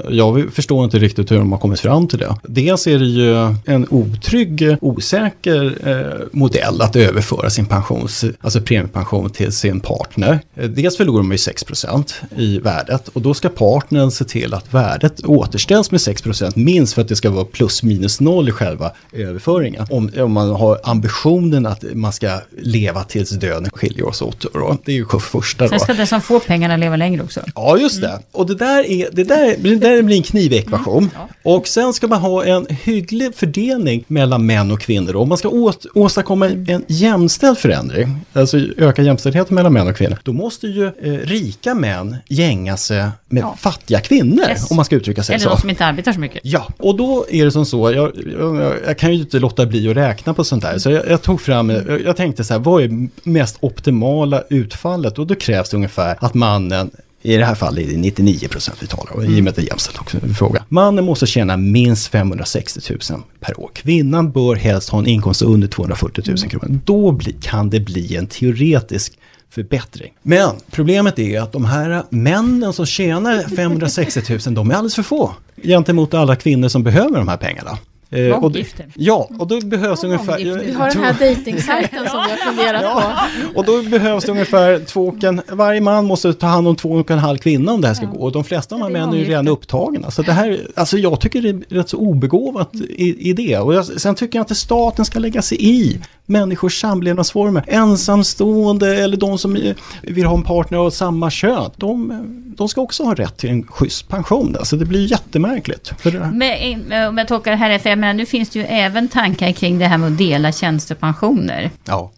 jag 0.09 0.53
förstår 0.53 0.83
inte 0.83 0.99
riktigt 0.99 1.31
hur 1.31 1.37
de 1.37 1.51
har 1.51 1.59
kommit 1.59 1.79
fram 1.79 2.07
till 2.07 2.19
det. 2.19 2.35
Dels 2.43 2.87
är 2.87 2.99
det 2.99 3.05
ju 3.05 3.55
en 3.65 3.87
otrygg, 3.89 4.77
osäker 4.81 5.77
eh, 5.83 6.27
modell 6.31 6.81
att 6.81 6.95
överföra 6.95 7.49
sin 7.49 7.65
pensions, 7.65 8.25
alltså 8.41 8.61
premiepension 8.61 9.29
till 9.29 9.51
sin 9.51 9.79
partner. 9.79 10.39
Eh, 10.55 10.69
dels 10.69 10.97
förlorar 10.97 11.23
man 11.23 11.31
ju 11.31 11.37
6% 11.37 12.13
i 12.37 12.59
värdet 12.59 13.07
och 13.07 13.21
då 13.21 13.33
ska 13.33 13.49
partnern 13.49 14.11
se 14.11 14.25
till 14.25 14.53
att 14.53 14.73
värdet 14.73 15.25
återställs 15.25 15.91
med 15.91 15.97
6% 15.97 16.51
minst 16.55 16.93
för 16.93 17.01
att 17.01 17.07
det 17.07 17.15
ska 17.15 17.29
vara 17.29 17.45
plus 17.45 17.83
minus 17.83 18.19
noll 18.21 18.49
i 18.49 18.51
själva 18.51 18.91
överföringen. 19.13 19.85
Om, 19.89 20.11
om 20.17 20.31
man 20.31 20.49
har 20.49 20.79
ambitionen 20.83 21.65
att 21.65 21.83
man 21.93 22.13
ska 22.13 22.39
leva 22.57 23.03
tills 23.03 23.29
döden 23.29 23.69
skiljer 23.73 24.07
oss 24.07 24.21
åt. 24.21 24.45
Då. 24.53 24.77
Det 24.85 24.91
är 24.91 24.95
ju 24.95 25.05
första 25.19 25.67
då 25.67 25.79
den 25.95 26.07
som 26.07 26.21
får 26.21 26.39
pengarna 26.39 26.77
leva 26.77 26.95
längre 26.95 27.23
också. 27.23 27.41
Ja, 27.55 27.77
just 27.77 28.01
det. 28.01 28.07
Mm. 28.07 28.21
Och 28.31 28.47
det 28.47 28.55
där, 28.55 28.91
är, 28.91 29.09
det, 29.11 29.23
där, 29.23 29.55
det 29.59 29.75
där 29.75 30.01
blir 30.01 30.17
en 30.17 30.23
knivekvation. 30.23 30.97
Mm. 30.97 31.09
Ja. 31.15 31.51
Och 31.51 31.67
sen 31.67 31.93
ska 31.93 32.07
man 32.07 32.21
ha 32.21 32.45
en 32.45 32.67
hygglig 32.69 33.35
fördelning 33.35 34.03
mellan 34.07 34.45
män 34.45 34.71
och 34.71 34.81
kvinnor. 34.81 35.15
Om 35.15 35.29
man 35.29 35.37
ska 35.37 35.49
åt, 35.49 35.85
åstadkomma 35.93 36.47
en 36.47 36.83
jämställd 36.87 37.57
förändring, 37.57 38.19
alltså 38.33 38.57
öka 38.77 39.01
jämställdheten 39.01 39.55
mellan 39.55 39.73
män 39.73 39.87
och 39.87 39.95
kvinnor, 39.95 40.17
då 40.23 40.33
måste 40.33 40.67
ju 40.67 40.85
eh, 40.85 40.91
rika 41.03 41.73
män 41.75 42.15
gänga 42.27 42.77
sig 42.77 43.03
med 43.27 43.43
ja. 43.43 43.55
fattiga 43.59 43.99
kvinnor, 43.99 44.45
yes. 44.49 44.71
om 44.71 44.75
man 44.75 44.85
ska 44.85 44.95
uttrycka 44.95 45.23
sig 45.23 45.35
Eller 45.35 45.43
så. 45.43 45.49
Eller 45.49 45.55
de 45.55 45.61
som 45.61 45.69
inte 45.69 45.85
arbetar 45.85 46.13
så 46.13 46.19
mycket. 46.19 46.41
Ja, 46.43 46.67
och 46.77 46.97
då 46.97 47.25
är 47.29 47.45
det 47.45 47.51
som 47.51 47.65
så, 47.65 47.91
jag, 47.91 48.11
jag, 48.39 48.73
jag 48.87 48.97
kan 48.97 49.13
ju 49.13 49.19
inte 49.19 49.39
låta 49.39 49.65
bli 49.65 49.89
att 49.89 49.97
räkna 49.97 50.33
på 50.33 50.43
sånt 50.43 50.63
där, 50.63 50.77
så 50.77 50.91
jag, 50.91 51.09
jag 51.09 51.21
tog 51.21 51.41
fram, 51.41 51.69
jag 52.05 52.17
tänkte 52.17 52.43
så 52.43 52.53
här, 52.53 52.59
vad 52.59 52.83
är 52.83 53.07
mest 53.23 53.57
optimala 53.59 54.43
utfallet? 54.49 55.19
Och 55.19 55.27
då 55.27 55.35
krävs 55.35 55.69
det 55.69 55.77
ungefär 55.85 56.17
att 56.19 56.33
mannen 56.33 56.91
i 57.21 57.37
det 57.37 57.45
här 57.45 57.55
fallet 57.55 57.87
är 57.87 57.91
det 57.91 57.97
99 57.97 58.47
procent 58.47 58.77
vi 58.81 58.87
talar 58.87 59.13
om, 59.13 59.19
mm. 59.19 59.33
i 59.33 59.39
och 59.39 59.43
med 59.43 59.51
att 59.51 59.55
det 59.55 59.61
är 59.61 59.67
jämställt 59.67 59.97
också. 59.97 60.19
Fråga. 60.19 60.65
Mannen 60.69 61.05
måste 61.05 61.25
tjäna 61.25 61.57
minst 61.57 62.07
560 62.07 62.79
000 63.11 63.21
per 63.39 63.59
år. 63.59 63.71
Kvinnan 63.73 64.31
bör 64.31 64.55
helst 64.55 64.89
ha 64.89 64.99
en 64.99 65.07
inkomst 65.07 65.41
under 65.41 65.67
240 65.67 66.23
000 66.27 66.37
mm. 66.37 66.49
kronor. 66.49 66.79
Då 66.85 67.11
bli, 67.11 67.35
kan 67.41 67.69
det 67.69 67.79
bli 67.79 68.15
en 68.15 68.27
teoretisk 68.27 69.19
förbättring. 69.49 70.13
Men 70.21 70.49
problemet 70.71 71.19
är 71.19 71.41
att 71.41 71.51
de 71.51 71.65
här 71.65 72.03
männen 72.09 72.73
som 72.73 72.85
tjänar 72.85 73.55
560 73.55 74.21
000, 74.29 74.55
de 74.55 74.71
är 74.71 74.75
alldeles 74.75 74.95
för 74.95 75.03
få 75.03 75.33
gentemot 75.63 76.13
alla 76.13 76.35
kvinnor 76.35 76.67
som 76.67 76.83
behöver 76.83 77.17
de 77.17 77.27
här 77.27 77.37
pengarna. 77.37 77.77
Eh, 78.09 78.43
och 78.43 78.51
ja, 78.95 79.29
och 79.39 79.47
då 79.47 79.61
behövs 79.61 80.03
ja, 80.03 80.09
ungefär... 80.09 80.37
Vi 80.37 80.71
har 80.71 80.89
den 80.89 81.03
här 81.03 81.15
dejtingsajten 81.19 82.09
som 82.09 82.23
vi 82.25 82.31
har 82.31 82.37
funderat 82.37 82.81
ja, 82.83 83.15
på. 83.53 83.59
Och 83.59 83.65
då 83.65 83.81
behövs 83.81 84.25
det 84.25 84.31
ungefär 84.31 84.79
två 84.79 85.07
och 85.07 85.23
en, 85.23 85.41
varje 85.51 85.81
man 85.81 86.05
måste 86.05 86.33
ta 86.33 86.47
hand 86.47 86.67
om 86.67 86.75
två 86.75 86.89
och 86.89 87.11
en 87.11 87.19
halv 87.19 87.37
kvinna 87.37 87.71
om 87.71 87.81
det 87.81 87.87
här 87.87 87.95
ska 87.95 88.05
ja. 88.05 88.11
gå. 88.11 88.19
Och 88.19 88.31
de 88.31 88.43
flesta 88.43 88.75
av 88.75 88.79
de 88.79 88.85
här 88.85 88.91
männen 88.91 89.13
är 89.13 89.17
ju 89.17 89.25
redan 89.25 89.47
upptagna. 89.47 90.11
Så 90.11 90.21
det 90.21 90.31
här, 90.31 90.67
alltså 90.75 90.97
jag 90.97 91.21
tycker 91.21 91.41
det 91.41 91.49
är 91.49 91.75
rätt 91.75 91.89
så 91.89 91.97
obegåvat 91.97 92.75
i, 92.75 93.29
i 93.29 93.33
det. 93.33 93.57
Och 93.57 93.73
jag, 93.73 93.85
sen 93.85 94.15
tycker 94.15 94.39
jag 94.39 94.43
inte 94.43 94.55
staten 94.55 95.05
ska 95.05 95.19
lägga 95.19 95.41
sig 95.41 95.57
i 95.61 95.99
människors 96.25 96.81
samlevnadsformer. 96.81 97.63
Ensamstående 97.67 99.03
eller 99.03 99.17
de 99.17 99.37
som 99.37 99.73
vill 100.01 100.25
ha 100.25 100.37
en 100.37 100.43
partner 100.43 100.77
av 100.77 100.89
samma 100.89 101.29
kön. 101.29 101.71
De, 101.75 102.23
de 102.57 102.69
ska 102.69 102.81
också 102.81 103.03
ha 103.03 103.13
rätt 103.13 103.37
till 103.37 103.49
en 103.49 103.67
schysst 103.67 104.07
pension. 104.07 104.55
Alltså 104.59 104.75
det 104.77 104.85
blir 104.85 105.11
jättemärkligt. 105.11 105.93
Men 106.33 107.09
om 107.09 107.17
jag 107.17 107.27
tolkar 107.27 107.51
det 107.51 107.57
här 107.57 107.69
rätt, 107.69 107.85
jag 107.85 107.99
menar 107.99 108.13
nu 108.13 108.25
finns 108.25 108.49
det 108.49 108.59
ju 108.59 108.65
även 108.65 109.07
tankar 109.07 109.51
kring 109.51 109.79
det 109.79 109.85
här 109.85 109.97
med 109.97 110.11
att 110.11 110.17
dela 110.17 110.51
tjänstepensioner. 110.51 111.71
Ja. 111.85 112.11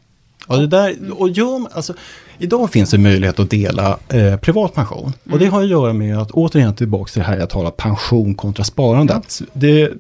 Och 0.48 0.60
det 0.60 0.68
där, 0.68 0.96
och 1.12 1.30
gör, 1.30 1.68
alltså, 1.74 1.94
idag 2.38 2.72
finns 2.72 2.90
det 2.90 2.98
möjlighet 2.98 3.40
att 3.40 3.50
dela 3.50 4.00
eh, 4.10 4.38
privat 4.38 4.74
pension. 4.74 5.04
Mm. 5.04 5.34
Och 5.34 5.40
det 5.40 5.46
har 5.46 5.62
att 5.62 5.68
göra 5.68 5.94
med 5.94 6.18
att 6.18 6.32
återigen 6.32 6.76
tillbaka 6.76 7.12
till 7.12 7.22
det 7.22 7.28
här 7.28 7.38
jag 7.38 7.50
talar 7.50 7.72
pension 7.72 8.36
kontra 8.36 8.64
sparande. 8.64 9.14
Mm. 9.14 9.24
Det, 9.54 9.92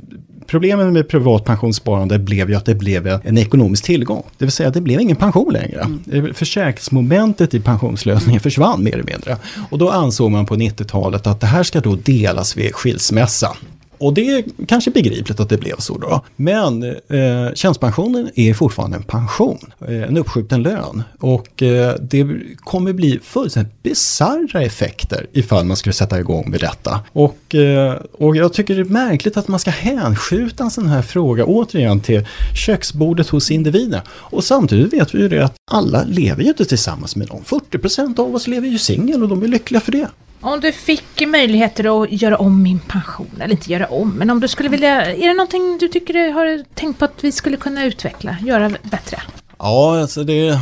Problemet 0.47 0.93
med 0.93 1.07
privat 1.07 1.45
pensionssparande 1.45 2.19
blev 2.19 2.49
ju 2.49 2.55
att 2.55 2.65
det 2.65 2.75
blev 2.75 3.07
en 3.23 3.37
ekonomisk 3.37 3.83
tillgång. 3.83 4.23
Det 4.37 4.45
vill 4.45 4.51
säga 4.51 4.67
att 4.67 4.73
det 4.73 4.81
blev 4.81 5.01
ingen 5.01 5.15
pension 5.15 5.53
längre. 5.53 5.81
Mm. 6.11 6.33
Försäkringsmomentet 6.33 7.53
i 7.53 7.59
pensionslösningen 7.59 8.41
försvann 8.41 8.83
mer 8.83 8.93
eller 8.93 9.03
mindre. 9.03 9.37
Och 9.69 9.77
då 9.77 9.89
ansåg 9.89 10.31
man 10.31 10.45
på 10.45 10.55
90-talet 10.55 11.27
att 11.27 11.39
det 11.39 11.47
här 11.47 11.63
ska 11.63 11.79
då 11.79 11.95
delas 11.95 12.57
vid 12.57 12.75
skilsmässa. 12.75 13.57
Och 13.97 14.13
det 14.13 14.29
är 14.29 14.43
kanske 14.67 14.91
begripligt 14.91 15.39
att 15.39 15.49
det 15.49 15.57
blev 15.57 15.75
så 15.77 15.97
då. 15.97 16.21
Men 16.35 16.83
eh, 16.83 17.53
tjänstpensionen 17.53 18.29
är 18.35 18.53
fortfarande 18.53 18.97
en 18.97 19.03
pension, 19.03 19.59
eh, 19.87 20.03
en 20.03 20.17
uppskjuten 20.17 20.63
lön. 20.63 21.03
Och 21.19 21.63
eh, 21.63 21.95
det 22.01 22.27
kommer 22.57 22.93
bli 22.93 23.19
fullständigt 23.23 23.83
bisarra 23.83 24.61
effekter 24.61 25.25
ifall 25.33 25.65
man 25.65 25.77
skulle 25.77 25.93
sätta 25.93 26.19
igång 26.19 26.49
med 26.49 26.59
detta. 26.59 26.99
Och, 27.11 27.55
eh, 27.55 27.93
och 28.11 28.35
jag 28.35 28.53
tycker 28.53 28.75
det 28.75 28.81
är 28.81 28.85
märkligt 28.85 29.37
att 29.37 29.47
man 29.47 29.59
ska 29.59 29.71
hänskjuta 29.71 30.63
en 30.63 30.71
sån 30.71 30.87
här 30.87 31.01
fråga 31.01 31.45
återigen 31.45 31.99
till 31.99 32.27
köksbordet 32.65 33.29
hos 33.29 33.51
individen. 33.51 34.01
Och 34.09 34.43
samtidigt 34.43 34.93
vet 34.93 35.15
vi 35.15 35.19
ju 35.19 35.29
det 35.29 35.45
att 35.45 35.55
alla 35.71 36.03
lever 36.03 36.43
ju 36.43 36.49
inte 36.49 36.65
tillsammans 36.65 37.15
med 37.15 37.29
någon. 37.29 37.43
40% 37.43 38.19
av 38.19 38.35
oss 38.35 38.47
lever 38.47 38.67
ju 38.67 38.77
singel 38.77 39.23
och 39.23 39.29
de 39.29 39.43
är 39.43 39.47
lyckliga 39.47 39.81
för 39.81 39.91
det. 39.91 40.07
Om 40.41 40.59
du 40.59 40.71
fick 40.71 41.27
möjligheter 41.27 42.03
att 42.03 42.21
göra 42.21 42.37
om 42.37 42.63
min 42.63 42.79
pension, 42.79 43.41
eller 43.41 43.51
inte 43.51 43.71
göra 43.71 43.85
om, 43.85 44.11
men 44.11 44.29
om 44.29 44.39
du 44.39 44.47
skulle 44.47 44.69
vilja, 44.69 45.15
är 45.15 45.27
det 45.27 45.33
någonting 45.33 45.77
du 45.79 45.87
tycker 45.87 46.13
du 46.13 46.29
har 46.29 46.63
tänkt 46.73 46.99
på 46.99 47.05
att 47.05 47.23
vi 47.23 47.31
skulle 47.31 47.57
kunna 47.57 47.85
utveckla, 47.85 48.37
göra 48.41 48.69
bättre? 48.69 49.21
Ja, 49.59 49.99
alltså 50.01 50.23
det, 50.23 50.59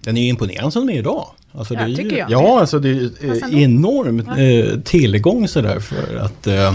den 0.00 0.16
är 0.16 0.22
ju 0.22 0.28
imponerande 0.28 0.70
som 0.70 0.86
den 0.86 0.96
är 0.96 0.98
idag. 0.98 1.26
Alltså 1.52 1.74
ja, 1.74 1.80
det 1.80 1.92
är 1.92 1.96
tycker 1.96 2.10
ju, 2.10 2.16
jag. 2.16 2.30
Ja, 2.30 2.60
alltså 2.60 2.78
det 2.78 2.88
är 2.88 3.54
enorm 3.54 4.20
eh, 4.20 4.80
tillgång 4.80 5.48
sådär 5.48 5.80
för 5.80 6.16
att 6.16 6.46
eh, 6.46 6.74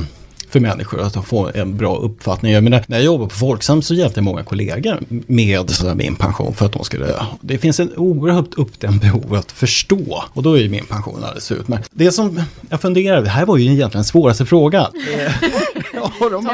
för 0.53 0.59
människor 0.59 1.01
att 1.01 1.25
få 1.25 1.51
en 1.53 1.77
bra 1.77 1.97
uppfattning. 1.97 2.51
Jag 2.51 2.63
menar, 2.63 2.83
när 2.87 2.97
jag 2.97 3.05
jobbade 3.05 3.29
på 3.29 3.35
Folksam 3.35 3.81
så 3.81 3.93
hjälpte 3.93 4.19
jag 4.19 4.25
många 4.25 4.43
kollegor 4.43 4.99
med 5.27 5.69
sådär, 5.69 5.95
min 5.95 6.15
pension 6.15 6.53
för 6.53 6.65
att 6.65 6.71
de 6.71 6.83
skulle... 6.83 7.15
Det 7.41 7.57
finns 7.57 7.79
en 7.79 7.95
oerhört 7.97 8.53
uppdämd 8.53 9.01
behov 9.01 9.35
att 9.35 9.51
förstå 9.51 10.23
och 10.33 10.43
då 10.43 10.53
är 10.53 10.61
ju 10.61 10.69
min 10.69 10.85
pension 10.85 11.23
alldeles 11.23 11.51
utmärkt. 11.51 11.89
Det 11.91 12.11
som 12.11 12.41
jag 12.69 12.81
funderar, 12.81 13.21
det 13.21 13.29
här 13.29 13.45
var 13.45 13.57
ju 13.57 13.63
egentligen 13.63 13.89
den 13.91 14.03
svåraste 14.03 14.45
frågan. 14.45 14.91
ja, 15.93 16.11
de 16.19 16.45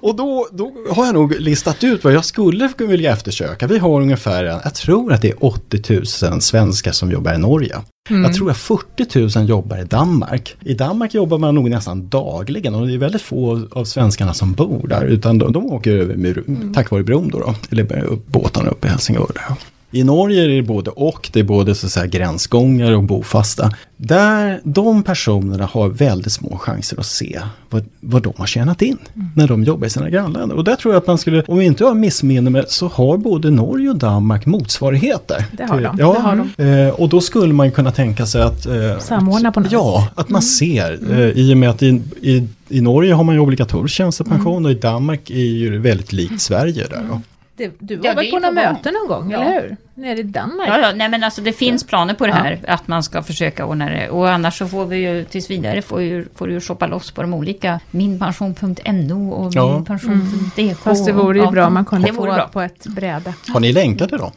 och 0.00 0.16
då, 0.16 0.48
då 0.52 0.72
har 0.90 1.06
jag 1.06 1.14
nog 1.14 1.40
listat 1.40 1.84
ut 1.84 2.04
vad 2.04 2.12
jag 2.12 2.24
skulle 2.24 2.68
vilja 2.78 3.12
eftersöka. 3.12 3.66
Vi 3.66 3.78
har 3.78 4.00
ungefär, 4.00 4.44
jag 4.44 4.74
tror 4.74 5.12
att 5.12 5.22
det 5.22 5.30
är 5.30 5.44
80 5.44 6.28
000 6.30 6.40
svenskar 6.40 6.92
som 6.92 7.10
jobbar 7.10 7.34
i 7.34 7.38
Norge. 7.38 7.76
Mm. 8.12 8.24
Jag 8.24 8.34
tror 8.34 8.50
att 8.50 8.56
40 8.56 9.38
000 9.38 9.48
jobbar 9.48 9.78
i 9.78 9.84
Danmark. 9.84 10.56
I 10.60 10.74
Danmark 10.74 11.14
jobbar 11.14 11.38
man 11.38 11.54
nog 11.54 11.70
nästan 11.70 12.08
dagligen 12.08 12.74
och 12.74 12.86
det 12.86 12.94
är 12.94 12.98
väldigt 12.98 13.22
få 13.22 13.68
av 13.70 13.84
svenskarna 13.84 14.34
som 14.34 14.52
bor 14.52 14.86
där. 14.88 15.04
Utan 15.04 15.38
de, 15.38 15.52
de 15.52 15.66
åker 15.66 15.92
över 15.92 16.16
med, 16.16 16.38
mm. 16.38 16.74
tack 16.74 16.90
vare 16.90 17.02
bron 17.02 17.28
då, 17.28 17.38
då 17.38 17.54
eller 17.70 18.16
båtarna 18.26 18.70
uppe 18.70 18.86
i 18.86 18.90
Helsingör. 18.90 19.30
Där. 19.34 19.56
I 19.92 20.04
Norge 20.04 20.44
är 20.44 20.48
det 20.48 20.62
både 20.62 20.90
och, 20.90 21.30
det 21.32 21.40
är 21.40 21.44
både 21.44 21.74
så 21.74 22.00
att 22.00 22.06
gränsgångare 22.06 22.96
och 22.96 23.02
bofasta. 23.02 23.70
Där 23.96 24.60
de 24.64 25.02
personerna 25.02 25.66
har 25.66 25.88
väldigt 25.88 26.32
små 26.32 26.58
chanser 26.58 27.00
att 27.00 27.06
se 27.06 27.40
vad, 27.70 27.84
vad 28.00 28.22
de 28.22 28.32
har 28.36 28.46
tjänat 28.46 28.82
in 28.82 28.98
mm. 29.14 29.28
när 29.36 29.48
de 29.48 29.64
jobbar 29.64 29.86
i 29.86 29.90
sina 29.90 30.10
grannländer. 30.10 30.56
Och 30.56 30.64
där 30.64 30.76
tror 30.76 30.94
jag 30.94 31.00
att 31.00 31.06
man 31.06 31.18
skulle, 31.18 31.42
om 31.42 31.58
vi 31.58 31.64
inte 31.64 31.84
har 31.84 31.94
missminner 31.94 32.50
mig, 32.50 32.64
så 32.68 32.88
har 32.88 33.16
både 33.16 33.50
Norge 33.50 33.90
och 33.90 33.96
Danmark 33.96 34.46
motsvarigheter. 34.46 35.44
Det 35.52 35.64
har 35.64 35.80
de. 35.80 35.96
Ja, 35.98 36.20
har 36.20 36.48
de. 36.56 36.64
Eh, 36.64 36.88
och 36.88 37.08
då 37.08 37.20
skulle 37.20 37.52
man 37.52 37.70
kunna 37.70 37.92
tänka 37.92 38.26
sig 38.26 38.42
att... 38.42 38.66
Eh, 38.66 38.98
Samordna 38.98 39.52
på 39.52 39.60
något 39.60 39.72
Ja, 39.72 40.08
att 40.14 40.28
man 40.28 40.40
mm. 40.40 40.42
ser. 40.42 40.98
Eh, 41.12 41.28
I 41.28 41.54
och 41.54 41.58
med 41.58 41.70
att 41.70 41.82
i, 41.82 42.02
i, 42.20 42.48
i 42.68 42.80
Norge 42.80 43.14
har 43.14 43.24
man 43.24 43.34
ju 43.34 43.40
obligatorisk 43.40 43.94
tjänstepension 43.94 44.56
mm. 44.56 44.64
och 44.64 44.70
i 44.70 44.74
Danmark 44.74 45.30
är 45.30 45.36
ju 45.36 45.78
väldigt 45.78 46.12
likt 46.12 46.40
Sverige 46.40 46.86
där. 46.90 47.20
Det, 47.56 47.72
du 47.78 47.96
var 47.96 48.06
ja, 48.06 48.14
väl 48.14 48.30
på 48.30 48.38
några 48.38 48.54
möten 48.54 48.94
någon 48.94 49.08
gång, 49.08 49.30
ja. 49.30 49.42
eller 49.42 49.60
hur? 49.60 49.76
Nere 49.94 50.18
i 50.18 50.22
Danmark? 50.22 50.68
Ja, 50.68 50.78
ja 50.78 50.92
nej 50.92 51.08
men 51.08 51.24
alltså 51.24 51.42
det 51.42 51.52
finns 51.52 51.84
planer 51.84 52.14
på 52.14 52.26
det 52.26 52.32
här, 52.32 52.60
ja. 52.66 52.72
att 52.72 52.88
man 52.88 53.02
ska 53.02 53.22
försöka 53.22 53.66
ordna 53.66 53.90
det. 53.90 54.10
Och 54.10 54.30
annars 54.30 54.58
så 54.58 54.66
får 54.68 54.86
vi 54.86 54.96
ju 54.96 55.24
tills 55.24 55.50
vidare, 55.50 55.82
får, 55.82 56.02
ju, 56.02 56.26
får 56.34 56.46
du 56.46 56.52
ju 56.52 56.60
shoppa 56.60 56.86
loss 56.86 57.10
på 57.10 57.22
de 57.22 57.34
olika, 57.34 57.80
minpension.no 57.90 59.30
och 59.30 59.52
ja. 59.54 59.74
minpension.dk. 59.74 60.58
Mm. 60.58 60.74
Fast 60.76 61.06
det 61.06 61.12
vore 61.12 61.38
ju 61.38 61.50
bra 61.50 61.66
om 61.66 61.74
man 61.74 61.84
kunde 61.84 62.12
få 62.12 62.22
bra. 62.22 62.48
på 62.52 62.60
ett 62.60 62.86
bräde. 62.86 63.34
Har 63.48 63.60
ni 63.60 63.72
länkat 63.72 64.10
det 64.10 64.16
då? 64.16 64.32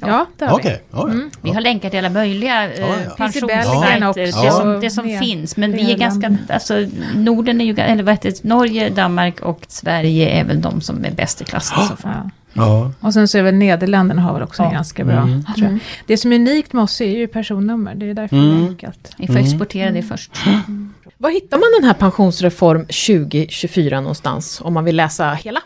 Ja, 0.00 0.26
det 0.36 0.44
har 0.44 0.54
okay. 0.54 0.72
vi. 0.72 0.78
Ja, 0.90 1.04
mm. 1.04 1.30
Vi 1.40 1.50
har 1.50 1.60
länkat 1.60 1.90
till 1.90 1.98
alla 1.98 2.10
möjliga 2.10 2.72
eh, 2.72 2.80
ja, 2.80 3.14
pensionssajter, 3.16 4.44
det 4.44 4.52
som, 4.52 4.80
det 4.80 4.90
som 4.90 5.18
finns. 5.18 5.56
Men 5.56 5.72
vi 5.72 5.92
är 5.92 5.98
ganska, 5.98 6.36
alltså 6.48 6.86
Norden 7.14 7.60
är 7.60 7.64
ju, 7.64 7.74
eller 7.74 8.02
vad 8.02 8.14
heter 8.14 8.30
det, 8.30 8.44
Norge, 8.44 8.90
Danmark 8.90 9.40
och 9.40 9.60
Sverige 9.68 10.28
är 10.28 10.44
väl 10.44 10.60
de 10.60 10.80
som 10.80 11.04
är 11.04 11.10
bäst 11.10 11.40
i 11.40 11.44
klassen. 11.44 11.78
Ja. 12.02 12.30
Ja. 12.52 12.92
Och 13.00 13.12
sen 13.14 13.28
så 13.28 13.38
är 13.38 13.42
väl 13.42 13.54
Nederländerna 13.54 14.22
har 14.22 14.34
väl 14.34 14.42
också 14.42 14.62
ja. 14.62 14.70
ganska 14.70 15.04
bra. 15.04 15.22
Mm. 15.22 15.44
Tror 15.56 15.68
jag. 15.68 15.78
Det 16.06 16.16
som 16.16 16.32
är 16.32 16.36
unikt 16.36 16.72
med 16.72 16.82
oss 16.82 17.00
är 17.00 17.18
ju 17.18 17.26
personnummer. 17.26 17.94
Det 17.94 18.10
är 18.10 18.14
därför 18.14 18.36
mm. 18.36 18.48
det 18.48 18.64
är 18.64 18.68
enkelt. 18.68 19.14
Vi 19.18 19.26
får 19.26 19.34
mm. 19.34 19.44
exportera 19.44 19.90
det 19.90 20.02
först. 20.02 20.32
Mm. 20.46 20.94
Var 21.18 21.30
hittar 21.30 21.58
man 21.58 21.68
den 21.80 21.88
här 21.88 21.94
pensionsreform 21.94 22.80
2024 22.80 24.00
någonstans? 24.00 24.60
Om 24.64 24.74
man 24.74 24.84
vill 24.84 24.96
läsa 24.96 25.32
hela? 25.32 25.60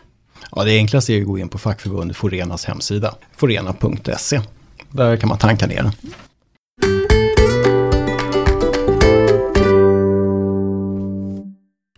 Ja, 0.55 0.63
det 0.63 0.77
enklaste 0.77 1.13
är 1.13 1.21
att 1.21 1.27
gå 1.27 1.37
in 1.37 1.49
på 1.49 1.57
fackförbundet 1.57 2.17
Forenas 2.17 2.65
hemsida, 2.65 3.15
forena.se. 3.37 4.41
Där 4.89 5.17
kan 5.17 5.29
man 5.29 5.37
tanka 5.37 5.67
ner 5.67 5.83
den. 5.83 5.91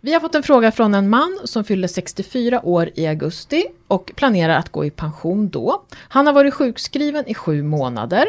Vi 0.02 0.12
har 0.12 0.20
fått 0.20 0.34
en 0.34 0.42
fråga 0.42 0.72
från 0.72 0.94
en 0.94 1.08
man 1.08 1.38
som 1.44 1.64
fyller 1.64 1.88
64 1.88 2.66
år 2.66 2.90
i 2.94 3.06
augusti 3.06 3.64
och 3.88 4.12
planerar 4.16 4.58
att 4.58 4.68
gå 4.68 4.84
i 4.84 4.90
pension 4.90 5.48
då. 5.48 5.82
Han 5.96 6.26
har 6.26 6.34
varit 6.34 6.54
sjukskriven 6.54 7.28
i 7.28 7.34
sju 7.34 7.62
månader 7.62 8.26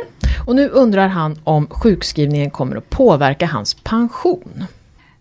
och 0.47 0.55
nu 0.55 0.69
undrar 0.69 1.07
han 1.07 1.39
om 1.43 1.67
sjukskrivningen 1.67 2.51
kommer 2.51 2.75
att 2.75 2.89
påverka 2.89 3.45
hans 3.45 3.73
pension. 3.73 4.65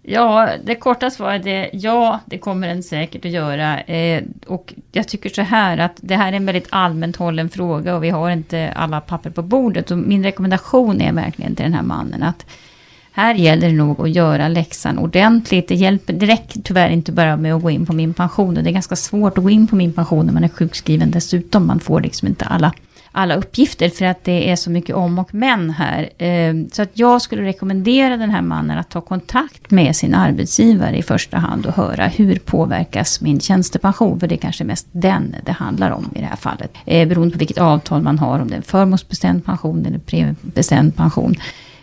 Ja, 0.08 0.48
det 0.64 0.74
korta 0.74 1.10
svaret 1.10 1.46
är 1.46 1.70
ja, 1.72 2.20
det 2.26 2.38
kommer 2.38 2.68
den 2.68 2.82
säkert 2.82 3.24
att 3.24 3.30
göra. 3.30 3.80
Eh, 3.80 4.22
och 4.46 4.74
jag 4.92 5.08
tycker 5.08 5.28
så 5.28 5.42
här 5.42 5.78
att 5.78 5.96
det 6.00 6.16
här 6.16 6.32
är 6.32 6.36
en 6.36 6.46
väldigt 6.46 6.68
allmänt 6.70 7.16
hållen 7.16 7.48
fråga 7.48 7.96
och 7.96 8.04
vi 8.04 8.10
har 8.10 8.30
inte 8.30 8.72
alla 8.76 9.00
papper 9.00 9.30
på 9.30 9.42
bordet. 9.42 9.90
Och 9.90 9.98
min 9.98 10.22
rekommendation 10.22 11.00
är 11.00 11.12
verkligen 11.12 11.54
till 11.54 11.64
den 11.64 11.74
här 11.74 11.82
mannen 11.82 12.22
att 12.22 12.46
här 13.12 13.34
gäller 13.34 13.68
det 13.68 13.74
nog 13.74 14.00
att 14.00 14.10
göra 14.10 14.48
läxan 14.48 14.98
ordentligt. 14.98 15.68
Det, 15.68 15.74
hjälper, 15.74 16.12
det 16.12 16.26
räcker 16.26 16.60
tyvärr 16.60 16.90
inte 16.90 17.12
bara 17.12 17.36
med 17.36 17.54
att 17.54 17.62
gå 17.62 17.70
in 17.70 17.86
på 17.86 17.92
min 17.92 18.14
pension. 18.14 18.54
Det 18.54 18.70
är 18.70 18.72
ganska 18.72 18.96
svårt 18.96 19.38
att 19.38 19.44
gå 19.44 19.50
in 19.50 19.66
på 19.66 19.76
min 19.76 19.92
pension 19.92 20.26
när 20.26 20.32
man 20.32 20.44
är 20.44 20.48
sjukskriven 20.48 21.10
dessutom. 21.10 21.66
Man 21.66 21.80
får 21.80 22.00
liksom 22.00 22.28
inte 22.28 22.44
alla 22.44 22.72
alla 23.16 23.34
uppgifter 23.34 23.88
för 23.88 24.04
att 24.04 24.24
det 24.24 24.50
är 24.50 24.56
så 24.56 24.70
mycket 24.70 24.96
om 24.96 25.18
och 25.18 25.34
men 25.34 25.70
här. 25.70 26.22
Eh, 26.22 26.54
så 26.72 26.82
att 26.82 26.90
jag 26.92 27.22
skulle 27.22 27.42
rekommendera 27.42 28.16
den 28.16 28.30
här 28.30 28.42
mannen 28.42 28.78
att 28.78 28.90
ta 28.90 29.00
kontakt 29.00 29.70
med 29.70 29.96
sin 29.96 30.14
arbetsgivare 30.14 30.96
i 30.96 31.02
första 31.02 31.36
hand 31.36 31.66
och 31.66 31.74
höra 31.74 32.06
hur 32.06 32.36
påverkas 32.36 33.20
min 33.20 33.40
tjänstepension? 33.40 34.20
För 34.20 34.26
det 34.26 34.34
är 34.34 34.36
kanske 34.36 34.64
mest 34.64 34.86
den 34.92 35.36
det 35.44 35.52
handlar 35.52 35.90
om 35.90 36.10
i 36.14 36.20
det 36.20 36.26
här 36.26 36.36
fallet. 36.36 36.70
Eh, 36.84 37.08
beroende 37.08 37.32
på 37.32 37.38
vilket 37.38 37.58
avtal 37.58 38.02
man 38.02 38.18
har, 38.18 38.40
om 38.40 38.48
det 38.48 38.54
är 38.54 38.56
en 38.56 38.62
förmånsbestämd 38.62 39.44
pension 39.44 39.86
eller 39.86 39.98
premiebestämd 39.98 40.96
pension. 40.96 41.34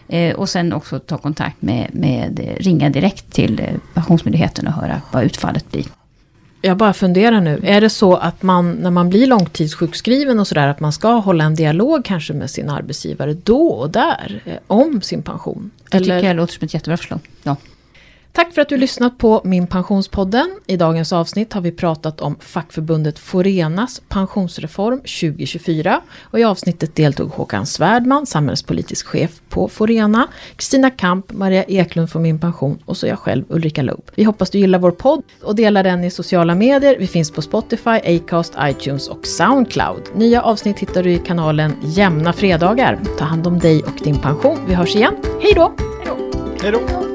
Eh, 0.08 0.36
och 0.36 0.50
sen 0.50 0.74
också 0.74 1.00
ta 1.00 1.18
kontakt 1.18 1.62
med, 1.62 1.90
med 1.94 2.40
ringa 2.58 2.90
direkt 2.90 3.34
till 3.34 3.62
Pensionsmyndigheten 3.94 4.68
och 4.68 4.74
höra 4.74 5.02
vad 5.12 5.24
utfallet 5.24 5.72
blir. 5.72 5.86
Jag 6.66 6.78
bara 6.78 6.94
funderar 6.94 7.42
nu, 7.42 7.60
är 7.64 7.82
det 7.82 7.90
så 7.90 8.16
att 8.16 8.44
man 8.44 8.72
när 8.72 8.92
man 8.92 9.10
blir 9.10 9.28
långtidssjukskriven 9.28 10.40
och 10.40 10.48
sådär 10.48 10.68
att 10.68 10.80
man 10.80 10.94
ska 10.94 11.12
hålla 11.12 11.44
en 11.44 11.56
dialog 11.56 12.06
kanske 12.06 12.34
med 12.34 12.50
sin 12.50 12.70
arbetsgivare 12.70 13.34
då 13.34 13.68
och 13.68 13.90
där 13.90 14.42
eh, 14.46 14.54
om 14.68 15.02
sin 15.02 15.24
pension? 15.24 15.72
Det 15.92 15.98
Eller? 15.98 16.16
tycker 16.16 16.28
jag 16.28 16.36
låter 16.36 16.54
som 16.54 16.66
ett 16.66 16.74
jättebra 16.74 16.98
förslag. 16.98 17.20
Ja. 17.44 17.56
Tack 18.36 18.54
för 18.54 18.62
att 18.62 18.70
du 18.70 18.78
lyssnat 18.78 19.18
på 19.18 19.42
Min 19.44 19.68
Pensionspodden. 19.68 20.60
I 20.68 20.78
dagens 20.78 21.14
avsnitt 21.14 21.54
har 21.54 21.62
vi 21.62 21.72
pratat 21.72 22.22
om 22.22 22.36
fackförbundet 22.40 23.20
Forenas 23.20 24.02
pensionsreform 24.10 24.98
2024. 25.00 26.02
Och 26.22 26.40
i 26.40 26.44
avsnittet 26.44 26.96
deltog 26.96 27.30
Håkan 27.30 27.66
Svärdman, 27.66 28.26
samhällspolitisk 28.26 29.08
chef 29.08 29.42
på 29.50 29.68
Forena, 29.68 30.28
Kristina 30.56 30.90
Kamp, 30.90 31.34
Maria 31.34 31.64
Eklund 31.64 32.10
från 32.10 32.22
Min 32.22 32.40
Pension 32.40 32.80
och 32.86 32.98
så 32.98 33.08
jag 33.08 33.20
själv 33.20 33.46
Ulrika 33.50 33.82
Loob. 33.82 34.12
Vi 34.16 34.24
hoppas 34.24 34.50
du 34.50 34.60
gillar 34.60 34.80
vår 34.80 34.92
podd 34.92 35.24
och 35.42 35.56
delar 35.56 35.84
den 35.84 36.04
i 36.04 36.12
sociala 36.12 36.56
medier. 36.56 36.96
Vi 37.00 37.08
finns 37.08 37.32
på 37.32 37.42
Spotify, 37.42 37.90
Acast, 37.90 38.54
iTunes 38.60 39.08
och 39.08 39.28
Soundcloud. 39.28 40.02
Nya 40.16 40.42
avsnitt 40.42 40.80
hittar 40.80 41.04
du 41.04 41.12
i 41.12 41.20
kanalen 41.20 41.76
Jämna 41.84 42.34
fredagar. 42.34 43.00
Ta 43.18 43.26
hand 43.26 43.48
om 43.48 43.60
dig 43.60 43.84
och 43.84 44.04
din 44.04 44.20
pension. 44.20 44.60
Vi 44.68 44.74
hörs 44.74 44.96
igen. 44.96 45.16
Hej 45.42 45.54
då! 45.56 45.74
Hej 46.62 46.72
då! 46.72 47.13